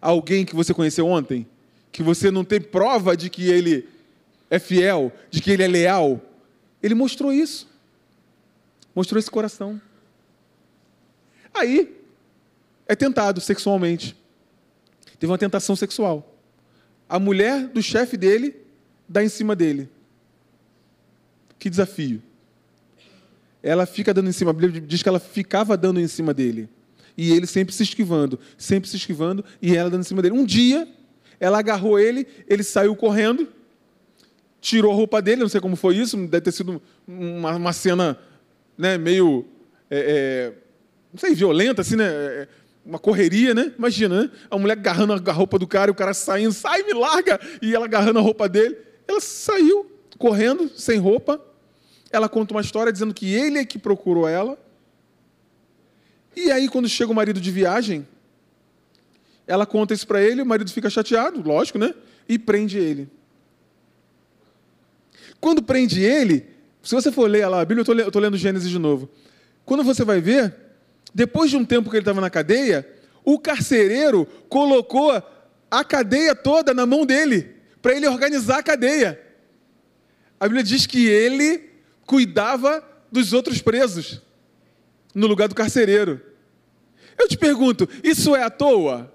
a 0.00 0.08
alguém 0.08 0.44
que 0.44 0.54
você 0.54 0.72
conheceu 0.72 1.06
ontem? 1.06 1.46
Que 1.90 2.02
você 2.02 2.30
não 2.30 2.44
tem 2.44 2.60
prova 2.60 3.16
de 3.16 3.28
que 3.28 3.48
ele 3.48 3.88
é 4.48 4.58
fiel, 4.58 5.12
de 5.30 5.40
que 5.40 5.50
ele 5.50 5.64
é 5.64 5.68
leal? 5.68 6.20
Ele 6.82 6.94
mostrou 6.94 7.32
isso. 7.32 7.68
Mostrou 8.94 9.18
esse 9.18 9.30
coração. 9.30 9.80
Aí, 11.52 11.96
é 12.86 12.94
tentado 12.94 13.40
sexualmente. 13.40 14.19
Teve 15.20 15.30
uma 15.30 15.38
tentação 15.38 15.76
sexual. 15.76 16.34
A 17.06 17.18
mulher 17.18 17.68
do 17.68 17.82
chefe 17.82 18.16
dele 18.16 18.56
dá 19.06 19.22
em 19.22 19.28
cima 19.28 19.54
dele. 19.54 19.86
Que 21.58 21.68
desafio. 21.68 22.22
Ela 23.62 23.84
fica 23.84 24.14
dando 24.14 24.30
em 24.30 24.32
cima, 24.32 24.50
a 24.50 24.54
Bíblia 24.54 24.80
diz 24.80 25.02
que 25.02 25.08
ela 25.08 25.20
ficava 25.20 25.76
dando 25.76 26.00
em 26.00 26.08
cima 26.08 26.32
dele. 26.32 26.70
E 27.18 27.32
ele 27.32 27.46
sempre 27.46 27.74
se 27.74 27.82
esquivando, 27.82 28.40
sempre 28.56 28.88
se 28.88 28.96
esquivando, 28.96 29.44
e 29.60 29.76
ela 29.76 29.90
dando 29.90 30.00
em 30.00 30.04
cima 30.04 30.22
dele. 30.22 30.34
Um 30.34 30.46
dia, 30.46 30.88
ela 31.38 31.58
agarrou 31.58 31.98
ele, 31.98 32.26
ele 32.48 32.62
saiu 32.62 32.96
correndo, 32.96 33.46
tirou 34.58 34.90
a 34.90 34.94
roupa 34.94 35.20
dele, 35.20 35.42
não 35.42 35.48
sei 35.50 35.60
como 35.60 35.76
foi 35.76 35.98
isso, 35.98 36.16
deve 36.16 36.40
ter 36.40 36.52
sido 36.52 36.80
uma, 37.06 37.56
uma 37.56 37.72
cena 37.74 38.18
né, 38.78 38.96
meio, 38.96 39.44
é, 39.90 39.98
é, 39.98 40.52
não 41.12 41.20
sei, 41.20 41.34
violenta, 41.34 41.82
assim, 41.82 41.96
né? 41.96 42.48
Uma 42.84 42.98
correria, 42.98 43.54
né? 43.54 43.72
Imagina, 43.76 44.22
né? 44.22 44.30
A 44.50 44.56
mulher 44.58 44.78
agarrando 44.78 45.12
a 45.12 45.32
roupa 45.32 45.58
do 45.58 45.66
cara 45.66 45.90
e 45.90 45.92
o 45.92 45.94
cara 45.94 46.14
saindo, 46.14 46.52
sai, 46.52 46.82
me 46.82 46.92
larga! 46.92 47.38
E 47.60 47.74
ela 47.74 47.84
agarrando 47.84 48.18
a 48.18 48.22
roupa 48.22 48.48
dele. 48.48 48.76
Ela 49.06 49.20
saiu 49.20 49.90
correndo, 50.18 50.70
sem 50.76 50.98
roupa. 50.98 51.40
Ela 52.10 52.28
conta 52.28 52.54
uma 52.54 52.60
história 52.60 52.92
dizendo 52.92 53.14
que 53.14 53.32
ele 53.32 53.58
é 53.58 53.64
que 53.64 53.78
procurou 53.78 54.26
ela. 54.26 54.58
E 56.34 56.50
aí, 56.50 56.68
quando 56.68 56.88
chega 56.88 57.10
o 57.10 57.14
marido 57.14 57.40
de 57.40 57.50
viagem, 57.50 58.06
ela 59.46 59.66
conta 59.66 59.92
isso 59.92 60.06
para 60.06 60.22
ele, 60.22 60.42
o 60.42 60.46
marido 60.46 60.70
fica 60.70 60.88
chateado, 60.88 61.42
lógico, 61.42 61.78
né? 61.78 61.94
E 62.28 62.38
prende 62.38 62.78
ele. 62.78 63.08
Quando 65.40 65.62
prende 65.62 66.02
ele, 66.02 66.46
se 66.82 66.94
você 66.94 67.10
for 67.10 67.28
ler 67.28 67.46
lá 67.48 67.60
a 67.60 67.64
Bíblia, 67.64 67.84
eu 67.86 68.06
estou 68.06 68.22
lendo 68.22 68.36
Gênesis 68.36 68.70
de 68.70 68.78
novo. 68.78 69.08
Quando 69.64 69.82
você 69.82 70.04
vai 70.04 70.20
ver, 70.20 70.54
depois 71.14 71.50
de 71.50 71.56
um 71.56 71.64
tempo 71.64 71.90
que 71.90 71.96
ele 71.96 72.02
estava 72.02 72.20
na 72.20 72.30
cadeia, 72.30 72.88
o 73.24 73.38
carcereiro 73.38 74.26
colocou 74.48 75.10
a 75.70 75.84
cadeia 75.84 76.34
toda 76.34 76.74
na 76.74 76.86
mão 76.86 77.04
dele, 77.04 77.54
para 77.80 77.94
ele 77.94 78.08
organizar 78.08 78.58
a 78.58 78.62
cadeia. 78.62 79.20
A 80.38 80.46
Bíblia 80.46 80.64
diz 80.64 80.86
que 80.86 81.06
ele 81.06 81.70
cuidava 82.06 82.84
dos 83.10 83.32
outros 83.32 83.60
presos, 83.60 84.20
no 85.14 85.26
lugar 85.26 85.48
do 85.48 85.54
carcereiro. 85.54 86.20
Eu 87.18 87.28
te 87.28 87.36
pergunto, 87.36 87.88
isso 88.02 88.34
é 88.34 88.42
à 88.42 88.50
toa? 88.50 89.12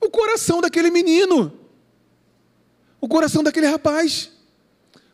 O 0.00 0.08
coração 0.10 0.60
daquele 0.60 0.90
menino, 0.90 1.52
o 3.00 3.08
coração 3.08 3.42
daquele 3.42 3.66
rapaz. 3.66 4.30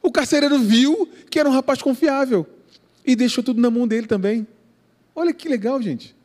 O 0.02 0.10
carcereiro 0.10 0.58
viu 0.58 1.08
que 1.28 1.38
era 1.38 1.48
um 1.48 1.52
rapaz 1.52 1.82
confiável 1.82 2.46
e 3.04 3.14
deixou 3.14 3.42
tudo 3.42 3.60
na 3.60 3.70
mão 3.70 3.86
dele 3.86 4.06
também. 4.06 4.46
Olha 5.20 5.34
que 5.34 5.50
legal, 5.50 5.82
gente. 5.82 6.16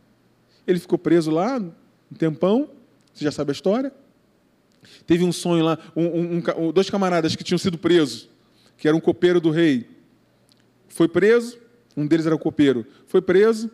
Ele 0.66 0.80
ficou 0.80 0.98
preso 0.98 1.30
lá 1.30 1.58
um 1.58 2.16
tempão, 2.18 2.70
você 3.14 3.26
já 3.26 3.32
sabe 3.32 3.52
a 3.52 3.54
história. 3.54 3.92
Teve 5.06 5.26
um 5.26 5.34
sonho 5.34 5.66
lá, 5.66 5.78
um, 5.94 6.06
um, 6.06 6.44
um, 6.58 6.72
dois 6.72 6.90
camaradas 6.90 7.36
que 7.36 7.44
tinham 7.44 7.58
sido 7.58 7.78
presos, 7.78 8.30
que 8.78 8.88
era 8.88 8.96
um 8.96 9.02
copeiro 9.02 9.42
do 9.42 9.52
rei. 9.52 9.86
Foi 10.88 11.10
preso, 11.10 11.58
um 11.98 12.08
deles 12.08 12.26
era 12.26 12.34
o 12.34 12.40
copeiro. 12.40 12.86
Foi 13.06 13.22
preso, 13.22 13.70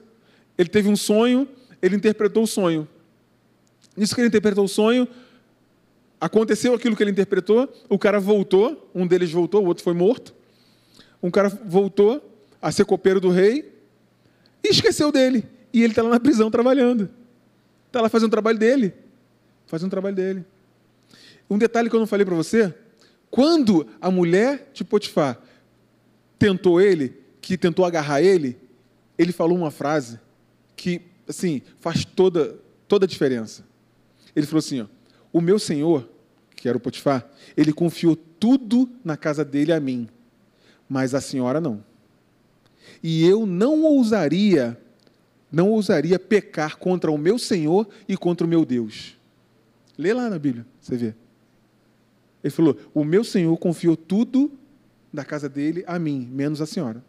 ele 0.57 0.69
teve 0.69 0.89
um 0.89 0.95
sonho, 0.95 1.47
ele 1.83 1.95
interpretou 1.95 2.41
o 2.41 2.47
sonho. 2.47 2.87
Nisso 3.95 4.15
que 4.15 4.21
ele 4.21 4.27
interpretou 4.27 4.65
o 4.65 4.67
sonho, 4.67 5.07
aconteceu 6.19 6.73
aquilo 6.73 6.95
que 6.95 7.03
ele 7.03 7.11
interpretou, 7.11 7.71
o 7.87 7.99
cara 7.99 8.19
voltou, 8.19 8.89
um 8.95 9.05
deles 9.05 9.31
voltou, 9.31 9.63
o 9.63 9.67
outro 9.67 9.83
foi 9.83 9.93
morto. 9.93 10.33
Um 11.21 11.29
cara 11.29 11.47
voltou 11.47 12.27
a 12.59 12.71
ser 12.71 12.85
copeiro 12.85 13.21
do 13.21 13.29
rei, 13.29 13.80
e 14.63 14.69
esqueceu 14.69 15.11
dele. 15.11 15.45
E 15.73 15.81
ele 15.81 15.91
está 15.91 16.01
lá 16.03 16.09
na 16.09 16.19
prisão 16.19 16.51
trabalhando. 16.51 17.09
Está 17.87 18.01
lá 18.01 18.09
fazendo 18.09 18.27
o 18.27 18.31
trabalho 18.31 18.57
dele. 18.57 18.93
Fazendo 19.65 19.87
o 19.87 19.91
trabalho 19.91 20.15
dele. 20.15 20.45
Um 21.49 21.57
detalhe 21.57 21.89
que 21.89 21.95
eu 21.95 21.99
não 21.99 22.07
falei 22.07 22.25
para 22.25 22.35
você: 22.35 22.73
quando 23.29 23.87
a 23.99 24.11
mulher 24.11 24.69
de 24.73 24.83
Potifar 24.83 25.39
tentou 26.37 26.79
ele, 26.79 27.17
que 27.41 27.57
tentou 27.57 27.85
agarrar 27.85 28.21
ele, 28.21 28.57
ele 29.17 29.31
falou 29.31 29.57
uma 29.57 29.71
frase 29.71 30.19
que, 30.75 31.01
assim, 31.27 31.61
faz 31.79 32.05
toda, 32.05 32.57
toda 32.87 33.05
a 33.05 33.07
diferença. 33.07 33.65
Ele 34.35 34.45
falou 34.45 34.59
assim: 34.59 34.81
ó, 34.81 34.85
o 35.31 35.41
meu 35.41 35.59
senhor, 35.59 36.09
que 36.55 36.67
era 36.67 36.77
o 36.77 36.81
Potifar, 36.81 37.29
ele 37.55 37.73
confiou 37.73 38.15
tudo 38.15 38.89
na 39.03 39.15
casa 39.17 39.43
dele 39.43 39.73
a 39.73 39.79
mim, 39.79 40.09
mas 40.87 41.13
a 41.13 41.21
senhora 41.21 41.61
não 41.61 41.90
e 43.03 43.25
eu 43.25 43.45
não 43.45 43.83
ousaria, 43.83 44.79
não 45.51 45.69
ousaria 45.69 46.19
pecar 46.19 46.77
contra 46.77 47.11
o 47.11 47.17
meu 47.17 47.37
Senhor 47.39 47.87
e 48.07 48.15
contra 48.15 48.45
o 48.45 48.49
meu 48.49 48.65
Deus. 48.65 49.17
Lê 49.97 50.13
lá 50.13 50.29
na 50.29 50.39
Bíblia, 50.39 50.65
você 50.79 50.95
vê. 50.95 51.15
Ele 52.43 52.51
falou: 52.51 52.77
O 52.93 53.03
meu 53.03 53.23
Senhor 53.23 53.55
confiou 53.57 53.95
tudo 53.95 54.51
da 55.13 55.23
casa 55.25 55.49
dele 55.49 55.83
a 55.87 55.99
mim, 55.99 56.27
menos 56.31 56.61
a 56.61 56.65
senhora. 56.65 57.03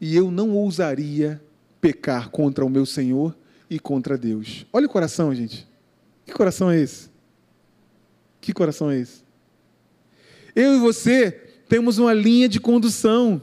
E 0.00 0.14
eu 0.14 0.30
não 0.30 0.50
ousaria 0.50 1.42
pecar 1.80 2.30
contra 2.30 2.64
o 2.64 2.70
meu 2.70 2.86
Senhor 2.86 3.36
e 3.70 3.78
contra 3.78 4.16
Deus. 4.16 4.66
Olha 4.72 4.86
o 4.86 4.90
coração, 4.90 5.34
gente. 5.34 5.66
Que 6.24 6.32
coração 6.32 6.70
é 6.70 6.78
esse? 6.78 7.10
Que 8.40 8.52
coração 8.52 8.90
é 8.90 8.98
esse? 8.98 9.22
Eu 10.54 10.74
e 10.74 10.78
você 10.78 11.30
temos 11.68 11.98
uma 11.98 12.12
linha 12.12 12.48
de 12.48 12.60
condução. 12.60 13.40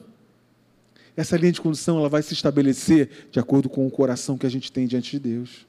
Essa 1.18 1.38
linha 1.38 1.52
de 1.52 1.62
condução 1.62 1.98
ela 1.98 2.10
vai 2.10 2.22
se 2.22 2.34
estabelecer 2.34 3.10
de 3.32 3.40
acordo 3.40 3.70
com 3.70 3.88
o 3.88 3.92
coração 3.92 4.38
que 4.38 4.46
a 4.46 4.50
gente 4.50 4.72
tem 4.72 4.86
diante 4.86 5.12
de 5.12 5.20
Deus. 5.20 5.66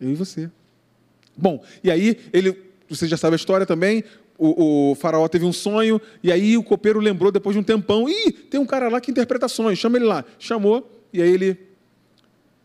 Eu 0.00 0.10
e 0.10 0.14
você. 0.14 0.48
Bom, 1.36 1.62
e 1.82 1.90
aí 1.90 2.18
ele, 2.32 2.56
você 2.88 3.06
já 3.08 3.16
sabe 3.16 3.34
a 3.34 3.36
história 3.36 3.66
também. 3.66 4.04
O, 4.36 4.90
o, 4.90 4.94
faraó 4.94 5.26
teve 5.26 5.44
um 5.44 5.52
sonho 5.52 6.00
e 6.22 6.30
aí 6.30 6.56
o 6.56 6.62
copeiro 6.62 7.00
lembrou 7.00 7.32
depois 7.32 7.54
de 7.54 7.60
um 7.60 7.64
tempão. 7.64 8.08
Ih, 8.08 8.30
tem 8.30 8.60
um 8.60 8.66
cara 8.66 8.88
lá 8.88 9.00
que 9.00 9.10
interpreta 9.10 9.48
sonhos. 9.48 9.78
Chama 9.78 9.98
ele 9.98 10.06
lá. 10.06 10.24
Chamou 10.38 10.88
e 11.12 11.20
aí 11.20 11.30
ele 11.30 11.58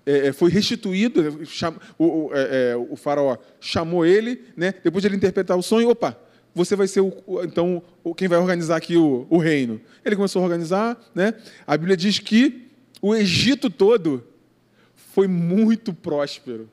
é, 0.05 0.27
é 0.27 0.33
foi 0.33 0.51
restituído. 0.51 1.43
Cham, 1.45 1.75
o, 1.97 2.05
o, 2.05 2.29
é, 2.33 2.71
é, 2.71 2.75
o 2.75 2.95
faraó 2.95 3.37
chamou 3.59 4.05
ele, 4.05 4.43
né? 4.55 4.75
Depois 4.83 5.01
de 5.01 5.07
ele 5.07 5.15
interpretar 5.15 5.57
o 5.57 5.63
sonho, 5.63 5.89
opa, 5.89 6.15
você 6.53 6.75
vai 6.75 6.87
ser 6.87 7.01
o, 7.01 7.13
então 7.43 7.81
quem 8.15 8.27
vai 8.27 8.37
organizar 8.37 8.75
aqui 8.75 8.95
o, 8.95 9.25
o, 9.29 9.37
reino. 9.37 9.81
Ele 10.05 10.15
começou 10.15 10.41
a 10.41 10.45
organizar, 10.45 10.97
né? 11.15 11.33
A 11.65 11.75
Bíblia 11.75 11.97
diz 11.97 12.19
que 12.19 12.67
o 13.01 13.15
Egito 13.15 13.69
todo 13.69 14.23
foi 14.95 15.27
muito 15.27 15.93
próspero, 15.93 16.69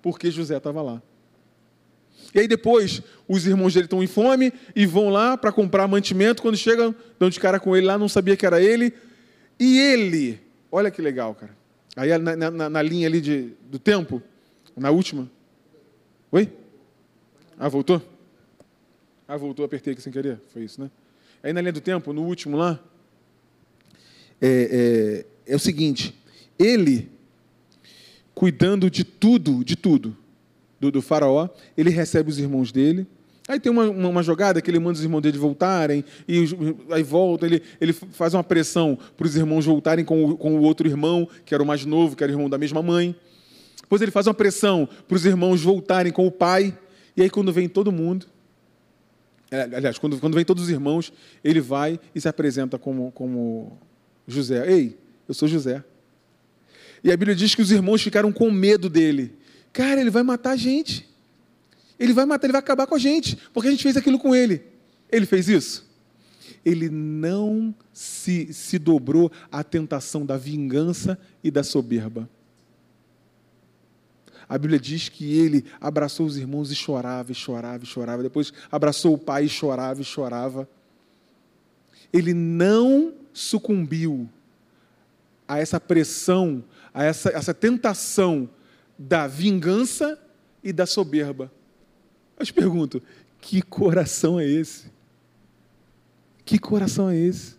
porque 0.00 0.30
José 0.30 0.56
estava 0.56 0.80
lá. 0.80 1.02
E 2.34 2.40
aí 2.40 2.48
depois 2.48 3.02
os 3.28 3.46
irmãos 3.46 3.74
dele 3.74 3.86
estão 3.86 4.02
em 4.02 4.06
fome 4.06 4.52
e 4.74 4.86
vão 4.86 5.10
lá 5.10 5.36
para 5.36 5.52
comprar 5.52 5.86
mantimento. 5.86 6.40
Quando 6.40 6.56
chegam, 6.56 6.94
dão 7.18 7.28
de 7.28 7.38
cara 7.38 7.60
com 7.60 7.76
ele 7.76 7.86
lá, 7.86 7.98
não 7.98 8.08
sabia 8.08 8.36
que 8.36 8.46
era 8.46 8.62
ele. 8.62 8.92
E 9.60 9.78
ele, 9.78 10.40
olha 10.70 10.90
que 10.90 11.02
legal, 11.02 11.34
cara. 11.34 11.54
Aí 11.94 12.16
na, 12.16 12.50
na, 12.50 12.70
na 12.70 12.82
linha 12.82 13.06
ali 13.06 13.20
de, 13.20 13.50
do 13.70 13.78
tempo, 13.78 14.22
na 14.74 14.90
última. 14.90 15.30
Oi? 16.30 16.50
Ah, 17.58 17.68
voltou? 17.68 18.00
Ah, 19.32 19.36
voltou, 19.38 19.64
apertei 19.64 19.94
aqui 19.94 20.02
sem 20.02 20.12
querer. 20.12 20.38
Foi 20.48 20.62
isso, 20.62 20.78
né? 20.78 20.90
Aí 21.42 21.54
na 21.54 21.62
linha 21.62 21.72
do 21.72 21.80
tempo, 21.80 22.12
no 22.12 22.22
último 22.22 22.54
lá, 22.54 22.78
é, 24.38 25.24
é, 25.46 25.52
é 25.54 25.56
o 25.56 25.58
seguinte: 25.58 26.14
ele, 26.58 27.10
cuidando 28.34 28.90
de 28.90 29.04
tudo, 29.04 29.64
de 29.64 29.74
tudo, 29.74 30.14
do, 30.78 30.90
do, 30.90 31.00
faraó, 31.00 31.48
ele 31.78 31.88
recebe 31.88 32.28
os 32.28 32.38
irmãos 32.38 32.70
dele, 32.70 33.06
Aí 33.48 33.58
tem 33.58 33.72
uma, 33.72 33.88
uma, 33.88 34.08
uma, 34.10 34.22
jogada 34.22 34.60
que 34.60 34.70
ele 34.70 34.78
manda 34.78 34.98
os 34.98 35.02
irmãos 35.02 35.22
dele 35.22 35.38
voltarem, 35.38 36.04
e 36.28 36.44
aí 36.90 37.02
volta, 37.02 37.46
ele, 37.46 37.62
ele 37.80 37.94
faz 37.94 38.34
uma 38.34 38.44
pressão 38.44 38.98
para 39.16 39.26
os 39.26 39.34
irmãos 39.34 39.64
voltarem 39.64 40.04
com 40.04 40.26
o, 40.26 40.36
com 40.36 40.56
o 40.56 40.60
outro 40.60 40.86
irmão, 40.86 41.26
que 41.46 41.54
era 41.54 41.62
o 41.62 41.66
mais 41.66 41.86
novo, 41.86 42.14
que 42.14 42.22
era 42.22 42.30
o 42.30 42.34
irmão 42.34 42.50
da 42.50 42.58
mesma 42.58 42.82
mãe. 42.82 43.16
Depois 43.80 44.02
ele 44.02 44.10
faz 44.10 44.26
uma 44.26 44.34
pressão 44.34 44.86
para 45.08 45.16
os 45.16 45.24
irmãos 45.24 45.62
voltarem 45.62 46.12
com 46.12 46.26
o 46.26 46.30
pai, 46.30 46.76
e 47.16 47.22
aí 47.22 47.30
quando 47.30 47.50
vem 47.50 47.66
todo 47.66 47.90
mundo, 47.90 48.26
aliás, 49.52 49.98
quando, 49.98 50.18
quando 50.18 50.34
vem 50.34 50.44
todos 50.44 50.64
os 50.64 50.70
irmãos, 50.70 51.12
ele 51.44 51.60
vai 51.60 52.00
e 52.14 52.20
se 52.20 52.28
apresenta 52.28 52.78
como, 52.78 53.12
como 53.12 53.78
José. 54.26 54.70
Ei, 54.70 54.98
eu 55.28 55.34
sou 55.34 55.46
José. 55.46 55.84
E 57.04 57.10
a 57.10 57.16
Bíblia 57.16 57.34
diz 57.34 57.54
que 57.54 57.62
os 57.62 57.70
irmãos 57.70 58.02
ficaram 58.02 58.32
com 58.32 58.50
medo 58.50 58.88
dele. 58.88 59.34
Cara, 59.72 60.00
ele 60.00 60.10
vai 60.10 60.22
matar 60.22 60.52
a 60.52 60.56
gente. 60.56 61.08
Ele 61.98 62.12
vai 62.12 62.24
matar, 62.24 62.46
ele 62.46 62.52
vai 62.52 62.60
acabar 62.60 62.86
com 62.86 62.94
a 62.94 62.98
gente, 62.98 63.36
porque 63.52 63.68
a 63.68 63.70
gente 63.70 63.82
fez 63.82 63.96
aquilo 63.96 64.18
com 64.18 64.34
ele. 64.34 64.62
Ele 65.10 65.26
fez 65.26 65.48
isso? 65.48 65.90
Ele 66.64 66.88
não 66.88 67.74
se, 67.92 68.52
se 68.52 68.78
dobrou 68.78 69.30
à 69.50 69.62
tentação 69.64 70.24
da 70.24 70.36
vingança 70.36 71.18
e 71.42 71.50
da 71.50 71.62
soberba. 71.62 72.28
A 74.52 74.58
Bíblia 74.58 74.78
diz 74.78 75.08
que 75.08 75.38
ele 75.38 75.64
abraçou 75.80 76.26
os 76.26 76.36
irmãos 76.36 76.70
e 76.70 76.74
chorava, 76.74 77.32
e 77.32 77.34
chorava, 77.34 77.84
e 77.84 77.86
chorava. 77.86 78.22
Depois 78.22 78.52
abraçou 78.70 79.14
o 79.14 79.18
pai 79.18 79.46
e 79.46 79.48
chorava, 79.48 80.02
e 80.02 80.04
chorava. 80.04 80.68
Ele 82.12 82.34
não 82.34 83.14
sucumbiu 83.32 84.28
a 85.48 85.58
essa 85.58 85.80
pressão, 85.80 86.62
a 86.92 87.02
essa, 87.02 87.30
essa 87.30 87.54
tentação 87.54 88.46
da 88.98 89.26
vingança 89.26 90.20
e 90.62 90.70
da 90.70 90.84
soberba. 90.84 91.50
Eu 92.38 92.44
te 92.44 92.52
pergunto, 92.52 93.02
que 93.40 93.62
coração 93.62 94.38
é 94.38 94.46
esse? 94.46 94.92
Que 96.44 96.58
coração 96.58 97.08
é 97.08 97.16
esse? 97.16 97.56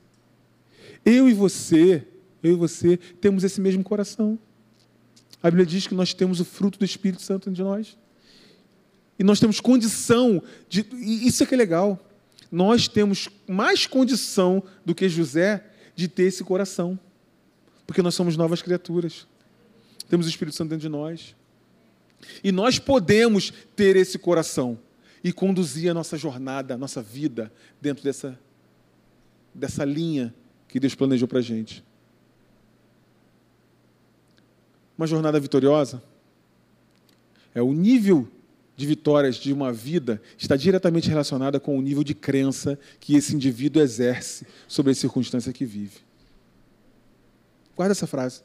Eu 1.04 1.28
e 1.28 1.34
você, 1.34 2.06
eu 2.44 2.52
e 2.52 2.56
você 2.56 2.98
temos 2.98 3.44
esse 3.44 3.60
mesmo 3.60 3.84
coração. 3.84 4.38
A 5.44 5.52
Bíblia 5.52 5.66
diz 5.66 5.86
que 5.86 5.94
nós 5.94 6.14
temos 6.14 6.40
o 6.40 6.46
fruto 6.46 6.80
do 6.80 6.86
Espírito 6.86 7.22
Santo 7.22 7.52
de 7.52 7.62
nós. 7.62 7.98
E 9.20 9.24
nós 9.26 9.42
temos 9.42 9.60
condição 9.60 10.42
de. 10.70 10.86
E 10.94 11.28
isso 11.28 11.44
é 11.44 11.46
que 11.46 11.54
é 11.54 11.58
legal. 11.58 12.00
Nós 12.50 12.88
temos 12.88 13.28
mais 13.46 13.86
condição 13.86 14.64
do 14.86 14.96
que 14.96 15.10
José 15.10 15.66
de 15.96 16.08
ter 16.08 16.24
esse 16.24 16.46
coração. 16.46 16.98
Porque 17.86 18.02
nós 18.02 18.16
somos 18.16 18.38
novas 18.38 18.62
criaturas. 18.62 19.28
Temos 20.10 20.26
o 20.26 20.30
Espírito 20.30 20.56
Santo 20.56 20.70
dentro 20.70 20.84
de 20.84 20.90
nós. 20.90 21.36
E 22.42 22.52
nós 22.52 22.80
podemos 22.80 23.52
ter 23.76 23.98
esse 23.98 24.18
coração 24.18 24.80
e 25.22 25.34
conduzir 25.34 25.92
a 25.92 25.94
nossa 25.94 26.18
jornada, 26.18 26.74
a 26.74 26.78
nossa 26.78 27.02
vida 27.02 27.52
dentro 27.82 28.02
dessa, 28.02 28.40
dessa 29.54 29.84
linha 29.84 30.34
que 30.70 30.80
Deus 30.80 30.96
planejou 30.96 31.28
para 31.28 31.40
a 31.40 31.42
gente. 31.42 31.84
Uma 34.98 35.08
jornada 35.08 35.40
vitoriosa 35.40 36.02
é 37.54 37.62
o 37.62 37.74
nível 37.74 38.28
de 38.76 38.86
vitórias 38.86 39.36
de 39.36 39.54
uma 39.54 39.72
vida 39.72 40.22
está 40.38 40.56
diretamente 40.56 41.10
relacionada 41.10 41.60
com 41.60 41.78
o 41.78 41.82
nível 41.82 42.04
de 42.04 42.16
crença 42.16 42.80
que 43.00 43.16
esse 43.16 43.36
indivíduo 43.36 43.82
exerce 43.82 44.48
sobre 44.68 44.92
a 44.92 44.96
circunstância 44.96 45.54
que 45.54 45.66
vive. 45.66 45.98
Guarda 47.76 47.92
essa 47.92 48.08
frase. 48.08 48.42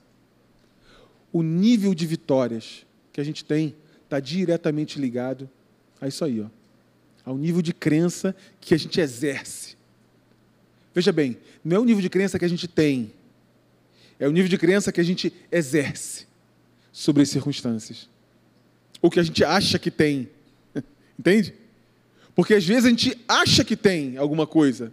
O 1.33 1.43
nível 1.43 1.95
de 1.95 2.07
vitórias 2.07 2.87
que 3.13 3.21
a 3.21 3.25
gente 3.25 3.45
tem 3.45 3.75
está 4.05 4.21
diretamente 4.21 4.99
ligado 4.99 5.49
a 6.01 6.09
isso 6.09 6.25
aí, 6.25 6.41
ó, 6.41 6.47
ao 7.25 7.37
nível 7.37 7.61
de 7.61 7.75
crença 7.75 8.35
que 8.61 8.75
a 8.75 8.79
gente 8.79 9.01
exerce. 9.01 9.77
Veja 10.95 11.13
bem, 11.13 11.37
não 11.63 11.77
é 11.77 11.81
o 11.81 11.85
nível 11.85 12.01
de 12.01 12.09
crença 12.09 12.39
que 12.39 12.45
a 12.45 12.49
gente 12.49 12.67
tem, 12.67 13.13
é 14.19 14.27
o 14.27 14.33
nível 14.33 14.49
de 14.49 14.57
crença 14.57 14.91
que 14.91 15.01
a 15.01 15.05
gente 15.05 15.33
exerce 15.53 16.29
sobre 16.99 17.23
as 17.23 17.29
circunstâncias. 17.29 18.09
O 19.01 19.09
que 19.09 19.21
a 19.21 19.23
gente 19.23 19.45
acha 19.45 19.79
que 19.79 19.89
tem. 19.89 20.29
Entende? 21.17 21.55
Porque 22.35 22.55
às 22.55 22.65
vezes 22.65 22.87
a 22.87 22.89
gente 22.89 23.17
acha 23.29 23.65
que 23.65 23.77
tem 23.77 24.17
alguma 24.17 24.49
coisa, 24.49 24.93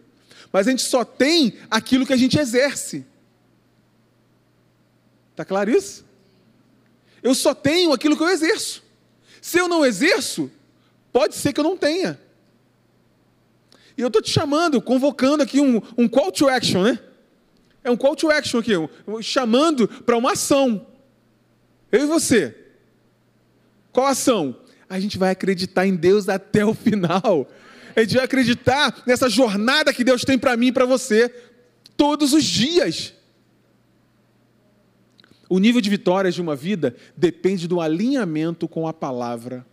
mas 0.54 0.68
a 0.68 0.70
gente 0.70 0.84
só 0.84 1.04
tem 1.04 1.58
aquilo 1.68 2.06
que 2.06 2.14
a 2.14 2.18
gente 2.18 2.38
exerce. 2.38 3.04
Está 5.32 5.44
claro 5.44 5.72
isso? 5.72 6.06
Eu 7.24 7.34
só 7.34 7.56
tenho 7.56 7.92
aquilo 7.92 8.16
que 8.16 8.22
eu 8.22 8.30
exerço. 8.30 8.84
Se 9.42 9.58
eu 9.58 9.68
não 9.68 9.84
exerço, 9.84 10.52
pode 11.12 11.34
ser 11.34 11.54
que 11.54 11.60
eu 11.60 11.64
não 11.64 11.76
tenha. 11.76 12.22
E 13.98 14.02
eu 14.02 14.08
estou 14.08 14.22
te 14.22 14.30
chamando, 14.30 14.80
convocando 14.80 15.42
aqui 15.42 15.60
um, 15.60 15.82
um 15.98 16.08
call 16.08 16.32
to 16.32 16.48
action, 16.48 16.84
né? 16.84 17.00
É 17.84 17.90
um 17.90 17.98
call 17.98 18.16
to 18.16 18.30
action 18.30 18.60
aqui, 18.60 18.78
um, 18.78 19.22
chamando 19.24 19.88
para 19.88 20.16
uma 20.16 20.34
ação. 20.34 20.86
Eu 21.96 22.04
e 22.04 22.08
você. 22.08 22.54
Qual 23.94 24.06
ação? 24.06 24.60
A 24.90 25.00
gente 25.00 25.18
vai 25.18 25.32
acreditar 25.32 25.88
em 25.88 25.96
Deus 25.96 26.28
até 26.28 26.66
o 26.66 26.74
final. 26.74 27.50
A 27.96 28.02
gente 28.02 28.16
vai 28.16 28.26
acreditar 28.26 29.02
nessa 29.08 29.30
jornada 29.30 29.94
que 29.94 30.04
Deus 30.04 30.26
tem 30.26 30.38
para 30.38 30.58
mim 30.58 30.68
e 30.68 30.72
para 30.74 30.86
você 30.86 31.30
todos 31.96 32.34
os 32.34 32.44
dias. 32.44 33.14
O 35.48 35.58
nível 35.58 35.80
de 35.80 35.90
vitórias 35.90 36.36
de 36.36 36.42
uma 36.42 36.54
vida 36.54 36.94
depende 37.16 37.66
do 37.66 37.80
alinhamento 37.80 38.68
com 38.68 38.90
a 38.90 38.94
palavra 38.94 39.66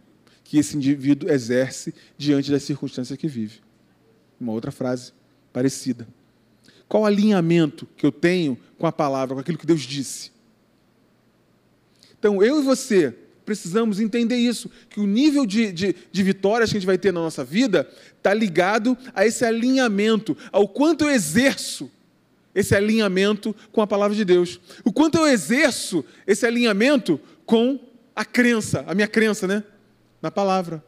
que 0.44 0.58
esse 0.58 0.76
indivíduo 0.76 1.28
exerce 1.28 1.92
diante 2.16 2.52
das 2.52 2.62
circunstâncias 2.62 3.18
que 3.18 3.26
vive. 3.26 3.58
Uma 4.38 4.52
outra 4.52 4.70
frase 4.70 5.12
parecida. 5.52 6.06
Qual 6.86 7.04
alinhamento 7.04 7.84
que 7.96 8.06
eu 8.06 8.12
tenho 8.12 8.56
com 8.78 8.86
a 8.86 8.92
palavra, 8.92 9.34
com 9.34 9.40
aquilo 9.40 9.58
que 9.58 9.66
Deus 9.66 9.80
disse? 9.80 10.30
Então, 12.22 12.40
eu 12.40 12.60
e 12.60 12.62
você 12.62 13.12
precisamos 13.44 13.98
entender 13.98 14.36
isso, 14.36 14.70
que 14.88 15.00
o 15.00 15.06
nível 15.08 15.44
de, 15.44 15.72
de, 15.72 15.96
de 16.12 16.22
vitórias 16.22 16.70
que 16.70 16.76
a 16.76 16.78
gente 16.78 16.86
vai 16.86 16.96
ter 16.96 17.12
na 17.12 17.18
nossa 17.18 17.42
vida 17.42 17.90
está 18.16 18.32
ligado 18.32 18.96
a 19.12 19.26
esse 19.26 19.44
alinhamento, 19.44 20.36
ao 20.52 20.68
quanto 20.68 21.02
eu 21.02 21.10
exerço 21.10 21.90
esse 22.54 22.76
alinhamento 22.76 23.52
com 23.72 23.82
a 23.82 23.88
palavra 23.88 24.16
de 24.16 24.24
Deus. 24.24 24.60
O 24.84 24.92
quanto 24.92 25.18
eu 25.18 25.26
exerço 25.26 26.04
esse 26.24 26.46
alinhamento 26.46 27.20
com 27.44 27.80
a 28.14 28.24
crença, 28.24 28.84
a 28.86 28.94
minha 28.94 29.08
crença, 29.08 29.48
né? 29.48 29.64
Na 30.22 30.30
palavra. 30.30 30.80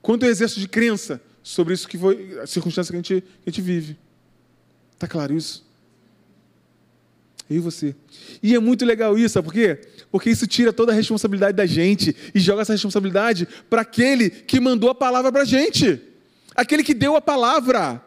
Quanto 0.00 0.24
eu 0.24 0.30
exerço 0.30 0.60
de 0.60 0.68
crença 0.68 1.20
sobre 1.42 1.74
isso 1.74 1.88
que 1.88 1.98
foi 1.98 2.38
a 2.38 2.46
circunstância 2.46 2.92
que 2.92 2.96
a 2.96 3.02
gente, 3.02 3.20
que 3.20 3.48
a 3.48 3.50
gente 3.50 3.60
vive. 3.60 3.98
Está 4.92 5.08
claro 5.08 5.34
isso? 5.34 5.66
Eu 7.48 7.56
e 7.56 7.60
você. 7.60 7.94
E 8.42 8.54
é 8.54 8.58
muito 8.58 8.84
legal 8.84 9.18
isso, 9.18 9.34
sabe 9.34 9.46
por 9.46 9.52
quê? 9.52 9.78
Porque 10.10 10.30
isso 10.30 10.46
tira 10.46 10.72
toda 10.72 10.92
a 10.92 10.94
responsabilidade 10.94 11.56
da 11.56 11.66
gente 11.66 12.14
e 12.34 12.40
joga 12.40 12.62
essa 12.62 12.72
responsabilidade 12.72 13.46
para 13.68 13.82
aquele 13.82 14.30
que 14.30 14.58
mandou 14.60 14.90
a 14.90 14.94
palavra 14.94 15.30
para 15.30 15.42
a 15.42 15.44
gente, 15.44 16.00
aquele 16.54 16.82
que 16.82 16.94
deu 16.94 17.16
a 17.16 17.20
palavra. 17.20 18.02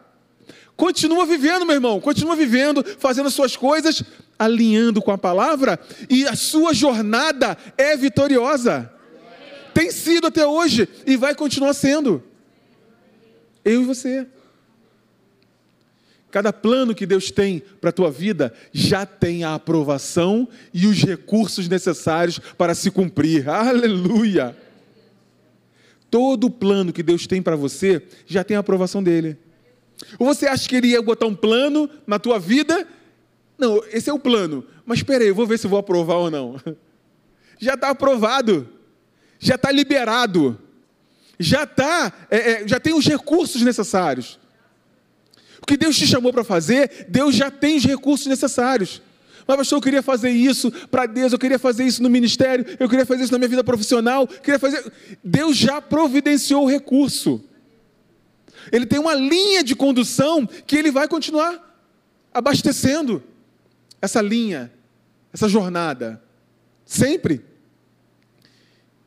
Continua 0.76 1.26
vivendo, 1.26 1.66
meu 1.66 1.74
irmão, 1.74 2.00
continua 2.00 2.34
vivendo, 2.34 2.84
fazendo 2.98 3.26
as 3.26 3.34
suas 3.34 3.56
coisas, 3.56 4.02
alinhando 4.38 5.02
com 5.02 5.10
a 5.10 5.18
palavra, 5.18 5.78
e 6.08 6.24
a 6.26 6.36
sua 6.36 6.72
jornada 6.72 7.56
é 7.76 7.96
vitoriosa. 7.96 8.92
Tem 9.74 9.90
sido 9.90 10.26
até 10.26 10.46
hoje 10.46 10.88
e 11.06 11.16
vai 11.16 11.34
continuar 11.34 11.74
sendo. 11.74 12.22
Eu 13.64 13.82
e 13.82 13.84
você. 13.84 14.26
Cada 16.30 16.52
plano 16.52 16.94
que 16.94 17.06
Deus 17.06 17.30
tem 17.30 17.62
para 17.80 17.90
a 17.90 17.92
tua 17.92 18.10
vida 18.10 18.52
já 18.72 19.06
tem 19.06 19.44
a 19.44 19.54
aprovação 19.54 20.46
e 20.74 20.86
os 20.86 21.02
recursos 21.02 21.68
necessários 21.68 22.38
para 22.38 22.74
se 22.74 22.90
cumprir. 22.90 23.48
Aleluia! 23.48 24.56
Todo 26.10 26.50
plano 26.50 26.92
que 26.92 27.02
Deus 27.02 27.26
tem 27.26 27.40
para 27.40 27.56
você 27.56 28.02
já 28.26 28.44
tem 28.44 28.56
a 28.56 28.60
aprovação 28.60 29.02
dele. 29.02 29.38
Ou 30.18 30.26
você 30.26 30.46
acha 30.46 30.68
que 30.68 30.76
ele 30.76 30.88
ia 30.88 31.02
botar 31.02 31.26
um 31.26 31.34
plano 31.34 31.88
na 32.06 32.18
tua 32.18 32.38
vida? 32.38 32.86
Não, 33.58 33.82
esse 33.90 34.08
é 34.08 34.12
o 34.12 34.18
plano. 34.18 34.64
Mas 34.86 34.98
espera 34.98 35.24
aí, 35.24 35.28
eu 35.28 35.34
vou 35.34 35.46
ver 35.46 35.58
se 35.58 35.66
vou 35.66 35.78
aprovar 35.78 36.16
ou 36.16 36.30
não. 36.30 36.60
Já 37.58 37.74
está 37.74 37.90
aprovado. 37.90 38.68
Já 39.38 39.56
está 39.56 39.72
liberado. 39.72 40.58
Já 41.40 41.64
está, 41.64 42.12
é, 42.30 42.36
é, 42.36 42.68
já 42.68 42.80
tem 42.80 42.92
os 42.92 43.06
recursos 43.06 43.62
necessários. 43.62 44.38
O 45.62 45.66
que 45.66 45.76
Deus 45.76 45.96
te 45.96 46.06
chamou 46.06 46.32
para 46.32 46.44
fazer, 46.44 47.06
Deus 47.08 47.34
já 47.34 47.50
tem 47.50 47.76
os 47.76 47.84
recursos 47.84 48.26
necessários. 48.26 49.02
Mas, 49.46 49.56
pastor, 49.56 49.78
eu 49.78 49.82
queria 49.82 50.02
fazer 50.02 50.30
isso 50.30 50.70
para 50.90 51.06
Deus, 51.06 51.32
eu 51.32 51.38
queria 51.38 51.58
fazer 51.58 51.84
isso 51.84 52.02
no 52.02 52.10
ministério, 52.10 52.66
eu 52.78 52.88
queria 52.88 53.06
fazer 53.06 53.24
isso 53.24 53.32
na 53.32 53.38
minha 53.38 53.48
vida 53.48 53.64
profissional, 53.64 54.26
queria 54.26 54.58
fazer. 54.58 54.92
Deus 55.24 55.56
já 55.56 55.80
providenciou 55.80 56.64
o 56.64 56.68
recurso. 56.68 57.42
Ele 58.70 58.84
tem 58.84 58.98
uma 58.98 59.14
linha 59.14 59.64
de 59.64 59.74
condução 59.74 60.46
que 60.46 60.76
ele 60.76 60.90
vai 60.90 61.08
continuar 61.08 61.64
abastecendo 62.32 63.22
essa 64.02 64.20
linha, 64.20 64.70
essa 65.32 65.48
jornada. 65.48 66.22
Sempre. 66.84 67.44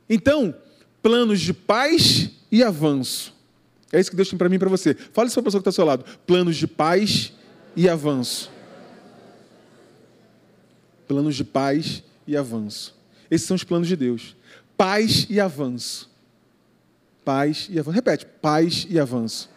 Então, 0.09 0.55
planos 1.01 1.39
de 1.39 1.53
paz 1.53 2.29
e 2.51 2.63
avanço. 2.63 3.33
É 3.91 3.99
isso 3.99 4.09
que 4.09 4.15
Deus 4.15 4.29
tem 4.29 4.37
para 4.37 4.47
mim 4.47 4.55
e 4.55 4.59
para 4.59 4.69
você. 4.69 4.93
Fala 4.93 5.27
isso 5.27 5.35
para 5.35 5.41
a 5.41 5.45
pessoa 5.45 5.61
que 5.61 5.69
está 5.69 5.69
ao 5.69 5.73
seu 5.73 5.85
lado. 5.85 6.05
Planos 6.25 6.55
de 6.55 6.67
paz 6.67 7.33
e 7.75 7.89
avanço. 7.89 8.51
Planos 11.07 11.35
de 11.35 11.43
paz 11.43 12.03
e 12.25 12.37
avanço. 12.37 12.95
Esses 13.29 13.45
são 13.45 13.55
os 13.55 13.63
planos 13.63 13.87
de 13.87 13.95
Deus. 13.95 14.35
Paz 14.77 15.27
e 15.29 15.39
avanço. 15.39 16.09
Paz 17.25 17.67
e 17.69 17.77
avanço. 17.77 17.95
Repete. 17.95 18.25
Paz 18.41 18.87
e 18.89 18.97
avanço. 18.97 19.49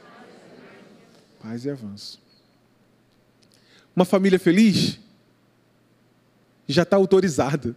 Paz 1.41 1.65
e 1.65 1.71
avanço. 1.71 2.21
Uma 3.95 4.05
família 4.05 4.39
feliz 4.39 4.99
já 6.67 6.83
está 6.83 6.97
autorizada. 6.97 7.77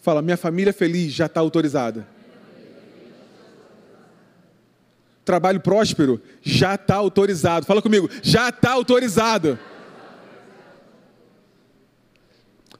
Fala, 0.00 0.22
minha 0.22 0.36
família 0.36 0.72
feliz 0.72 1.12
já 1.12 1.26
está 1.26 1.40
autorizada. 1.40 2.13
Trabalho 5.24 5.60
próspero 5.60 6.20
já 6.42 6.74
está 6.74 6.96
autorizado. 6.96 7.64
Fala 7.64 7.80
comigo, 7.80 8.10
já 8.22 8.50
está 8.50 8.72
autorizado. 8.72 9.58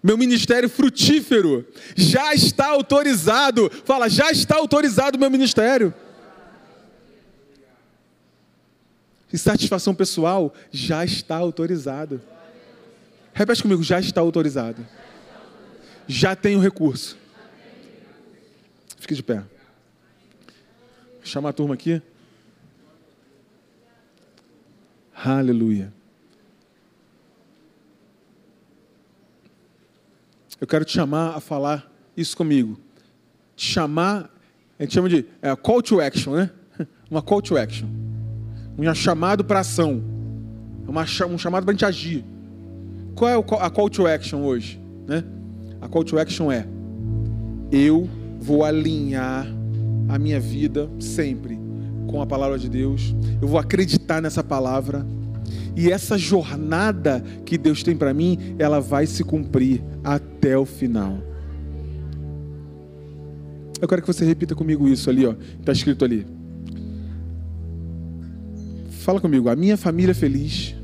Meu 0.03 0.19
ministério 0.19 0.69
frutífero 0.69 1.67
já 1.97 2.35
está 2.35 2.67
autorizado. 2.67 3.71
Fala, 3.87 4.07
já 4.11 4.31
está 4.31 4.57
autorizado 4.57 5.17
o 5.17 5.21
meu 5.21 5.31
ministério. 5.31 5.95
E 9.33 9.39
satisfação 9.39 9.95
pessoal 9.95 10.53
já 10.71 11.05
está 11.05 11.37
autorizado. 11.37 12.21
Repete 13.33 13.63
comigo, 13.63 13.83
já 13.83 13.99
está 13.99 14.21
autorizado. 14.21 14.87
Já 16.07 16.37
tenho 16.37 16.61
recurso. 16.61 17.17
Fique 18.99 19.15
de 19.15 19.23
pé. 19.23 19.37
Vou 19.37 21.25
chamar 21.25 21.49
a 21.49 21.53
turma 21.55 21.75
aqui. 21.75 22.03
Aleluia. 25.25 25.91
Eu 30.61 30.67
quero 30.67 30.85
te 30.85 30.93
chamar 30.93 31.35
a 31.35 31.41
falar 31.41 31.91
isso 32.15 32.37
comigo. 32.37 32.79
Te 33.57 33.65
chamar, 33.65 34.31
a 34.79 34.83
gente 34.83 34.93
chama 34.93 35.09
de 35.09 35.25
é, 35.41 35.57
call 35.57 35.81
to 35.81 35.99
action, 35.99 36.35
né? 36.35 36.51
Uma 37.11 37.23
call 37.23 37.41
to 37.41 37.57
action. 37.57 37.89
Um 38.77 38.95
chamado 38.95 39.43
para 39.43 39.61
ação. 39.61 40.05
Uma, 40.87 41.07
um 41.27 41.39
chamado 41.39 41.65
para 41.65 41.73
a 41.73 41.75
gente 41.75 41.87
agir. 41.87 42.23
Qual 43.15 43.31
é 43.31 43.65
a 43.65 43.71
call 43.71 43.89
to 43.89 44.07
action 44.07 44.43
hoje? 44.43 44.79
Né? 45.07 45.25
A 45.81 45.89
call 45.89 46.05
to 46.05 46.19
action 46.19 46.53
é: 46.53 46.67
eu 47.73 48.11
vou 48.39 48.63
alinhar 48.63 49.47
a 50.07 50.19
minha 50.19 50.39
vida 50.39 50.91
sempre 51.01 51.64
com 52.15 52.23
a 52.23 52.27
palavra 52.27 52.57
de 52.57 52.69
Deus. 52.69 53.13
Eu 53.43 53.49
vou 53.49 53.59
acreditar 53.59 54.23
nessa 54.23 54.45
palavra. 54.45 55.05
E 55.75 55.91
essa 55.91 56.17
jornada 56.17 57.21
que 57.45 57.59
Deus 57.59 57.83
tem 57.83 57.97
para 57.97 58.15
mim, 58.15 58.55
ela 58.57 58.81
vai 58.81 59.05
se 59.05 59.25
cumprir 59.25 59.83
até 60.05 60.57
o 60.57 60.65
final. 60.65 61.19
Eu 63.81 63.89
quero 63.89 64.01
que 64.01 64.07
você 64.07 64.25
repita 64.25 64.55
comigo 64.55 64.87
isso 64.87 65.11
ali, 65.11 65.27
ó. 65.27 65.35
Está 65.59 65.73
escrito 65.73 66.05
ali. 66.05 66.25
Fala 69.01 69.21
comigo. 69.21 69.49
A 69.49 69.57
minha 69.57 69.77
família 69.77 70.15
feliz 70.15 70.77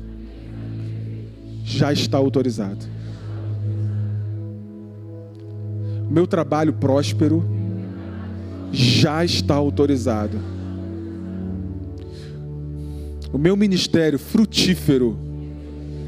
já 1.63 1.93
está 1.93 2.17
autorizado. 2.17 2.85
Meu 6.09 6.27
trabalho 6.27 6.73
próspero 6.73 7.41
já 8.73 9.23
está 9.23 9.55
autorizado 9.55 10.59
o 13.33 13.37
meu 13.37 13.55
ministério 13.55 14.19
frutífero, 14.19 15.17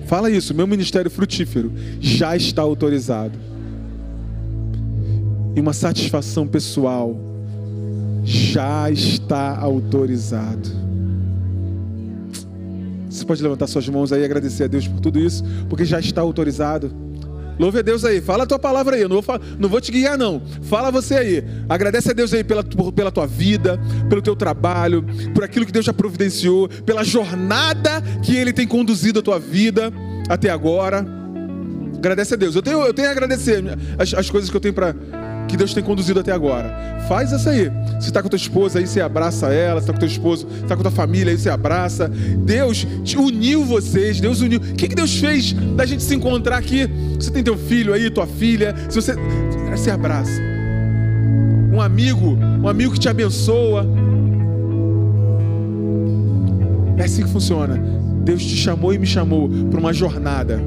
fala 0.07 0.29
isso, 0.29 0.53
meu 0.53 0.67
ministério 0.67 1.09
frutífero 1.09 1.71
já 1.99 2.35
está 2.35 2.61
autorizado. 2.61 3.37
E 5.55 5.59
uma 5.59 5.73
satisfação 5.73 6.47
pessoal 6.47 7.15
já 8.23 8.89
está 8.89 9.57
autorizado. 9.57 10.83
Você 13.09 13.23
pode 13.25 13.43
levantar 13.43 13.67
suas 13.67 13.87
mãos 13.87 14.11
aí 14.11 14.21
e 14.21 14.25
agradecer 14.25 14.63
a 14.63 14.67
Deus 14.67 14.87
por 14.87 14.99
tudo 14.99 15.19
isso, 15.19 15.43
porque 15.69 15.85
já 15.85 15.99
está 15.99 16.21
autorizado. 16.21 16.91
Louve 17.63 17.79
a 17.79 17.81
Deus 17.81 18.03
aí, 18.03 18.19
fala 18.19 18.43
a 18.43 18.45
tua 18.45 18.59
palavra 18.59 18.97
aí, 18.97 19.01
eu 19.03 19.07
não 19.07 19.21
vou, 19.21 19.39
não 19.57 19.69
vou 19.69 19.79
te 19.79 19.89
guiar 19.89 20.17
não, 20.17 20.41
fala 20.63 20.91
você 20.91 21.15
aí, 21.15 21.43
agradece 21.69 22.11
a 22.11 22.13
Deus 22.13 22.33
aí 22.33 22.43
pela, 22.43 22.61
pela 22.61 23.09
tua 23.09 23.25
vida, 23.25 23.79
pelo 24.09 24.21
teu 24.21 24.35
trabalho, 24.35 25.01
por 25.33 25.45
aquilo 25.45 25.65
que 25.65 25.71
Deus 25.71 25.85
já 25.85 25.93
providenciou, 25.93 26.67
pela 26.85 27.05
jornada 27.05 28.03
que 28.21 28.35
Ele 28.35 28.51
tem 28.51 28.67
conduzido 28.67 29.19
a 29.19 29.21
tua 29.21 29.39
vida 29.39 29.93
até 30.27 30.49
agora, 30.49 31.05
agradece 31.95 32.33
a 32.33 32.37
Deus, 32.37 32.53
eu 32.53 32.61
tenho, 32.61 32.81
eu 32.81 32.93
tenho 32.93 33.07
a 33.07 33.11
agradecer 33.11 33.63
as, 33.97 34.13
as 34.13 34.29
coisas 34.29 34.49
que 34.49 34.57
eu 34.57 34.61
tenho 34.61 34.73
para 34.73 34.93
que 35.53 35.57
Deus 35.57 35.71
tem 35.71 35.83
conduzido 35.83 36.19
até 36.19 36.31
agora. 36.31 36.97
Faz 37.07 37.31
essa 37.31 37.51
aí. 37.51 37.71
Se 37.99 38.07
está 38.07 38.23
com 38.23 38.27
tua 38.27 38.37
esposa 38.37 38.79
aí, 38.79 38.87
você 38.87 38.99
abraça 38.99 39.53
ela. 39.53 39.79
Se 39.79 39.83
está 39.83 39.93
com 39.93 39.99
teu 39.99 40.07
esposo, 40.07 40.47
está 40.63 40.75
com 40.75 40.81
tua 40.81 40.91
família 40.91 41.31
aí, 41.31 41.37
você 41.37 41.47
abraça. 41.47 42.07
Deus 42.07 42.87
uniu 43.15 43.63
vocês. 43.63 44.19
Deus 44.19 44.41
uniu. 44.41 44.59
O 44.59 44.73
que, 44.73 44.87
que 44.87 44.95
Deus 44.95 45.15
fez 45.15 45.53
da 45.53 45.85
gente 45.85 46.01
se 46.01 46.15
encontrar 46.15 46.57
aqui? 46.57 46.89
Você 47.19 47.29
tem 47.29 47.43
teu 47.43 47.55
filho 47.55 47.93
aí, 47.93 48.09
tua 48.09 48.25
filha. 48.25 48.73
Se 48.89 48.99
você. 48.99 49.13
Se 49.75 49.91
abraça. 49.91 50.41
Um 51.71 51.79
amigo, 51.79 52.35
um 52.63 52.67
amigo 52.67 52.93
que 52.93 52.99
te 52.99 53.09
abençoa. 53.09 53.85
É 56.97 57.03
assim 57.03 57.21
que 57.21 57.29
funciona. 57.29 57.79
Deus 58.23 58.43
te 58.43 58.55
chamou 58.55 58.91
e 58.91 58.97
me 58.97 59.05
chamou 59.05 59.47
para 59.69 59.79
uma 59.79 59.93
jornada. 59.93 60.59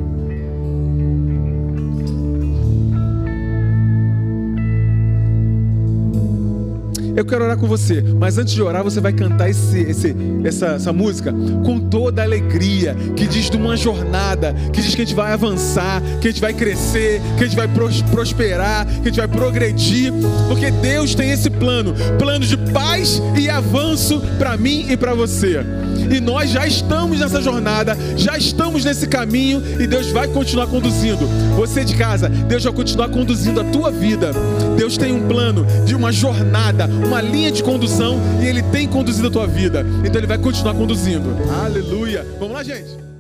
Eu 7.17 7.25
quero 7.25 7.45
orar 7.45 7.57
com 7.57 7.67
você, 7.67 8.03
mas 8.03 8.37
antes 8.37 8.53
de 8.53 8.63
orar, 8.63 8.85
você 8.85 9.01
vai 9.01 9.13
cantar 9.13 9.49
esse, 9.49 9.81
esse, 9.81 10.15
essa, 10.45 10.67
essa 10.67 10.93
música 10.93 11.33
com 11.65 11.81
toda 11.81 12.23
alegria, 12.23 12.95
que 13.17 13.27
diz 13.27 13.49
de 13.49 13.57
uma 13.57 13.75
jornada, 13.75 14.55
que 14.71 14.83
diz 14.83 14.95
que 14.95 15.01
a 15.01 15.05
gente 15.05 15.15
vai 15.15 15.33
avançar, 15.33 16.03
que 16.21 16.29
a 16.29 16.31
gente 16.31 16.43
vai 16.43 16.53
crescer, 16.53 17.23
que 17.39 17.45
a 17.45 17.47
gente 17.47 17.57
vai 17.57 17.69
prosperar, 18.11 18.87
que 18.87 19.01
a 19.01 19.05
gente 19.05 19.17
vai 19.17 19.29
progredir, 19.29 20.13
porque 20.47 20.71
Deus 20.71 21.15
tem 21.15 21.31
esse 21.31 21.49
plano 21.49 21.95
plano 22.19 22.45
de 22.45 22.57
paz 22.71 23.23
e 23.35 23.49
avanço 23.49 24.21
para 24.39 24.57
mim 24.59 24.87
e 24.91 24.97
para 24.97 25.15
você. 25.15 25.65
E 26.11 26.21
nós 26.21 26.51
já 26.51 26.67
estamos 26.67 27.21
nessa 27.21 27.41
jornada, 27.41 27.97
já 28.17 28.37
estamos 28.37 28.85
nesse 28.85 29.07
caminho 29.07 29.63
e 29.81 29.87
Deus 29.87 30.11
vai 30.11 30.29
continuar 30.29 30.67
conduzindo. 30.67 31.27
Você 31.57 31.85
de 31.85 31.97
casa, 31.97 32.29
Deus 32.29 32.65
vai 32.65 32.73
continuar 32.73 33.09
conduzindo 33.09 33.61
a 33.61 33.65
tua 33.65 33.91
vida. 33.91 34.31
Deus 34.77 34.97
tem 34.97 35.13
um 35.13 35.27
plano 35.27 35.67
de 35.85 35.95
uma 35.95 36.13
jornada, 36.13 36.87
uma 36.87 37.21
linha 37.21 37.51
de 37.51 37.63
condução 37.63 38.19
e 38.43 38.47
Ele 38.47 38.63
tem 38.63 38.87
conduzido 38.87 39.29
a 39.29 39.31
tua 39.31 39.47
vida. 39.47 39.85
Então 40.05 40.17
Ele 40.17 40.27
vai 40.27 40.39
continuar 40.39 40.75
conduzindo. 40.75 41.37
Aleluia. 41.65 42.27
Vamos 42.39 42.55
lá, 42.55 42.63
gente. 42.63 43.16